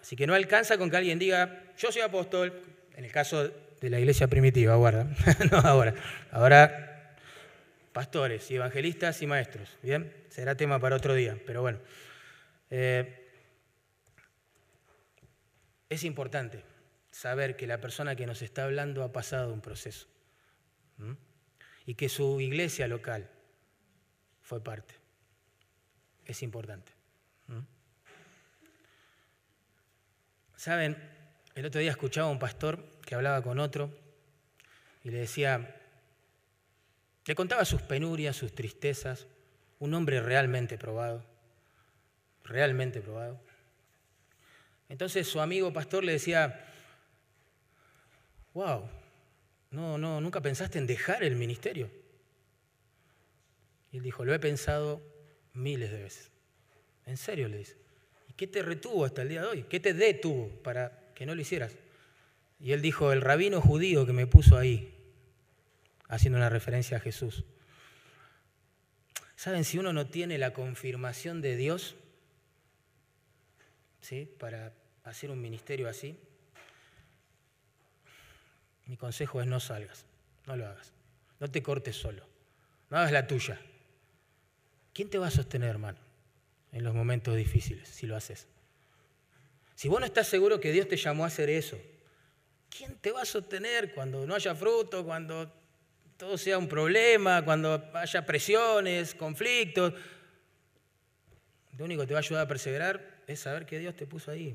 Así 0.00 0.16
que 0.16 0.26
no 0.26 0.34
alcanza 0.34 0.78
con 0.78 0.90
que 0.90 0.96
alguien 0.96 1.18
diga, 1.18 1.62
yo 1.76 1.92
soy 1.92 2.02
apóstol, 2.02 2.60
en 2.96 3.04
el 3.04 3.12
caso 3.12 3.48
de 3.80 3.90
la 3.90 4.00
iglesia 4.00 4.28
primitiva, 4.28 4.74
guarda, 4.76 5.06
no 5.50 5.58
ahora. 5.58 5.94
Ahora, 6.32 6.89
pastores 7.92 8.50
y 8.50 8.56
evangelistas 8.56 9.20
y 9.22 9.26
maestros, 9.26 9.76
¿bien? 9.82 10.14
Será 10.28 10.54
tema 10.54 10.78
para 10.78 10.96
otro 10.96 11.14
día, 11.14 11.36
pero 11.46 11.62
bueno. 11.62 11.80
Eh, 12.70 13.28
es 15.88 16.04
importante 16.04 16.62
saber 17.10 17.56
que 17.56 17.66
la 17.66 17.80
persona 17.80 18.14
que 18.14 18.26
nos 18.26 18.42
está 18.42 18.64
hablando 18.64 19.02
ha 19.02 19.12
pasado 19.12 19.52
un 19.52 19.60
proceso 19.60 20.06
y 21.86 21.94
que 21.94 22.08
su 22.08 22.40
iglesia 22.40 22.86
local 22.86 23.28
fue 24.40 24.62
parte. 24.62 24.94
Es 26.24 26.42
importante. 26.42 26.92
Saben, 30.54 30.96
el 31.54 31.64
otro 31.64 31.80
día 31.80 31.90
escuchaba 31.90 32.28
a 32.28 32.30
un 32.30 32.38
pastor 32.38 32.84
que 33.04 33.14
hablaba 33.14 33.42
con 33.42 33.58
otro 33.58 33.90
y 35.02 35.10
le 35.10 35.18
decía, 35.18 35.79
le 37.26 37.34
contaba 37.34 37.64
sus 37.64 37.82
penurias, 37.82 38.36
sus 38.36 38.54
tristezas, 38.54 39.26
un 39.78 39.94
hombre 39.94 40.20
realmente 40.20 40.78
probado, 40.78 41.24
realmente 42.44 43.00
probado. 43.00 43.40
Entonces 44.88 45.26
su 45.28 45.40
amigo 45.40 45.72
pastor 45.72 46.04
le 46.04 46.12
decía, 46.12 46.66
wow, 48.54 48.88
no, 49.70 49.98
no, 49.98 50.20
nunca 50.20 50.40
pensaste 50.40 50.78
en 50.78 50.86
dejar 50.86 51.22
el 51.22 51.36
ministerio. 51.36 51.90
Y 53.92 53.98
él 53.98 54.02
dijo, 54.02 54.24
lo 54.24 54.34
he 54.34 54.38
pensado 54.38 55.00
miles 55.52 55.90
de 55.90 56.02
veces. 56.02 56.30
En 57.06 57.16
serio 57.16 57.48
le 57.48 57.58
dice. 57.58 57.76
¿Y 58.28 58.32
qué 58.34 58.46
te 58.46 58.62
retuvo 58.62 59.04
hasta 59.04 59.22
el 59.22 59.28
día 59.28 59.42
de 59.42 59.46
hoy? 59.48 59.62
¿Qué 59.64 59.80
te 59.80 59.94
detuvo 59.94 60.48
para 60.62 61.12
que 61.14 61.26
no 61.26 61.34
lo 61.34 61.40
hicieras? 61.40 61.76
Y 62.58 62.72
él 62.72 62.82
dijo, 62.82 63.12
el 63.12 63.20
rabino 63.20 63.60
judío 63.60 64.06
que 64.06 64.12
me 64.12 64.26
puso 64.26 64.56
ahí, 64.56 64.94
haciendo 66.10 66.38
una 66.38 66.50
referencia 66.50 66.98
a 66.98 67.00
Jesús. 67.00 67.44
¿Saben 69.36 69.64
si 69.64 69.78
uno 69.78 69.92
no 69.92 70.06
tiene 70.06 70.36
la 70.36 70.52
confirmación 70.52 71.40
de 71.40 71.56
Dios 71.56 71.94
¿sí? 74.02 74.30
para 74.38 74.74
hacer 75.04 75.30
un 75.30 75.40
ministerio 75.40 75.88
así? 75.88 76.18
Mi 78.86 78.96
consejo 78.96 79.40
es 79.40 79.46
no 79.46 79.60
salgas, 79.60 80.04
no 80.46 80.56
lo 80.56 80.66
hagas. 80.66 80.92
No 81.38 81.50
te 81.50 81.62
cortes 81.62 81.96
solo, 81.96 82.26
no 82.90 82.98
hagas 82.98 83.12
la 83.12 83.26
tuya. 83.26 83.58
¿Quién 84.92 85.08
te 85.08 85.16
va 85.16 85.28
a 85.28 85.30
sostener, 85.30 85.70
hermano, 85.70 85.98
en 86.72 86.84
los 86.84 86.92
momentos 86.92 87.34
difíciles 87.34 87.88
si 87.88 88.06
lo 88.06 88.16
haces? 88.16 88.46
Si 89.74 89.88
vos 89.88 90.00
no 90.00 90.06
estás 90.06 90.26
seguro 90.26 90.60
que 90.60 90.72
Dios 90.72 90.88
te 90.88 90.96
llamó 90.96 91.24
a 91.24 91.28
hacer 91.28 91.48
eso, 91.48 91.80
¿quién 92.68 92.96
te 92.96 93.12
va 93.12 93.22
a 93.22 93.24
sostener 93.24 93.94
cuando 93.94 94.26
no 94.26 94.34
haya 94.34 94.54
fruto, 94.54 95.02
cuando 95.02 95.59
todo 96.20 96.36
sea 96.36 96.58
un 96.58 96.68
problema, 96.68 97.42
cuando 97.42 97.90
haya 97.94 98.26
presiones, 98.26 99.14
conflictos? 99.14 99.94
Lo 101.78 101.86
único 101.86 102.02
que 102.02 102.08
te 102.08 102.12
va 102.12 102.20
a 102.20 102.22
ayudar 102.22 102.44
a 102.44 102.46
perseverar 102.46 103.22
es 103.26 103.40
saber 103.40 103.64
que 103.64 103.78
Dios 103.78 103.96
te 103.96 104.06
puso 104.06 104.30
ahí. 104.30 104.54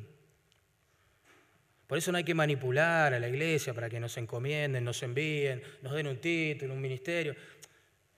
Por 1.87 1.97
eso 1.97 2.11
no 2.11 2.19
hay 2.19 2.23
que 2.23 2.35
manipular 2.35 3.15
a 3.15 3.19
la 3.19 3.27
iglesia 3.27 3.73
para 3.73 3.89
que 3.89 3.99
nos 3.99 4.15
encomienden, 4.17 4.83
nos 4.83 5.01
envíen, 5.01 5.63
nos 5.81 5.93
den 5.93 6.05
un 6.05 6.17
título, 6.17 6.75
un 6.75 6.81
ministerio. 6.81 7.35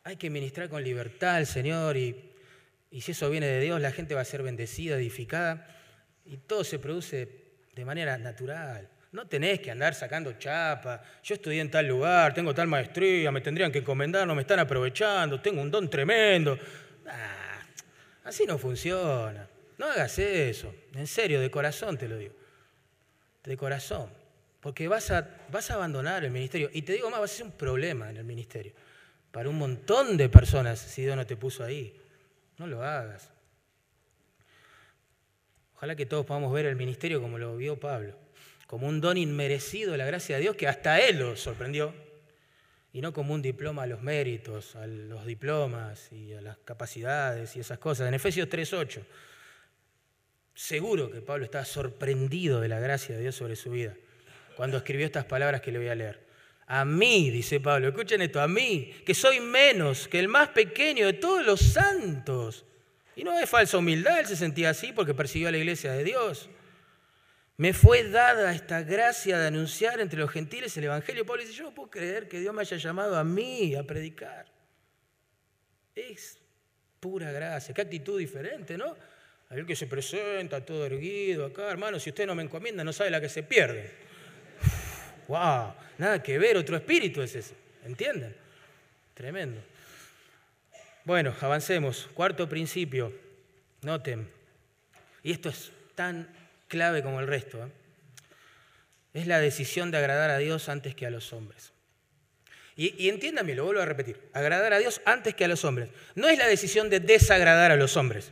Hay 0.04 0.18
que 0.18 0.30
ministrar 0.30 0.68
con 0.68 0.84
libertad 0.84 1.38
al 1.38 1.48
Señor 1.48 1.96
y, 1.96 2.34
y 2.92 3.00
si 3.00 3.14
eso 3.14 3.30
viene 3.30 3.48
de 3.48 3.62
Dios, 3.62 3.80
la 3.80 3.94
gente 3.94 4.14
va 4.14 4.22
a 4.22 4.26
ser 4.26 4.44
bendecida, 4.44 4.98
edificada 4.98 5.74
y 6.26 6.36
todo 6.36 6.66
se 6.66 6.80
produce 6.80 7.30
de 7.74 7.86
manera 7.86 8.18
natural. 8.18 8.90
No 9.12 9.28
tenés 9.28 9.60
que 9.60 9.72
andar 9.72 9.94
sacando 9.94 10.34
chapa. 10.34 11.02
Yo 11.24 11.36
estudié 11.36 11.62
en 11.62 11.72
tal 11.72 11.88
lugar, 11.88 12.34
tengo 12.34 12.54
tal 12.54 12.68
maestría, 12.68 13.32
me 13.32 13.42
tendrían 13.42 13.72
que 13.72 13.80
encomendar, 13.80 14.28
no 14.28 14.36
me 14.36 14.42
están 14.42 14.60
aprovechando, 14.60 15.42
tengo 15.42 15.62
un 15.62 15.72
don 15.72 15.90
tremendo. 15.90 16.58
Ah, 17.08 17.60
así 18.26 18.46
no 18.46 18.58
funciona. 18.58 19.48
No 19.78 19.86
hagas 19.86 20.18
eso. 20.20 20.74
En 20.94 21.08
serio, 21.08 21.40
de 21.40 21.50
corazón 21.50 21.98
te 21.98 22.08
lo 22.08 22.18
digo 22.18 22.38
de 23.48 23.56
corazón, 23.56 24.10
porque 24.60 24.90
vas 24.90 25.10
a, 25.10 25.28
vas 25.50 25.72
a 25.72 25.76
abandonar 25.76 26.26
el 26.26 26.32
ministerio. 26.32 26.70
Y 26.74 26.82
te 26.82 26.94
digo 26.94 27.10
más, 27.10 27.22
vas 27.22 27.32
a 27.32 27.36
ser 27.38 27.46
un 27.46 27.54
problema 27.54 28.10
en 28.10 28.18
el 28.18 28.26
ministerio 28.26 28.74
para 29.32 29.50
un 29.50 29.58
montón 29.58 30.18
de 30.18 30.30
personas 30.30 30.80
si 30.80 31.04
Dios 31.04 31.16
no 31.16 31.26
te 31.26 31.38
puso 31.38 31.64
ahí. 31.64 31.98
No 32.58 32.68
lo 32.68 32.84
hagas. 32.84 33.32
Ojalá 35.76 35.96
que 35.96 36.06
todos 36.06 36.26
podamos 36.26 36.52
ver 36.52 36.66
el 36.66 36.76
ministerio 36.76 37.22
como 37.22 37.38
lo 37.38 37.56
vio 37.56 37.80
Pablo, 37.80 38.18
como 38.68 38.88
un 38.88 39.02
don 39.02 39.18
inmerecido 39.18 39.94
de 39.94 39.98
la 39.98 40.06
gracia 40.06 40.36
de 40.36 40.44
Dios 40.44 40.56
que 40.56 40.68
hasta 40.68 41.00
él 41.00 41.20
lo 41.20 41.36
sorprendió, 41.36 41.94
y 42.94 43.02
no 43.02 43.14
como 43.14 43.34
un 43.34 43.42
diploma 43.42 43.84
a 43.84 43.88
los 43.88 44.02
méritos, 44.02 44.76
a 44.76 44.88
los 44.88 45.26
diplomas 45.26 46.12
y 46.12 46.34
a 46.34 46.42
las 46.42 46.58
capacidades 46.60 47.56
y 47.56 47.60
esas 47.60 47.80
cosas. 47.80 48.08
En 48.08 48.14
Efesios 48.14 48.48
3.8 48.50 49.02
Seguro 50.54 51.12
que 51.12 51.22
Pablo 51.22 51.46
estaba 51.46 51.66
sorprendido 51.66 52.60
de 52.60 52.68
la 52.68 52.80
gracia 52.80 53.16
de 53.16 53.22
Dios 53.22 53.36
sobre 53.36 53.56
su 53.56 53.70
vida 53.70 53.94
cuando 54.56 54.78
escribió 54.78 55.06
estas 55.06 55.26
palabras 55.26 55.62
que 55.62 55.72
le 55.72 55.78
voy 55.78 55.90
a 55.90 55.94
leer. 55.96 56.26
A 56.66 56.84
mí, 56.84 57.30
dice 57.30 57.60
Pablo, 57.60 57.90
escuchen 57.90 58.24
esto, 58.24 58.42
a 58.42 58.48
mí, 58.48 58.92
que 59.06 59.14
soy 59.14 59.40
menos 59.40 60.08
que 60.08 60.18
el 60.18 60.28
más 60.28 60.50
pequeño 60.50 61.06
de 61.06 61.14
todos 61.14 61.46
los 61.46 61.62
santos. 61.62 62.66
Y 63.16 63.24
no 63.24 63.40
es 63.40 63.48
falsa 63.48 63.78
humildad, 63.78 64.20
él 64.20 64.26
se 64.26 64.36
sentía 64.36 64.72
así 64.72 64.92
porque 64.92 65.14
persiguió 65.14 65.48
a 65.50 65.52
la 65.52 65.60
iglesia 65.60 65.94
de 65.94 66.04
Dios. 66.04 66.50
Me 67.58 67.74
fue 67.74 68.04
dada 68.04 68.54
esta 68.54 68.84
gracia 68.84 69.40
de 69.40 69.48
anunciar 69.48 70.00
entre 70.00 70.20
los 70.20 70.30
gentiles 70.30 70.78
el 70.78 70.84
Evangelio. 70.84 71.26
Pablo 71.26 71.42
dice, 71.42 71.54
yo 71.54 71.64
no 71.64 71.74
puedo 71.74 71.90
creer 71.90 72.28
que 72.28 72.40
Dios 72.40 72.54
me 72.54 72.62
haya 72.62 72.78
llamado 72.78 73.18
a 73.18 73.24
mí 73.24 73.74
a 73.74 73.84
predicar. 73.84 74.46
Es 75.96 76.38
pura 77.00 77.32
gracia, 77.32 77.74
qué 77.74 77.82
actitud 77.82 78.20
diferente, 78.20 78.78
¿no? 78.78 78.96
Aquel 79.50 79.66
que 79.66 79.76
se 79.76 79.88
presenta 79.88 80.64
todo 80.64 80.86
erguido 80.86 81.46
acá, 81.46 81.72
hermano, 81.72 82.00
si 82.00 82.12
usted 82.12 82.28
no 82.28 82.36
me 82.36 82.44
encomienda, 82.44 82.84
no 82.84 82.94
sabe 82.94 83.10
la 83.10 83.20
que 83.20 83.30
se 83.30 83.42
pierde. 83.42 83.92
¡Wow! 85.28 85.74
Nada 85.98 86.22
que 86.22 86.38
ver, 86.38 86.58
otro 86.58 86.78
espíritu 86.78 87.24
es 87.24 87.34
ese. 87.34 87.56
¿Entienden? 87.86 88.36
Tremendo. 89.16 89.62
Bueno, 91.06 91.34
avancemos. 91.42 92.08
Cuarto 92.14 92.48
principio. 92.48 93.12
Noten. 93.82 94.30
Y 95.24 95.32
esto 95.32 95.50
es 95.50 95.72
tan 95.96 96.37
clave 96.68 97.04
como 97.04 97.20
el 97.20 97.28
resto. 97.28 97.64
¿eh? 97.64 97.72
Es 99.14 99.28
la 99.28 99.40
decisión 99.40 99.92
de 99.92 99.98
agradar 99.98 100.30
a 100.30 100.38
Dios 100.38 100.70
antes 100.70 100.96
que 100.96 101.06
a 101.06 101.10
los 101.10 101.34
hombres. 101.34 101.72
Y, 102.76 102.94
y 103.04 103.10
entiéndame, 103.10 103.56
lo 103.56 103.66
vuelvo 103.66 103.82
a 103.82 103.86
repetir, 103.86 104.20
agradar 104.34 104.74
a 104.74 104.78
Dios 104.78 105.02
antes 105.06 105.34
que 105.34 105.46
a 105.46 105.48
los 105.48 105.66
hombres. 105.66 105.90
No 106.16 106.30
es 106.30 106.38
la 106.38 106.48
decisión 106.48 106.90
de 106.90 107.00
desagradar 107.00 107.72
a 107.72 107.76
los 107.76 107.98
hombres, 107.98 108.32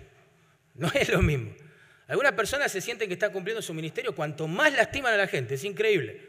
no 0.76 0.92
es 0.94 1.10
lo 1.10 1.22
mismo. 1.22 1.56
Algunas 2.08 2.34
personas 2.34 2.72
se 2.72 2.82
sienten 2.82 3.08
que 3.08 3.14
están 3.14 3.32
cumpliendo 3.32 3.62
su 3.62 3.74
ministerio 3.74 4.14
cuanto 4.14 4.48
más 4.48 4.72
lastiman 4.74 5.14
a 5.14 5.18
la 5.18 5.28
gente, 5.28 5.56
es 5.56 5.64
increíble. 5.64 6.22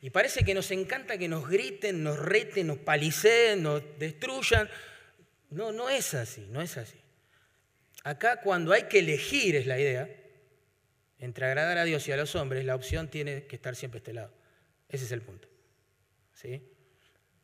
Y 0.00 0.10
parece 0.10 0.44
que 0.44 0.54
nos 0.54 0.70
encanta 0.70 1.16
que 1.16 1.28
nos 1.28 1.48
griten, 1.48 2.02
nos 2.02 2.18
reten, 2.18 2.66
nos 2.66 2.78
paliceen, 2.78 3.62
nos 3.62 3.82
destruyan. 3.98 4.68
No, 5.50 5.70
no 5.70 5.88
es 5.88 6.14
así, 6.14 6.46
no 6.50 6.60
es 6.60 6.76
así. 6.76 6.98
Acá 8.02 8.40
cuando 8.40 8.72
hay 8.72 8.84
que 8.84 8.98
elegir 8.98 9.54
es 9.54 9.66
la 9.66 9.78
idea, 9.78 10.08
entre 11.22 11.46
agradar 11.46 11.78
a 11.78 11.84
Dios 11.84 12.08
y 12.08 12.12
a 12.12 12.16
los 12.16 12.34
hombres, 12.34 12.64
la 12.64 12.74
opción 12.74 13.06
tiene 13.06 13.44
que 13.46 13.54
estar 13.54 13.76
siempre 13.76 13.98
a 13.98 14.00
este 14.00 14.12
lado. 14.12 14.32
Ese 14.88 15.04
es 15.04 15.12
el 15.12 15.22
punto. 15.22 15.46
¿Sí? 16.34 16.68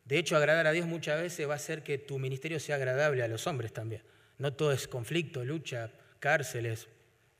De 0.04 0.18
hecho, 0.18 0.36
agradar 0.36 0.66
a 0.66 0.72
Dios 0.72 0.88
muchas 0.88 1.22
veces 1.22 1.48
va 1.48 1.52
a 1.52 1.56
hacer 1.56 1.84
que 1.84 1.96
tu 1.96 2.18
ministerio 2.18 2.58
sea 2.58 2.74
agradable 2.74 3.22
a 3.22 3.28
los 3.28 3.46
hombres 3.46 3.72
también. 3.72 4.02
No 4.36 4.52
todo 4.52 4.72
es 4.72 4.88
conflicto, 4.88 5.44
lucha, 5.44 5.92
cárceles, 6.18 6.88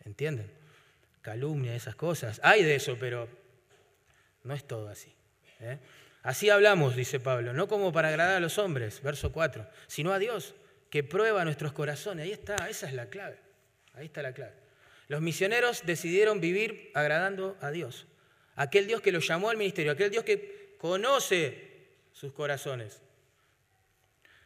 ¿entienden? 0.04 0.48
Calumnia, 1.22 1.74
esas 1.74 1.96
cosas. 1.96 2.40
Hay 2.44 2.62
de 2.62 2.76
eso, 2.76 2.96
pero 3.00 3.28
no 4.44 4.54
es 4.54 4.64
todo 4.64 4.88
así. 4.88 5.12
¿eh? 5.58 5.80
Así 6.22 6.50
hablamos, 6.50 6.94
dice 6.94 7.18
Pablo, 7.18 7.52
no 7.52 7.66
como 7.66 7.92
para 7.92 8.10
agradar 8.10 8.36
a 8.36 8.40
los 8.40 8.58
hombres, 8.58 9.02
verso 9.02 9.32
4, 9.32 9.68
sino 9.88 10.12
a 10.12 10.20
Dios, 10.20 10.54
que 10.88 11.02
prueba 11.02 11.44
nuestros 11.44 11.72
corazones. 11.72 12.26
Ahí 12.26 12.32
está, 12.32 12.54
esa 12.68 12.86
es 12.86 12.94
la 12.94 13.06
clave. 13.06 13.38
Ahí 13.94 14.06
está 14.06 14.22
la 14.22 14.32
clave. 14.32 14.67
Los 15.08 15.20
misioneros 15.22 15.84
decidieron 15.84 16.40
vivir 16.40 16.90
agradando 16.94 17.56
a 17.60 17.70
Dios. 17.70 18.06
Aquel 18.54 18.86
Dios 18.86 19.00
que 19.00 19.12
los 19.12 19.26
llamó 19.26 19.50
al 19.50 19.56
ministerio, 19.56 19.92
aquel 19.92 20.10
Dios 20.10 20.24
que 20.24 20.76
conoce 20.78 21.88
sus 22.12 22.32
corazones. 22.32 23.00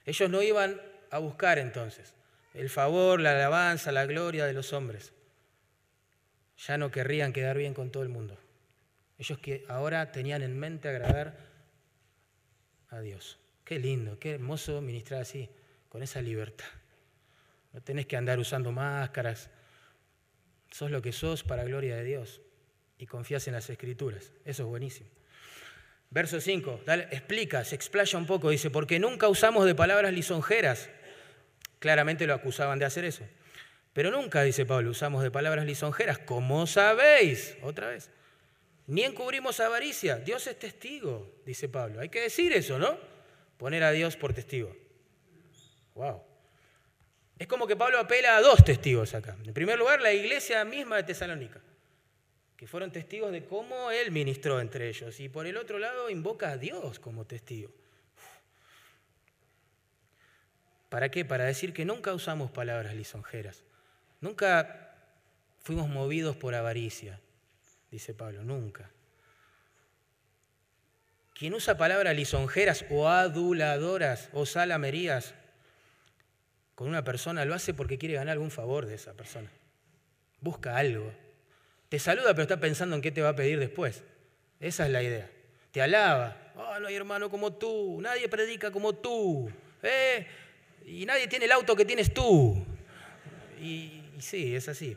Ellos 0.05 0.31
no 0.31 0.43
iban 0.43 0.81
a 1.11 1.19
buscar 1.19 1.59
entonces 1.59 2.15
el 2.55 2.69
favor, 2.69 3.21
la 3.21 3.31
alabanza, 3.31 3.93
la 3.93 4.07
gloria 4.07 4.47
de 4.47 4.53
los 4.53 4.73
hombres. 4.73 5.13
Ya 6.59 6.77
no 6.77 6.91
querrían 6.91 7.33
quedar 7.33 7.57
bien 7.57 7.75
con 7.75 7.91
todo 7.91 8.03
el 8.03 8.09
mundo. 8.09 8.39
Ellos 9.19 9.39
que 9.39 9.65
ahora 9.69 10.13
tenían 10.13 10.43
en 10.43 10.59
mente 10.59 10.89
agradar 10.89 11.37
a 12.91 13.01
Dios. 13.01 13.39
Qué 13.65 13.79
lindo, 13.79 14.19
qué 14.19 14.33
hermoso 14.33 14.81
ministrar 14.81 15.23
así, 15.23 15.49
con 15.89 16.03
esa 16.03 16.21
libertad. 16.21 16.67
No 17.73 17.81
tenés 17.81 18.07
que 18.07 18.17
andar 18.17 18.39
usando 18.39 18.71
máscaras. 18.71 19.49
Sos 20.73 20.91
lo 20.91 21.03
que 21.03 21.13
sos 21.13 21.45
para 21.45 21.65
gloria 21.65 21.95
de 21.97 22.03
Dios 22.03 22.41
y 22.99 23.07
confías 23.07 23.47
en 23.47 23.55
las 23.55 23.69
escrituras. 23.71 24.33
Eso 24.45 24.63
es 24.63 24.69
buenísimo. 24.69 25.09
Verso 26.11 26.41
5, 26.41 26.81
explica, 27.11 27.65
se 27.65 27.75
explaya 27.75 28.19
un 28.19 28.27
poco, 28.27 28.51
dice, 28.51 28.71
porque 28.71 28.99
nunca 28.99 29.29
usamos 29.29 29.65
de 29.67 29.75
palabras 29.75 30.13
lisonjeras. 30.13 30.91
Claramente 31.79 32.27
lo 32.27 32.35
acusaban 32.35 32.79
de 32.79 32.85
hacer 32.85 33.05
eso. 33.05 33.25
Pero 33.93 34.11
nunca, 34.11 34.43
dice 34.43 34.65
Pablo, 34.65 34.91
usamos 34.91 35.23
de 35.23 35.31
palabras 35.31 35.67
lisonjeras, 35.67 36.19
como 36.19 36.67
sabéis, 36.67 37.57
otra 37.63 37.89
vez. 37.89 38.11
Ni 38.87 39.03
encubrimos 39.03 39.61
avaricia. 39.61 40.17
Dios 40.17 40.47
es 40.47 40.59
testigo, 40.59 41.41
dice 41.45 41.69
Pablo. 41.69 42.01
Hay 42.01 42.09
que 42.09 42.21
decir 42.21 42.53
eso, 42.53 42.79
¿no? 42.79 42.99
Poner 43.59 43.83
a 43.83 43.91
Dios 43.93 44.17
por 44.17 44.33
testigo. 44.33 44.75
Wow. 45.95 46.32
Es 47.43 47.49
como 47.49 47.67
que 47.67 47.75
Pablo 47.75 47.99
apela 47.99 48.37
a 48.37 48.41
dos 48.41 48.63
testigos 48.63 49.15
acá. 49.15 49.37
En 49.45 49.53
primer 49.53 49.77
lugar, 49.77 50.01
la 50.01 50.13
iglesia 50.13 50.65
misma 50.65 50.99
de 50.99 51.03
Tesalónica 51.03 51.61
que 52.57 52.69
fueron 52.69 52.93
testigos 52.93 53.33
de 53.33 53.45
cómo 53.45 53.91
él 53.91 54.13
ministró 54.13 54.61
entre 54.61 54.89
ellos. 54.89 55.19
Y 55.19 55.29
por 55.29 55.49
el 55.49 55.57
otro 55.57 55.81
lado 55.81 56.09
invoca 56.09 56.51
a 56.51 56.57
Dios 56.57 57.01
como 57.01 57.25
testigo. 57.25 57.73
¿Para 60.89 61.11
qué? 61.11 61.25
Para 61.25 61.43
decir 61.43 61.73
que 61.73 61.85
nunca 61.85 62.15
usamos 62.15 62.53
palabras 62.53 62.95
lisonjeras. 62.95 63.65
Nunca 64.21 64.95
fuimos 65.59 65.89
movidos 65.89 66.37
por 66.37 66.55
avaricia, 66.55 67.19
dice 67.91 68.15
Pablo, 68.15 68.45
nunca. 68.45 68.89
Quien 71.35 71.55
usa 71.55 71.77
palabras 71.77 72.15
lisonjeras 72.15 72.85
o 72.89 73.09
aduladoras 73.09 74.29
o 74.33 74.47
salamerías 74.47 75.35
con 76.75 76.89
una 76.89 77.05
persona 77.05 77.45
lo 77.45 77.55
hace 77.55 77.75
porque 77.75 77.99
quiere 77.99 78.15
ganar 78.15 78.33
algún 78.33 78.51
favor 78.51 78.87
de 78.87 78.95
esa 78.95 79.15
persona. 79.15 79.51
Busca 80.41 80.77
algo. 80.77 81.13
Te 81.89 81.99
saluda, 81.99 82.31
pero 82.31 82.43
está 82.43 82.59
pensando 82.59 82.97
en 82.97 83.03
qué 83.03 83.11
te 83.11 83.23
va 83.23 83.31
a 83.31 83.37
pedir 83.37 83.59
después. 83.59 84.03
Esa 84.61 84.87
es 84.87 84.93
la 84.93 85.03
idea. 85.03 85.31
Te 85.71 85.83
alaba. 85.83 86.37
Oh, 86.57 86.79
no 86.79 86.89
hay 86.89 86.95
hermano 86.95 87.31
como 87.31 87.53
tú. 87.53 88.01
Nadie 88.01 88.29
predica 88.29 88.71
como 88.71 88.95
tú. 88.95 89.51
¿eh? 89.83 90.27
Y 90.87 91.05
nadie 91.07 91.29
tiene 91.29 91.45
el 91.45 91.53
auto 91.53 91.77
que 91.77 91.85
tienes 91.85 92.13
tú. 92.15 92.65
Y, 93.61 94.03
y 94.17 94.21
sí, 94.21 94.57
es 94.57 94.69
así. 94.69 94.97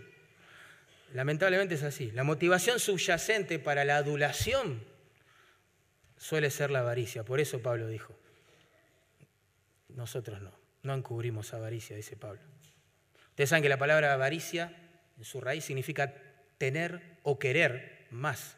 Lamentablemente 1.13 1.75
es 1.75 1.83
así. 1.83 2.11
La 2.11 2.23
motivación 2.23 2.79
subyacente 2.79 3.59
para 3.59 3.85
la 3.85 3.97
adulación 3.97 4.81
suele 6.17 6.49
ser 6.49 6.71
la 6.71 6.79
avaricia. 6.79 7.23
Por 7.23 7.39
eso 7.39 7.61
Pablo 7.61 7.87
dijo, 7.87 8.13
nosotros 9.89 10.41
no, 10.41 10.51
no 10.85 10.93
encubrimos 10.93 11.53
avaricia, 11.53 11.95
dice 11.95 12.15
Pablo. 12.15 12.41
Ustedes 13.29 13.49
saben 13.49 13.63
que 13.63 13.69
la 13.69 13.77
palabra 13.77 14.13
avaricia 14.13 14.73
en 15.17 15.25
su 15.25 15.41
raíz 15.41 15.65
significa 15.65 16.13
tener 16.57 17.17
o 17.23 17.37
querer 17.39 18.07
más, 18.11 18.55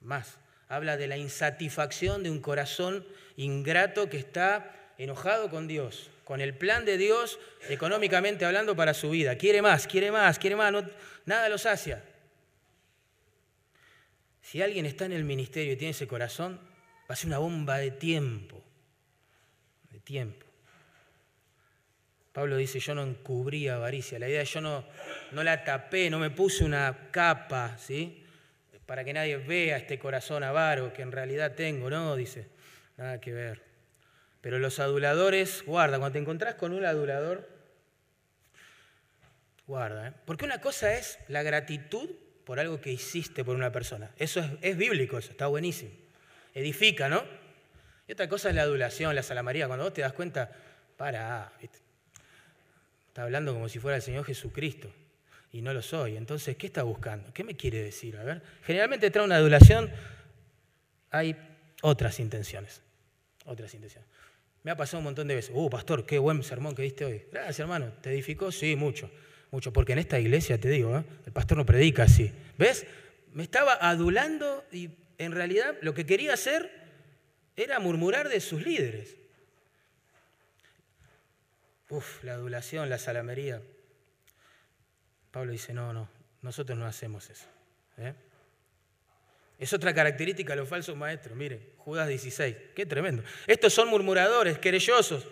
más. 0.00 0.38
Habla 0.68 0.96
de 0.96 1.06
la 1.06 1.16
insatisfacción 1.16 2.22
de 2.22 2.30
un 2.30 2.40
corazón 2.40 3.06
ingrato 3.36 4.08
que 4.08 4.18
está 4.18 4.92
enojado 4.98 5.50
con 5.50 5.66
Dios, 5.66 6.10
con 6.24 6.40
el 6.40 6.56
plan 6.56 6.84
de 6.84 6.96
Dios 6.96 7.38
económicamente 7.68 8.44
hablando 8.44 8.76
para 8.76 8.94
su 8.94 9.10
vida. 9.10 9.36
Quiere 9.36 9.62
más, 9.62 9.86
quiere 9.86 10.12
más, 10.12 10.38
quiere 10.38 10.56
más, 10.56 10.72
nada 11.26 11.48
lo 11.48 11.58
sacia. 11.58 12.04
Si 14.40 14.62
alguien 14.62 14.86
está 14.86 15.06
en 15.06 15.12
el 15.12 15.24
ministerio 15.24 15.72
y 15.72 15.76
tiene 15.76 15.92
ese 15.92 16.06
corazón, 16.06 16.60
va 17.10 17.14
a 17.14 17.16
ser 17.16 17.28
una 17.28 17.38
bomba 17.38 17.78
de 17.78 17.90
tiempo, 17.90 18.62
de 19.90 20.00
tiempo. 20.00 20.41
Pablo 22.32 22.56
dice, 22.56 22.80
yo 22.80 22.94
no 22.94 23.02
encubrí 23.02 23.68
avaricia. 23.68 24.18
La 24.18 24.28
idea 24.28 24.42
es 24.42 24.52
yo 24.52 24.60
no, 24.60 24.84
no 25.32 25.42
la 25.42 25.64
tapé, 25.64 26.08
no 26.08 26.18
me 26.18 26.30
puse 26.30 26.64
una 26.64 27.10
capa, 27.10 27.76
¿sí? 27.78 28.24
Para 28.86 29.04
que 29.04 29.12
nadie 29.12 29.36
vea 29.36 29.76
este 29.76 29.98
corazón 29.98 30.42
avaro 30.42 30.92
que 30.92 31.02
en 31.02 31.12
realidad 31.12 31.54
tengo, 31.54 31.90
¿no? 31.90 32.16
Dice, 32.16 32.48
nada 32.96 33.20
que 33.20 33.32
ver. 33.32 33.62
Pero 34.40 34.58
los 34.58 34.80
aduladores, 34.80 35.62
guarda, 35.64 35.98
cuando 35.98 36.14
te 36.14 36.18
encontrás 36.18 36.54
con 36.54 36.72
un 36.72 36.84
adulador, 36.84 37.48
guarda, 39.66 40.08
¿eh? 40.08 40.12
Porque 40.24 40.44
una 40.44 40.60
cosa 40.60 40.94
es 40.94 41.18
la 41.28 41.42
gratitud 41.42 42.10
por 42.44 42.58
algo 42.58 42.80
que 42.80 42.90
hiciste 42.90 43.44
por 43.44 43.56
una 43.56 43.70
persona. 43.70 44.10
Eso 44.16 44.40
es, 44.40 44.46
es 44.62 44.76
bíblico, 44.76 45.18
eso 45.18 45.30
está 45.30 45.46
buenísimo. 45.46 45.90
Edifica, 46.54 47.08
¿no? 47.08 47.22
Y 48.08 48.12
otra 48.12 48.28
cosa 48.28 48.48
es 48.48 48.54
la 48.54 48.62
adulación, 48.62 49.14
la 49.14 49.22
salamaría. 49.22 49.66
Cuando 49.66 49.84
vos 49.84 49.94
te 49.94 50.00
das 50.00 50.12
cuenta, 50.12 50.50
para. 50.96 51.52
Está 53.12 53.24
hablando 53.24 53.52
como 53.52 53.68
si 53.68 53.78
fuera 53.78 53.96
el 53.96 54.02
Señor 54.02 54.24
Jesucristo 54.24 54.90
y 55.50 55.60
no 55.60 55.74
lo 55.74 55.82
soy. 55.82 56.16
Entonces, 56.16 56.56
¿qué 56.56 56.66
está 56.66 56.82
buscando? 56.82 57.30
¿Qué 57.34 57.44
me 57.44 57.54
quiere 57.54 57.82
decir? 57.82 58.16
A 58.16 58.24
ver, 58.24 58.40
generalmente 58.64 59.10
trae 59.10 59.22
una 59.22 59.36
adulación, 59.36 59.90
hay 61.10 61.36
otras 61.82 62.18
intenciones. 62.20 62.80
Otras 63.44 63.74
intenciones. 63.74 64.08
Me 64.62 64.70
ha 64.70 64.76
pasado 64.78 65.00
un 65.00 65.04
montón 65.04 65.28
de 65.28 65.34
veces. 65.34 65.50
Uh, 65.52 65.68
pastor, 65.68 66.06
qué 66.06 66.18
buen 66.18 66.42
sermón 66.42 66.74
que 66.74 66.80
diste 66.80 67.04
hoy. 67.04 67.22
Gracias, 67.30 67.60
hermano. 67.60 67.92
¿Te 68.00 68.08
edificó? 68.08 68.50
Sí, 68.50 68.76
mucho. 68.76 69.10
Mucho. 69.50 69.74
Porque 69.74 69.92
en 69.92 69.98
esta 69.98 70.18
iglesia, 70.18 70.58
te 70.58 70.70
digo, 70.70 70.96
¿eh? 70.96 71.04
el 71.26 71.32
pastor 71.32 71.58
no 71.58 71.66
predica 71.66 72.04
así. 72.04 72.32
¿Ves? 72.56 72.86
Me 73.34 73.42
estaba 73.42 73.74
adulando 73.74 74.64
y 74.72 74.88
en 75.18 75.32
realidad 75.32 75.76
lo 75.82 75.92
que 75.92 76.06
quería 76.06 76.32
hacer 76.32 76.70
era 77.56 77.78
murmurar 77.78 78.30
de 78.30 78.40
sus 78.40 78.64
líderes. 78.64 79.16
Uf, 81.92 82.24
la 82.24 82.32
adulación, 82.32 82.88
la 82.88 82.96
salamería. 82.96 83.60
Pablo 85.30 85.52
dice, 85.52 85.74
no, 85.74 85.92
no, 85.92 86.08
nosotros 86.40 86.78
no 86.78 86.86
hacemos 86.86 87.28
eso. 87.28 87.44
¿eh? 87.98 88.14
Es 89.58 89.74
otra 89.74 89.92
característica 89.92 90.54
de 90.54 90.60
los 90.60 90.68
falsos 90.70 90.96
maestros. 90.96 91.36
Miren, 91.36 91.62
Judas 91.76 92.08
16, 92.08 92.56
qué 92.74 92.86
tremendo. 92.86 93.22
Estos 93.46 93.74
son 93.74 93.88
murmuradores, 93.88 94.58
querellosos, 94.58 95.26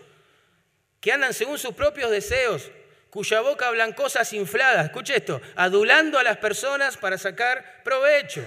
que 1.00 1.10
andan 1.10 1.32
según 1.32 1.58
sus 1.58 1.74
propios 1.74 2.10
deseos, 2.10 2.70
cuya 3.08 3.40
boca 3.40 3.66
hablan 3.66 3.94
cosas 3.94 4.30
infladas. 4.34 4.84
Escuche 4.84 5.16
esto, 5.16 5.40
adulando 5.56 6.18
a 6.18 6.22
las 6.22 6.36
personas 6.36 6.98
para 6.98 7.16
sacar 7.16 7.82
provecho. 7.82 8.44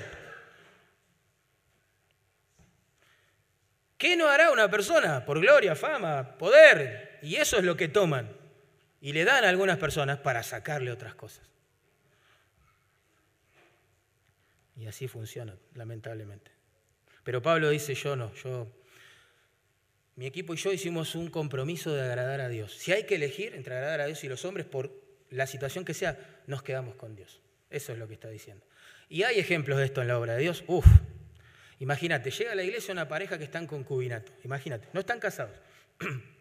¿Qué 4.04 4.18
no 4.18 4.28
hará 4.28 4.52
una 4.52 4.70
persona 4.70 5.24
por 5.24 5.40
gloria, 5.40 5.78
fama, 5.78 6.38
poder, 6.38 7.20
y 7.22 7.38
eso 7.38 7.56
es 7.56 7.64
lo 7.64 7.78
que 7.78 7.88
toman. 7.88 8.36
Y 9.00 9.14
le 9.14 9.24
dan 9.24 9.46
a 9.46 9.48
algunas 9.48 9.78
personas 9.78 10.20
para 10.20 10.44
sacarle 10.44 10.92
otras 10.92 11.16
cosas. 11.16 11.50
Y 14.76 14.88
así 14.88 15.08
funciona, 15.08 15.56
lamentablemente. 15.76 16.52
Pero 17.24 17.42
Pablo 17.42 17.70
dice, 17.70 17.96
yo 17.96 18.18
no, 18.18 18.34
yo 18.34 18.68
mi 20.18 20.26
equipo 20.26 20.54
y 20.54 20.58
yo 20.58 20.74
hicimos 20.74 21.16
un 21.16 21.30
compromiso 21.30 21.94
de 21.94 22.02
agradar 22.02 22.42
a 22.42 22.50
Dios. 22.50 22.74
Si 22.74 22.92
hay 22.92 23.06
que 23.06 23.16
elegir 23.16 23.56
entre 23.56 23.76
agradar 23.76 24.02
a 24.02 24.06
Dios 24.08 24.22
y 24.26 24.28
los 24.28 24.44
hombres, 24.44 24.66
por 24.66 24.92
la 25.30 25.48
situación 25.48 25.86
que 25.86 25.94
sea, 25.94 26.20
nos 26.46 26.62
quedamos 26.62 26.96
con 26.96 27.16
Dios. 27.16 27.40
Eso 27.70 27.94
es 27.94 28.00
lo 28.00 28.10
que 28.10 28.16
está 28.16 28.28
diciendo. 28.28 28.66
Y 29.08 29.24
hay 29.24 29.40
ejemplos 29.40 29.78
de 29.78 29.86
esto 29.86 30.02
en 30.02 30.10
la 30.10 30.20
obra 30.20 30.34
de 30.34 30.42
Dios. 30.42 30.66
Uf, 30.68 30.86
imagínate, 31.80 32.32
llega 32.32 32.52
a 32.52 32.56
la 32.56 32.64
iglesia 32.64 32.92
una 32.92 33.08
pareja 33.08 33.38
que 33.38 33.44
está 33.44 33.60
en 33.60 33.68
concubinato. 33.68 34.32
Imagínate, 34.44 34.88
no 34.94 35.00
están 35.00 35.20
casados. 35.20 35.58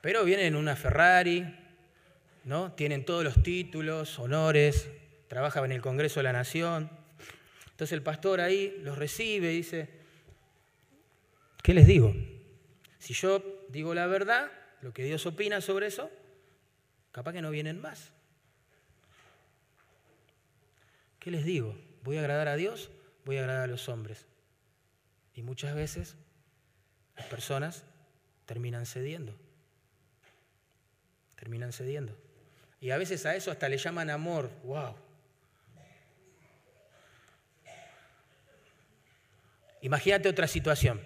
Pero 0.00 0.24
vienen 0.24 0.46
en 0.46 0.56
una 0.56 0.74
Ferrari, 0.74 1.44
¿no? 2.44 2.72
Tienen 2.72 3.04
todos 3.04 3.22
los 3.22 3.42
títulos, 3.42 4.18
honores, 4.18 4.90
trabajan 5.28 5.64
en 5.66 5.72
el 5.72 5.80
Congreso 5.80 6.20
de 6.20 6.24
la 6.24 6.32
Nación. 6.32 6.90
Entonces 7.70 7.92
el 7.92 8.02
pastor 8.02 8.40
ahí 8.40 8.76
los 8.82 8.98
recibe 8.98 9.52
y 9.52 9.56
dice, 9.56 9.88
¿qué 11.62 11.72
les 11.72 11.86
digo? 11.86 12.14
Si 12.98 13.14
yo 13.14 13.64
digo 13.68 13.94
la 13.94 14.06
verdad, 14.06 14.50
lo 14.82 14.92
que 14.92 15.04
Dios 15.04 15.24
opina 15.26 15.60
sobre 15.60 15.86
eso, 15.86 16.10
capaz 17.12 17.32
que 17.32 17.42
no 17.42 17.50
vienen 17.50 17.80
más. 17.80 18.10
¿Qué 21.18 21.30
les 21.30 21.44
digo? 21.44 21.78
¿Voy 22.02 22.16
a 22.16 22.20
agradar 22.20 22.48
a 22.48 22.56
Dios? 22.56 22.90
Voy 23.24 23.38
a 23.38 23.40
agradar 23.40 23.64
a 23.64 23.66
los 23.66 23.88
hombres. 23.88 24.26
Y 25.34 25.42
muchas 25.42 25.74
veces 25.74 26.16
las 27.16 27.26
personas 27.26 27.84
terminan 28.46 28.86
cediendo. 28.86 29.34
Terminan 31.36 31.72
cediendo. 31.72 32.16
Y 32.80 32.90
a 32.90 32.98
veces 32.98 33.24
a 33.26 33.34
eso 33.36 33.50
hasta 33.50 33.68
le 33.68 33.78
llaman 33.78 34.10
amor. 34.10 34.50
¡Wow! 34.64 34.94
Imagínate 39.82 40.28
otra 40.28 40.46
situación. 40.46 41.00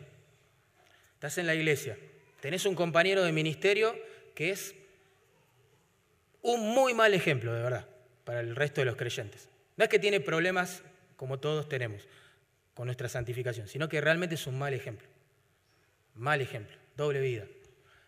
Estás 1.15 1.39
en 1.39 1.47
la 1.47 1.55
iglesia, 1.55 1.97
tenés 2.41 2.67
un 2.67 2.75
compañero 2.75 3.25
de 3.25 3.33
ministerio 3.33 3.97
que 4.35 4.51
es 4.51 4.75
un 6.43 6.61
muy 6.61 6.93
mal 6.93 7.15
ejemplo, 7.15 7.55
de 7.55 7.63
verdad, 7.63 7.89
para 8.25 8.41
el 8.41 8.55
resto 8.55 8.83
de 8.83 8.85
los 8.85 8.97
creyentes. 8.97 9.49
No 9.79 9.85
es 9.85 9.91
que 9.91 9.99
tiene 9.99 10.21
problemas 10.21 10.83
como 11.17 11.39
todos 11.39 11.69
tenemos 11.69 12.07
con 12.75 12.87
nuestra 12.87 13.09
santificación, 13.09 13.69
sino 13.69 13.89
que 13.89 14.01
realmente 14.01 14.35
es 14.35 14.47
un 14.47 14.59
mal 14.59 14.75
ejemplo. 14.75 15.09
Mal 16.15 16.41
ejemplo, 16.41 16.77
doble 16.97 17.21
vida. 17.21 17.47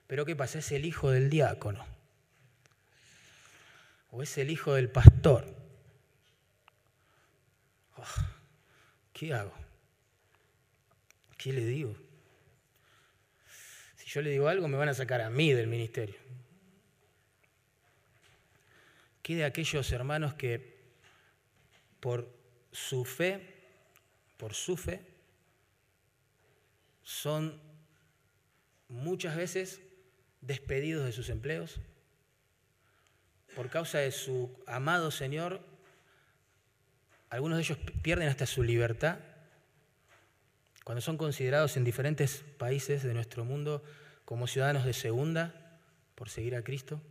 Pero 0.06 0.24
¿qué 0.24 0.36
pasa? 0.36 0.58
Es 0.58 0.72
el 0.72 0.84
hijo 0.84 1.10
del 1.10 1.30
diácono. 1.30 1.86
O 4.10 4.22
es 4.22 4.36
el 4.38 4.50
hijo 4.50 4.74
del 4.74 4.90
pastor. 4.90 5.54
Oh, 7.96 8.04
¿Qué 9.12 9.34
hago? 9.34 9.52
¿Qué 11.36 11.52
le 11.52 11.64
digo? 11.64 11.96
Si 13.96 14.06
yo 14.06 14.22
le 14.22 14.30
digo 14.30 14.48
algo, 14.48 14.68
me 14.68 14.76
van 14.76 14.88
a 14.88 14.94
sacar 14.94 15.20
a 15.20 15.30
mí 15.30 15.52
del 15.52 15.66
ministerio. 15.66 16.16
¿Qué 19.22 19.36
de 19.36 19.44
aquellos 19.44 19.92
hermanos 19.92 20.34
que 20.34 20.78
por 22.00 22.37
su 22.86 23.04
fe, 23.04 23.40
por 24.36 24.54
su 24.54 24.76
fe, 24.76 25.00
son 27.02 27.60
muchas 28.88 29.36
veces 29.36 29.80
despedidos 30.40 31.04
de 31.04 31.12
sus 31.12 31.28
empleos? 31.28 31.80
Por 33.56 33.68
causa 33.68 33.98
de 33.98 34.12
su 34.12 34.56
amado 34.66 35.10
Señor, 35.10 35.60
algunos 37.30 37.58
de 37.58 37.64
ellos 37.64 37.78
pierden 38.02 38.28
hasta 38.28 38.46
su 38.46 38.62
libertad 38.62 39.18
cuando 40.84 41.00
son 41.02 41.18
considerados 41.18 41.76
en 41.76 41.84
diferentes 41.84 42.44
países 42.56 43.02
de 43.02 43.12
nuestro 43.12 43.44
mundo 43.44 43.82
como 44.24 44.46
ciudadanos 44.46 44.84
de 44.84 44.92
segunda 44.94 45.80
por 46.14 46.30
seguir 46.30 46.54
a 46.56 46.62
Cristo, 46.62 47.02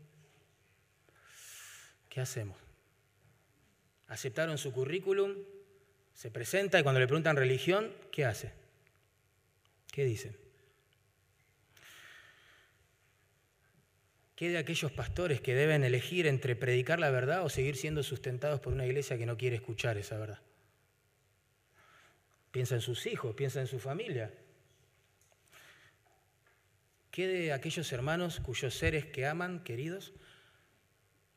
¿qué 2.09 2.21
hacemos? 2.21 2.57
Aceptaron 4.07 4.57
su 4.57 4.71
currículum, 4.71 5.35
se 6.17 6.31
presenta 6.31 6.79
y 6.79 6.83
cuando 6.83 6.99
le 6.99 7.05
preguntan 7.05 7.35
religión, 7.35 7.93
¿qué 8.11 8.25
hace? 8.25 8.51
¿Qué 9.91 10.03
dice? 10.03 10.35
¿Qué 14.35 14.49
de 14.49 14.57
aquellos 14.57 14.91
pastores 14.91 15.41
que 15.41 15.53
deben 15.53 15.83
elegir 15.83 16.25
entre 16.25 16.55
predicar 16.55 16.99
la 16.99 17.11
verdad 17.11 17.45
o 17.45 17.49
seguir 17.49 17.75
siendo 17.75 18.01
sustentados 18.01 18.59
por 18.59 18.73
una 18.73 18.87
iglesia 18.87 19.19
que 19.19 19.27
no 19.27 19.37
quiere 19.37 19.57
escuchar 19.57 19.99
esa 19.99 20.17
verdad? 20.17 20.41
piensa 22.49 22.73
en 22.73 22.81
sus 22.81 23.05
hijos, 23.05 23.35
piensa 23.35 23.61
en 23.61 23.67
su 23.67 23.77
familia. 23.77 24.33
¿Qué 27.11 27.27
de 27.27 27.53
aquellos 27.53 27.91
hermanos 27.91 28.39
cuyos 28.39 28.73
seres 28.73 29.05
que 29.05 29.27
aman, 29.27 29.63
queridos, 29.63 30.13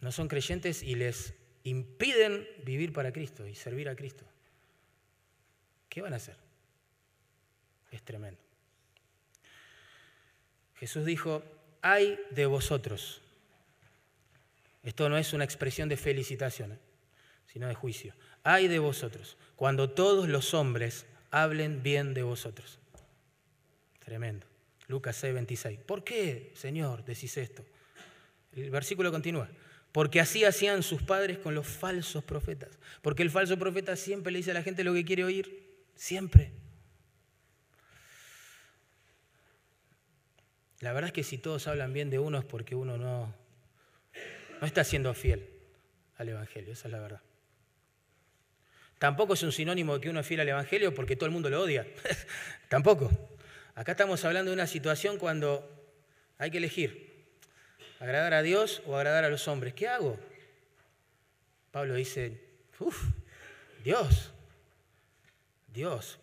no 0.01 0.13
son 0.13 0.29
creyentes 0.29 0.83
y 0.83 0.95
les 0.95 1.35
impiden 1.65 2.49
vivir 2.65 2.95
para 2.95 3.13
Cristo 3.13 3.47
y 3.47 3.55
servir 3.55 3.91
a 3.91 3.97
Cristo? 3.97 4.30
¿Qué 5.91 6.01
van 6.01 6.15
a 6.15 6.17
hacer? 6.17 6.37
Es 7.91 8.03
tremendo. 8.03 8.41
Jesús 10.77 11.05
dijo, 11.05 11.43
hay 11.83 12.19
de 12.31 12.47
vosotros. 12.47 13.21
Esto 14.83 15.11
no 15.11 15.19
es 15.19 15.35
una 15.35 15.45
expresión 15.45 15.91
de 15.91 15.99
felicitación, 15.99 16.73
¿eh? 16.73 16.79
sino 17.53 17.69
de 17.69 17.75
juicio. 17.75 18.15
Hay 18.45 18.69
de 18.69 18.79
vosotros, 18.79 19.37
cuando 19.57 19.91
todos 19.91 20.27
los 20.29 20.55
hombres 20.55 21.05
hablen 21.31 21.83
bien 21.83 22.15
de 22.15 22.23
vosotros. 22.23 22.79
Tremendo. 23.99 24.47
Lucas 24.89 25.17
6, 25.17 25.35
26. 25.35 25.81
¿Por 25.81 26.03
qué, 26.03 26.51
Señor, 26.55 27.05
decís 27.05 27.37
esto? 27.37 27.65
El 28.53 28.71
versículo 28.71 29.13
continúa. 29.13 29.49
Porque 29.93 30.21
así 30.21 30.45
hacían 30.45 30.83
sus 30.83 31.03
padres 31.03 31.39
con 31.39 31.55
los 31.55 31.67
falsos 31.67 32.25
profetas. 32.25 32.71
Porque 33.03 33.23
el 33.23 33.31
falso 33.31 33.59
profeta 33.59 33.97
siempre 33.97 34.33
le 34.33 34.39
dice 34.39 34.53
a 34.53 34.55
la 34.55 34.63
gente 34.63 34.85
lo 34.85 34.95
que 34.95 35.05
quiere 35.05 35.25
oír. 35.25 35.70
Siempre. 36.01 36.51
La 40.79 40.95
verdad 40.95 41.09
es 41.09 41.13
que 41.13 41.23
si 41.23 41.37
todos 41.37 41.67
hablan 41.67 41.93
bien 41.93 42.09
de 42.09 42.19
uno 42.19 42.39
es 42.39 42.45
porque 42.47 42.75
uno 42.75 42.97
no, 42.97 43.35
no 44.63 44.67
está 44.67 44.83
siendo 44.83 45.13
fiel 45.13 45.47
al 46.17 46.31
Evangelio. 46.31 46.73
Esa 46.73 46.89
es 46.89 46.93
la 46.93 47.01
verdad. 47.01 47.21
Tampoco 48.99 49.35
es 49.35 49.43
un 49.43 49.53
sinónimo 49.53 49.93
de 49.93 50.01
que 50.01 50.09
uno 50.09 50.21
es 50.21 50.27
fiel 50.27 50.41
al 50.41 50.49
Evangelio 50.49 50.95
porque 50.95 51.17
todo 51.17 51.27
el 51.27 51.33
mundo 51.33 51.51
lo 51.51 51.61
odia. 51.61 51.87
Tampoco. 52.71 53.11
Acá 53.75 53.93
estamos 53.93 54.25
hablando 54.25 54.53
de 54.53 54.55
una 54.55 54.67
situación 54.67 55.19
cuando 55.19 55.69
hay 56.39 56.51
que 56.51 56.57
elegir 56.57 57.27
agradar 57.99 58.33
a 58.33 58.41
Dios 58.41 58.83
o 58.87 58.97
agradar 58.97 59.25
a 59.25 59.29
los 59.29 59.47
hombres. 59.49 59.75
¿Qué 59.75 59.87
hago? 59.87 60.19
Pablo 61.71 61.93
dice, 61.93 62.41
uff, 62.79 63.05
Dios, 63.85 64.33
Dios. 65.73 66.19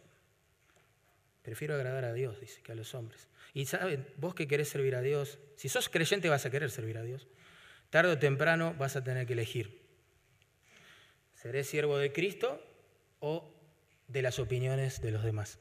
Prefiero 1.42 1.76
agradar 1.76 2.06
a 2.06 2.14
Dios, 2.14 2.40
dice, 2.42 2.62
que 2.62 2.74
a 2.74 2.76
los 2.76 2.94
hombres. 2.94 3.28
Y 3.54 3.66
saben, 3.66 4.08
vos 4.18 4.36
que 4.36 4.48
querés 4.48 4.70
servir 4.70 4.96
a 4.96 5.02
Dios, 5.02 5.40
si 5.56 5.70
sos 5.70 5.90
creyente 5.90 6.30
vas 6.30 6.46
a 6.46 6.50
querer 6.50 6.70
servir 6.70 6.98
a 6.98 7.04
Dios. 7.04 7.28
Tarde 7.90 8.12
o 8.12 8.20
temprano 8.20 8.76
vas 8.78 8.96
a 8.96 9.04
tener 9.04 9.26
que 9.26 9.34
elegir. 9.34 9.82
¿Seré 11.36 11.64
siervo 11.64 11.98
de 11.98 12.12
Cristo 12.12 12.62
o 13.20 13.54
de 14.08 14.22
las 14.22 14.40
opiniones 14.40 15.02
de 15.02 15.12
los 15.12 15.24
demás? 15.24 15.60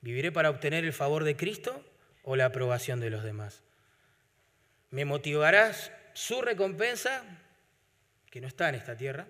¿Viviré 0.00 0.32
para 0.32 0.50
obtener 0.50 0.84
el 0.84 0.92
favor 0.92 1.22
de 1.22 1.36
Cristo 1.36 1.84
o 2.24 2.34
la 2.34 2.46
aprobación 2.46 2.98
de 2.98 3.10
los 3.10 3.22
demás? 3.22 3.62
¿Me 4.90 5.04
motivarás 5.04 5.92
su 6.14 6.42
recompensa, 6.42 7.24
que 8.30 8.40
no 8.40 8.48
está 8.48 8.68
en 8.68 8.74
esta 8.74 8.96
tierra, 8.96 9.26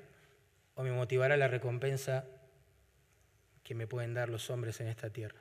o 0.74 0.82
me 0.82 0.92
motivará 0.92 1.36
la 1.36 1.48
recompensa 1.48 2.24
que 3.72 3.78
me 3.78 3.86
pueden 3.86 4.14
dar 4.14 4.28
los 4.28 4.50
hombres 4.50 4.80
en 4.80 4.88
esta 4.88 5.10
tierra? 5.10 5.40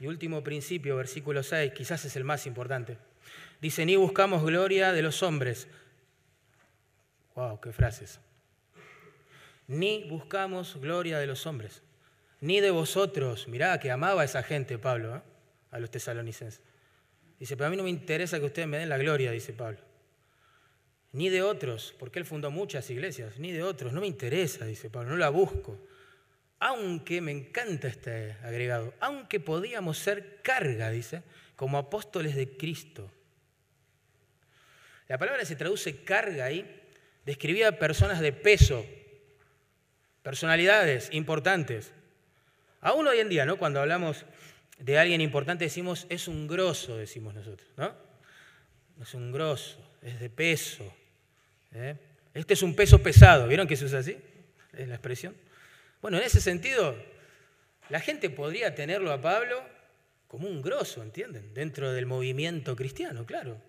Y 0.00 0.06
último 0.06 0.42
principio, 0.42 0.96
versículo 0.96 1.42
6, 1.42 1.72
quizás 1.72 2.04
es 2.04 2.14
el 2.16 2.24
más 2.24 2.46
importante. 2.46 2.98
Dice, 3.60 3.84
ni 3.84 3.96
buscamos 3.96 4.44
gloria 4.44 4.92
de 4.92 5.02
los 5.02 5.22
hombres. 5.22 5.68
¡Wow! 7.34 7.60
¡Qué 7.60 7.72
frases! 7.72 8.20
ni 9.68 10.04
buscamos 10.04 10.80
gloria 10.80 11.18
de 11.18 11.26
los 11.26 11.46
hombres, 11.46 11.82
ni 12.40 12.60
de 12.60 12.70
vosotros. 12.70 13.46
Mirá 13.46 13.78
que 13.78 13.90
amaba 13.90 14.22
a 14.22 14.24
esa 14.24 14.42
gente 14.42 14.78
Pablo, 14.78 15.16
¿eh? 15.16 15.20
a 15.70 15.78
los 15.78 15.90
tesalonicenses. 15.90 16.62
Dice, 17.38 17.56
pero 17.56 17.68
a 17.68 17.70
mí 17.70 17.76
no 17.76 17.84
me 17.84 17.90
interesa 17.90 18.40
que 18.40 18.46
ustedes 18.46 18.66
me 18.66 18.78
den 18.78 18.88
la 18.88 18.98
gloria, 18.98 19.30
dice 19.30 19.52
Pablo. 19.52 19.78
Ni 21.12 21.28
de 21.28 21.42
otros, 21.42 21.94
porque 21.98 22.18
él 22.18 22.24
fundó 22.24 22.50
muchas 22.50 22.90
iglesias, 22.90 23.38
ni 23.38 23.52
de 23.52 23.62
otros, 23.62 23.92
no 23.92 24.00
me 24.00 24.06
interesa, 24.06 24.64
dice 24.64 24.90
Pablo, 24.90 25.10
no 25.10 25.16
la 25.16 25.28
busco. 25.28 25.78
Aunque 26.60 27.20
me 27.20 27.32
encanta 27.32 27.88
este 27.88 28.32
agregado, 28.42 28.94
aunque 29.00 29.38
podíamos 29.38 29.98
ser 29.98 30.40
carga, 30.42 30.90
dice, 30.90 31.22
como 31.54 31.78
apóstoles 31.78 32.34
de 32.34 32.56
Cristo. 32.56 33.10
La 35.06 35.18
palabra 35.18 35.44
se 35.44 35.56
traduce 35.56 36.02
carga 36.04 36.44
ahí, 36.44 36.82
describía 37.24 37.78
personas 37.78 38.20
de 38.20 38.32
peso, 38.32 38.84
personalidades 40.22 41.08
importantes. 41.12 41.92
Aún 42.80 43.06
hoy 43.06 43.20
en 43.20 43.28
día, 43.28 43.46
¿no? 43.46 43.56
cuando 43.56 43.80
hablamos 43.80 44.24
de 44.78 44.98
alguien 44.98 45.20
importante 45.20 45.64
decimos 45.64 46.06
es 46.08 46.28
un 46.28 46.46
grosso, 46.46 46.96
decimos 46.96 47.34
nosotros, 47.34 47.68
¿no? 47.76 47.92
Es 49.00 49.14
un 49.14 49.32
grosso, 49.32 49.78
es 50.02 50.20
de 50.20 50.30
peso. 50.30 50.94
¿eh? 51.72 51.96
Este 52.34 52.54
es 52.54 52.62
un 52.62 52.74
peso 52.74 53.02
pesado, 53.02 53.46
¿vieron 53.48 53.66
que 53.66 53.76
se 53.76 53.84
usa 53.84 54.00
así? 54.00 54.16
Es 54.72 54.88
la 54.88 54.94
expresión. 54.94 55.34
Bueno, 56.00 56.18
en 56.18 56.24
ese 56.24 56.40
sentido, 56.40 56.96
la 57.88 58.00
gente 58.00 58.30
podría 58.30 58.74
tenerlo 58.74 59.12
a 59.12 59.20
Pablo 59.20 59.62
como 60.28 60.46
un 60.46 60.62
grosso, 60.62 61.02
¿entienden? 61.02 61.52
Dentro 61.54 61.92
del 61.92 62.06
movimiento 62.06 62.76
cristiano, 62.76 63.24
claro. 63.24 63.60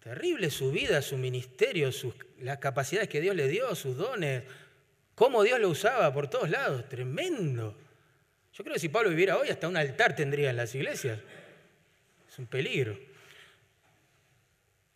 Terrible 0.00 0.50
su 0.50 0.70
vida, 0.70 1.02
su 1.02 1.16
ministerio, 1.16 1.92
sus, 1.92 2.14
las 2.40 2.58
capacidades 2.58 3.08
que 3.08 3.20
Dios 3.20 3.36
le 3.36 3.48
dio, 3.48 3.74
sus 3.74 3.96
dones, 3.96 4.44
cómo 5.14 5.42
Dios 5.42 5.60
lo 5.60 5.68
usaba 5.68 6.12
por 6.12 6.28
todos 6.28 6.48
lados, 6.48 6.88
tremendo. 6.88 7.76
Yo 8.52 8.64
creo 8.64 8.74
que 8.74 8.80
si 8.80 8.88
Pablo 8.88 9.10
viviera 9.10 9.36
hoy, 9.36 9.48
hasta 9.48 9.68
un 9.68 9.76
altar 9.76 10.14
tendría 10.14 10.50
en 10.50 10.56
las 10.56 10.74
iglesias. 10.74 11.20
Es 12.28 12.38
un 12.38 12.46
peligro. 12.46 12.98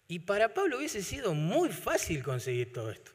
Y 0.08 0.20
para 0.20 0.54
Pablo 0.54 0.78
hubiese 0.78 1.02
sido 1.02 1.34
muy 1.34 1.70
fácil 1.70 2.22
conseguir 2.22 2.72
todo 2.72 2.90
esto. 2.90 3.12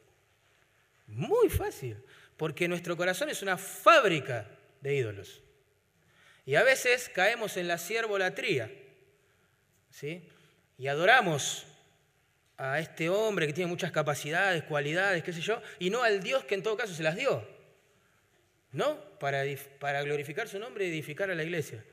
Muy 1.06 1.48
fácil. 1.48 1.96
Porque 2.42 2.66
nuestro 2.66 2.96
corazón 2.96 3.30
es 3.30 3.40
una 3.40 3.56
fábrica 3.56 4.48
de 4.80 4.96
ídolos. 4.96 5.40
Y 6.44 6.56
a 6.56 6.64
veces 6.64 7.08
caemos 7.08 7.56
en 7.56 7.68
la 7.68 7.78
siervolatría. 7.78 8.68
¿sí? 9.90 10.28
Y 10.76 10.88
adoramos 10.88 11.66
a 12.56 12.80
este 12.80 13.08
hombre 13.10 13.46
que 13.46 13.52
tiene 13.52 13.70
muchas 13.70 13.92
capacidades, 13.92 14.64
cualidades, 14.64 15.22
qué 15.22 15.32
sé 15.32 15.40
yo, 15.40 15.62
y 15.78 15.90
no 15.90 16.02
al 16.02 16.20
Dios 16.20 16.42
que 16.42 16.56
en 16.56 16.64
todo 16.64 16.76
caso 16.76 16.92
se 16.92 17.04
las 17.04 17.14
dio. 17.14 17.46
¿No? 18.72 18.98
Para, 19.20 19.44
para 19.78 20.02
glorificar 20.02 20.48
su 20.48 20.58
nombre 20.58 20.84
y 20.84 20.90
edificar 20.90 21.30
a 21.30 21.36
la 21.36 21.44
iglesia. 21.44 21.84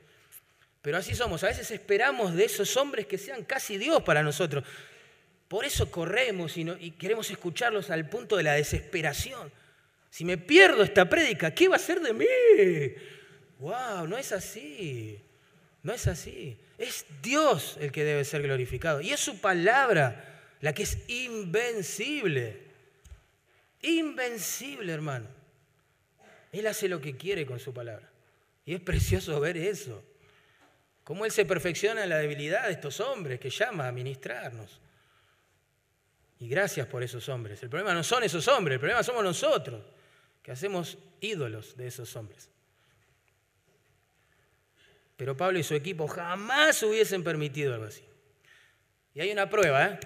Pero 0.82 0.98
así 0.98 1.14
somos. 1.14 1.44
A 1.44 1.46
veces 1.46 1.70
esperamos 1.70 2.34
de 2.34 2.46
esos 2.46 2.76
hombres 2.76 3.06
que 3.06 3.18
sean 3.18 3.44
casi 3.44 3.78
Dios 3.78 4.02
para 4.02 4.24
nosotros. 4.24 4.64
Por 5.46 5.64
eso 5.64 5.92
corremos 5.92 6.56
y, 6.56 6.68
y, 6.80 6.90
queremos 6.90 7.30
escucharlos 7.30 7.88
al 7.90 8.08
punto 8.08 8.36
de 8.36 8.42
la 8.42 8.54
desesperación. 8.54 9.59
Si 10.10 10.24
me 10.24 10.36
pierdo 10.36 10.82
esta 10.82 11.08
prédica, 11.08 11.54
¿qué 11.54 11.68
va 11.68 11.76
a 11.76 11.78
ser 11.78 12.00
de 12.00 12.12
mí? 12.12 12.26
¡Wow! 13.60 14.08
No 14.08 14.18
es 14.18 14.32
así. 14.32 15.22
No 15.82 15.92
es 15.92 16.06
así. 16.06 16.58
Es 16.76 17.06
Dios 17.22 17.76
el 17.80 17.92
que 17.92 18.04
debe 18.04 18.24
ser 18.24 18.42
glorificado. 18.42 19.00
Y 19.00 19.10
es 19.10 19.20
su 19.20 19.40
palabra 19.40 20.54
la 20.60 20.74
que 20.74 20.82
es 20.82 20.98
invencible. 21.08 22.60
Invencible, 23.82 24.92
hermano. 24.92 25.26
Él 26.52 26.66
hace 26.66 26.88
lo 26.88 27.00
que 27.00 27.16
quiere 27.16 27.46
con 27.46 27.60
su 27.60 27.72
palabra. 27.72 28.10
Y 28.66 28.74
es 28.74 28.80
precioso 28.80 29.38
ver 29.40 29.56
eso. 29.56 30.02
Cómo 31.04 31.24
Él 31.24 31.30
se 31.30 31.44
perfecciona 31.44 32.02
en 32.02 32.08
la 32.08 32.18
debilidad 32.18 32.66
de 32.66 32.72
estos 32.72 33.00
hombres 33.00 33.40
que 33.40 33.50
llama 33.50 33.88
a 33.88 33.92
ministrarnos. 33.92 34.80
Y 36.40 36.48
gracias 36.48 36.86
por 36.86 37.02
esos 37.02 37.28
hombres. 37.28 37.62
El 37.62 37.68
problema 37.68 37.94
no 37.94 38.02
son 38.02 38.22
esos 38.22 38.46
hombres, 38.48 38.74
el 38.74 38.80
problema 38.80 39.02
somos 39.02 39.22
nosotros, 39.22 39.82
que 40.42 40.52
hacemos 40.52 40.98
ídolos 41.20 41.76
de 41.76 41.86
esos 41.86 42.14
hombres. 42.16 42.48
Pero 45.16 45.36
Pablo 45.36 45.58
y 45.58 45.62
su 45.62 45.74
equipo 45.74 46.08
jamás 46.08 46.82
hubiesen 46.82 47.22
permitido 47.22 47.74
algo 47.74 47.86
así. 47.86 48.02
Y 49.14 49.20
hay 49.20 49.30
una 49.30 49.50
prueba 49.50 49.86
¿eh? 49.86 50.00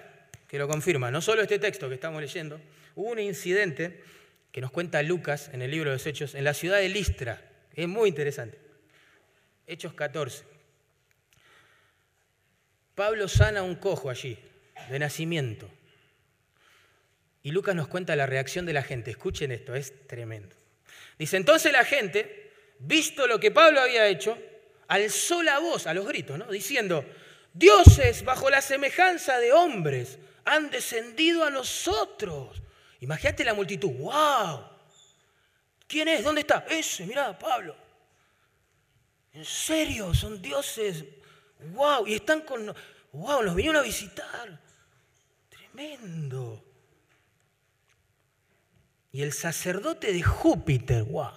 que 0.48 0.58
lo 0.58 0.66
confirma. 0.66 1.10
No 1.10 1.20
solo 1.20 1.42
este 1.42 1.58
texto 1.58 1.88
que 1.88 1.94
estamos 1.94 2.20
leyendo, 2.20 2.60
hubo 2.96 3.10
un 3.10 3.20
incidente 3.20 4.02
que 4.50 4.60
nos 4.60 4.70
cuenta 4.70 5.02
Lucas 5.02 5.50
en 5.52 5.62
el 5.62 5.70
libro 5.70 5.90
de 5.90 5.96
los 5.96 6.06
Hechos 6.06 6.34
en 6.34 6.44
la 6.44 6.54
ciudad 6.54 6.78
de 6.78 6.88
Listra. 6.88 7.42
Es 7.74 7.86
muy 7.88 8.08
interesante. 8.08 8.58
Hechos 9.66 9.94
14. 9.94 10.44
Pablo 12.94 13.28
sana 13.28 13.62
un 13.62 13.74
cojo 13.74 14.10
allí, 14.10 14.38
de 14.90 14.98
nacimiento. 14.98 15.68
Y 17.44 17.52
Lucas 17.52 17.76
nos 17.76 17.88
cuenta 17.88 18.16
la 18.16 18.24
reacción 18.24 18.64
de 18.64 18.72
la 18.72 18.82
gente. 18.82 19.10
Escuchen 19.10 19.52
esto, 19.52 19.74
es 19.74 20.06
tremendo. 20.08 20.56
Dice, 21.18 21.36
entonces 21.36 21.70
la 21.72 21.84
gente, 21.84 22.50
visto 22.78 23.26
lo 23.26 23.38
que 23.38 23.50
Pablo 23.50 23.82
había 23.82 24.08
hecho, 24.08 24.38
alzó 24.88 25.42
la 25.42 25.58
voz 25.58 25.86
a 25.86 25.92
los 25.92 26.06
gritos, 26.06 26.38
¿no? 26.38 26.46
diciendo, 26.46 27.04
dioses 27.52 28.24
bajo 28.24 28.48
la 28.48 28.62
semejanza 28.62 29.38
de 29.38 29.52
hombres 29.52 30.18
han 30.46 30.70
descendido 30.70 31.44
a 31.44 31.50
nosotros. 31.50 32.62
Imagínate 33.00 33.44
la 33.44 33.52
multitud, 33.52 33.90
wow. 33.90 34.64
¿Quién 35.86 36.08
es? 36.08 36.24
¿Dónde 36.24 36.40
está? 36.40 36.64
Ese, 36.70 37.04
mirá, 37.04 37.38
Pablo. 37.38 37.76
En 39.34 39.44
serio, 39.44 40.14
son 40.14 40.40
dioses. 40.40 41.04
Wow, 41.74 42.06
y 42.06 42.14
están 42.14 42.40
con... 42.40 42.74
Wow, 43.12 43.42
nos 43.42 43.54
vinieron 43.54 43.82
a 43.82 43.84
visitar. 43.84 44.58
Tremendo. 45.50 46.73
Y 49.14 49.22
el 49.22 49.32
sacerdote 49.32 50.12
de 50.12 50.24
Júpiter, 50.24 51.04
wow, 51.04 51.30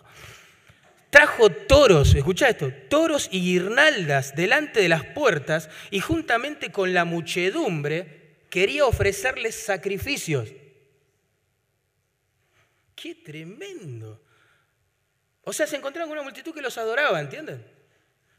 trajo 1.11 1.51
toros, 1.51 2.15
escucha 2.15 2.49
esto, 2.49 2.73
toros 2.89 3.30
y 3.32 3.39
guirnaldas 3.39 4.36
delante 4.36 4.80
de 4.80 4.89
las 4.89 5.05
puertas 5.05 5.69
y 5.91 5.99
juntamente 5.99 6.71
con 6.71 6.95
la 6.95 7.05
muchedumbre 7.05 8.39
quería 8.49 8.84
ofrecerles 8.84 9.53
sacrificios. 9.63 10.49
¡Qué 12.95 13.13
tremendo! 13.13 14.23
O 15.43 15.53
sea, 15.53 15.67
se 15.67 15.75
encontraron 15.75 16.09
con 16.09 16.17
una 16.17 16.23
multitud 16.23 16.55
que 16.55 16.63
los 16.63 16.80
adoraba, 16.80 17.21
¿entienden? 17.21 17.63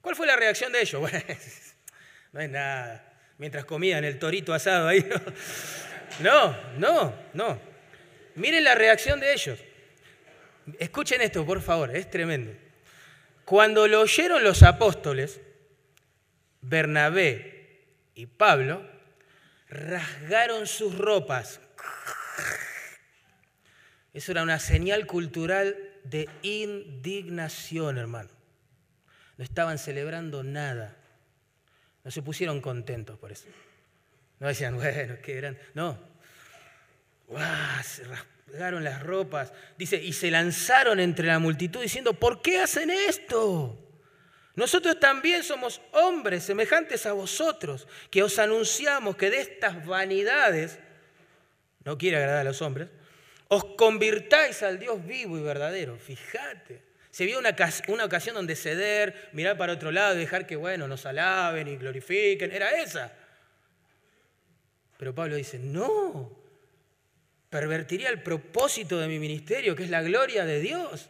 ¿Cuál 0.01 0.17
fue 0.17 0.27
la 0.27 0.35
reacción 0.35 0.73
de 0.73 0.81
ellos? 0.81 1.01
Bueno, 1.01 1.23
no 2.33 2.41
es 2.41 2.51
nada. 2.51 3.13
Mientras 3.39 3.65
comían 3.65 4.03
el 4.03 4.19
torito 4.19 4.53
asado 4.53 4.89
ahí. 4.89 5.09
No, 6.21 6.57
no, 6.79 7.15
no. 7.35 7.68
Miren 8.39 8.65
la 8.65 8.75
reacción 8.75 9.19
de 9.21 9.33
ellos. 9.33 9.59
Escuchen 10.79 11.21
esto, 11.21 11.45
por 11.45 11.61
favor, 11.61 11.95
es 11.95 12.09
tremendo. 12.09 12.53
Cuando 13.45 13.89
lo 13.89 14.03
oyeron 14.03 14.45
los 14.45 14.63
apóstoles, 14.63 15.41
Bernabé 16.61 17.81
y 18.15 18.27
Pablo, 18.27 18.89
rasgaron 19.69 20.67
sus 20.67 20.97
ropas. 20.97 21.61
Eso 24.13 24.33
era 24.33 24.43
una 24.43 24.59
señal 24.59 25.07
cultural 25.07 25.77
de 26.05 26.29
indignación, 26.43 27.99
hermano. 27.99 28.31
No 29.37 29.45
estaban 29.45 29.79
celebrando 29.79 30.43
nada. 30.43 30.97
No 32.05 32.11
se 32.11 32.23
pusieron 32.23 32.61
contentos 32.61 33.19
por 33.19 33.33
eso. 33.33 33.47
No 34.39 34.47
decían, 34.47 34.77
bueno, 34.77 35.21
que 35.23 35.39
eran. 35.39 35.59
No, 35.75 35.99
se 37.85 38.05
rasgaron 38.05 38.85
las 38.85 39.03
ropas. 39.03 39.53
Dice, 39.77 39.97
y 39.97 40.13
se 40.13 40.31
lanzaron 40.31 41.01
entre 41.01 41.27
la 41.27 41.39
multitud 41.39 41.83
diciendo, 41.83 42.15
¿por 42.15 42.43
qué 42.43 42.61
hacen 42.61 42.91
esto? 42.91 43.79
Nosotros 44.55 44.99
también 44.99 45.45
somos 45.45 45.81
hombres 45.93 46.43
semejantes 46.43 47.07
a 47.07 47.13
vosotros, 47.13 47.87
que 48.11 48.23
os 48.23 48.39
anunciamos 48.39 49.17
que 49.17 49.31
de 49.31 49.41
estas 49.41 49.87
vanidades, 49.87 50.79
no 51.85 51.97
quiere 51.97 52.17
agradar 52.17 52.41
a 52.41 52.45
los 52.45 52.61
hombres, 52.61 52.89
os 53.47 53.65
convirtáis 53.77 54.63
al 54.63 54.79
Dios 54.79 55.07
vivo 55.07 55.39
y 55.39 55.43
verdadero. 55.43 55.97
Fíjate. 55.97 56.83
Se 57.11 57.25
vio 57.25 57.39
una, 57.39 57.55
una 57.89 58.05
ocasión 58.05 58.35
donde 58.35 58.55
ceder, 58.55 59.31
mirar 59.33 59.57
para 59.57 59.73
otro 59.73 59.91
lado 59.91 60.17
y 60.17 60.21
dejar 60.21 60.47
que, 60.47 60.57
bueno, 60.57 60.87
nos 60.87 61.07
alaben 61.07 61.67
y 61.69 61.77
glorifiquen. 61.77 62.53
Era 62.53 62.71
esa. 62.71 63.13
Pero 64.99 65.15
Pablo 65.15 65.37
dice, 65.37 65.59
no, 65.59 66.31
pervertiría 67.51 68.11
el 68.11 68.23
propósito 68.23 68.99
de 68.99 69.09
mi 69.09 69.19
ministerio, 69.19 69.75
que 69.75 69.85
es 69.85 69.91
la 69.91 70.03
gloria 70.03 70.45
de 70.45 70.61
Dios. 70.61 71.09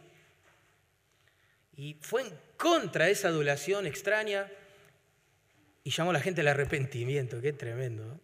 Y 1.75 1.97
fue 2.01 2.21
en 2.21 2.33
contra 2.57 3.05
de 3.05 3.11
esa 3.11 3.29
adulación 3.29 3.85
extraña 3.85 4.49
y 5.83 5.91
llamó 5.91 6.11
a 6.11 6.13
la 6.13 6.21
gente 6.21 6.41
al 6.41 6.47
arrepentimiento, 6.47 7.41
qué 7.41 7.53
tremendo. 7.53 8.19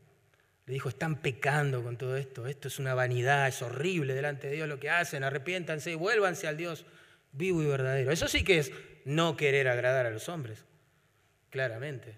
Le 0.66 0.74
dijo, 0.74 0.89
están 0.89 1.22
pecando 1.22 1.84
con 1.84 1.97
todo 1.97 2.18
esto, 2.18 2.47
esto 2.47 2.68
es 2.68 2.80
una 2.80 2.93
vanidad, 2.95 3.47
es 3.47 3.61
horrible 3.61 4.13
delante 4.13 4.47
de 4.47 4.55
Dios 4.55 4.68
lo 4.68 4.80
que 4.80 4.89
hacen, 4.89 5.24
arrepiéntanse 5.24 5.91
y 5.91 5.95
vuélvanse 5.95 6.47
al 6.47 6.57
Dios 6.57 6.86
vivo 7.32 7.61
y 7.61 7.68
verdadero. 7.68 8.11
Eso 8.11 8.28
sí 8.28 8.43
que 8.43 8.59
es 8.59 8.72
no 9.03 9.38
querer 9.38 9.68
agradar 9.68 10.05
a 10.05 10.11
los 10.11 10.28
hombres, 10.28 10.66
claramente. 11.49 12.16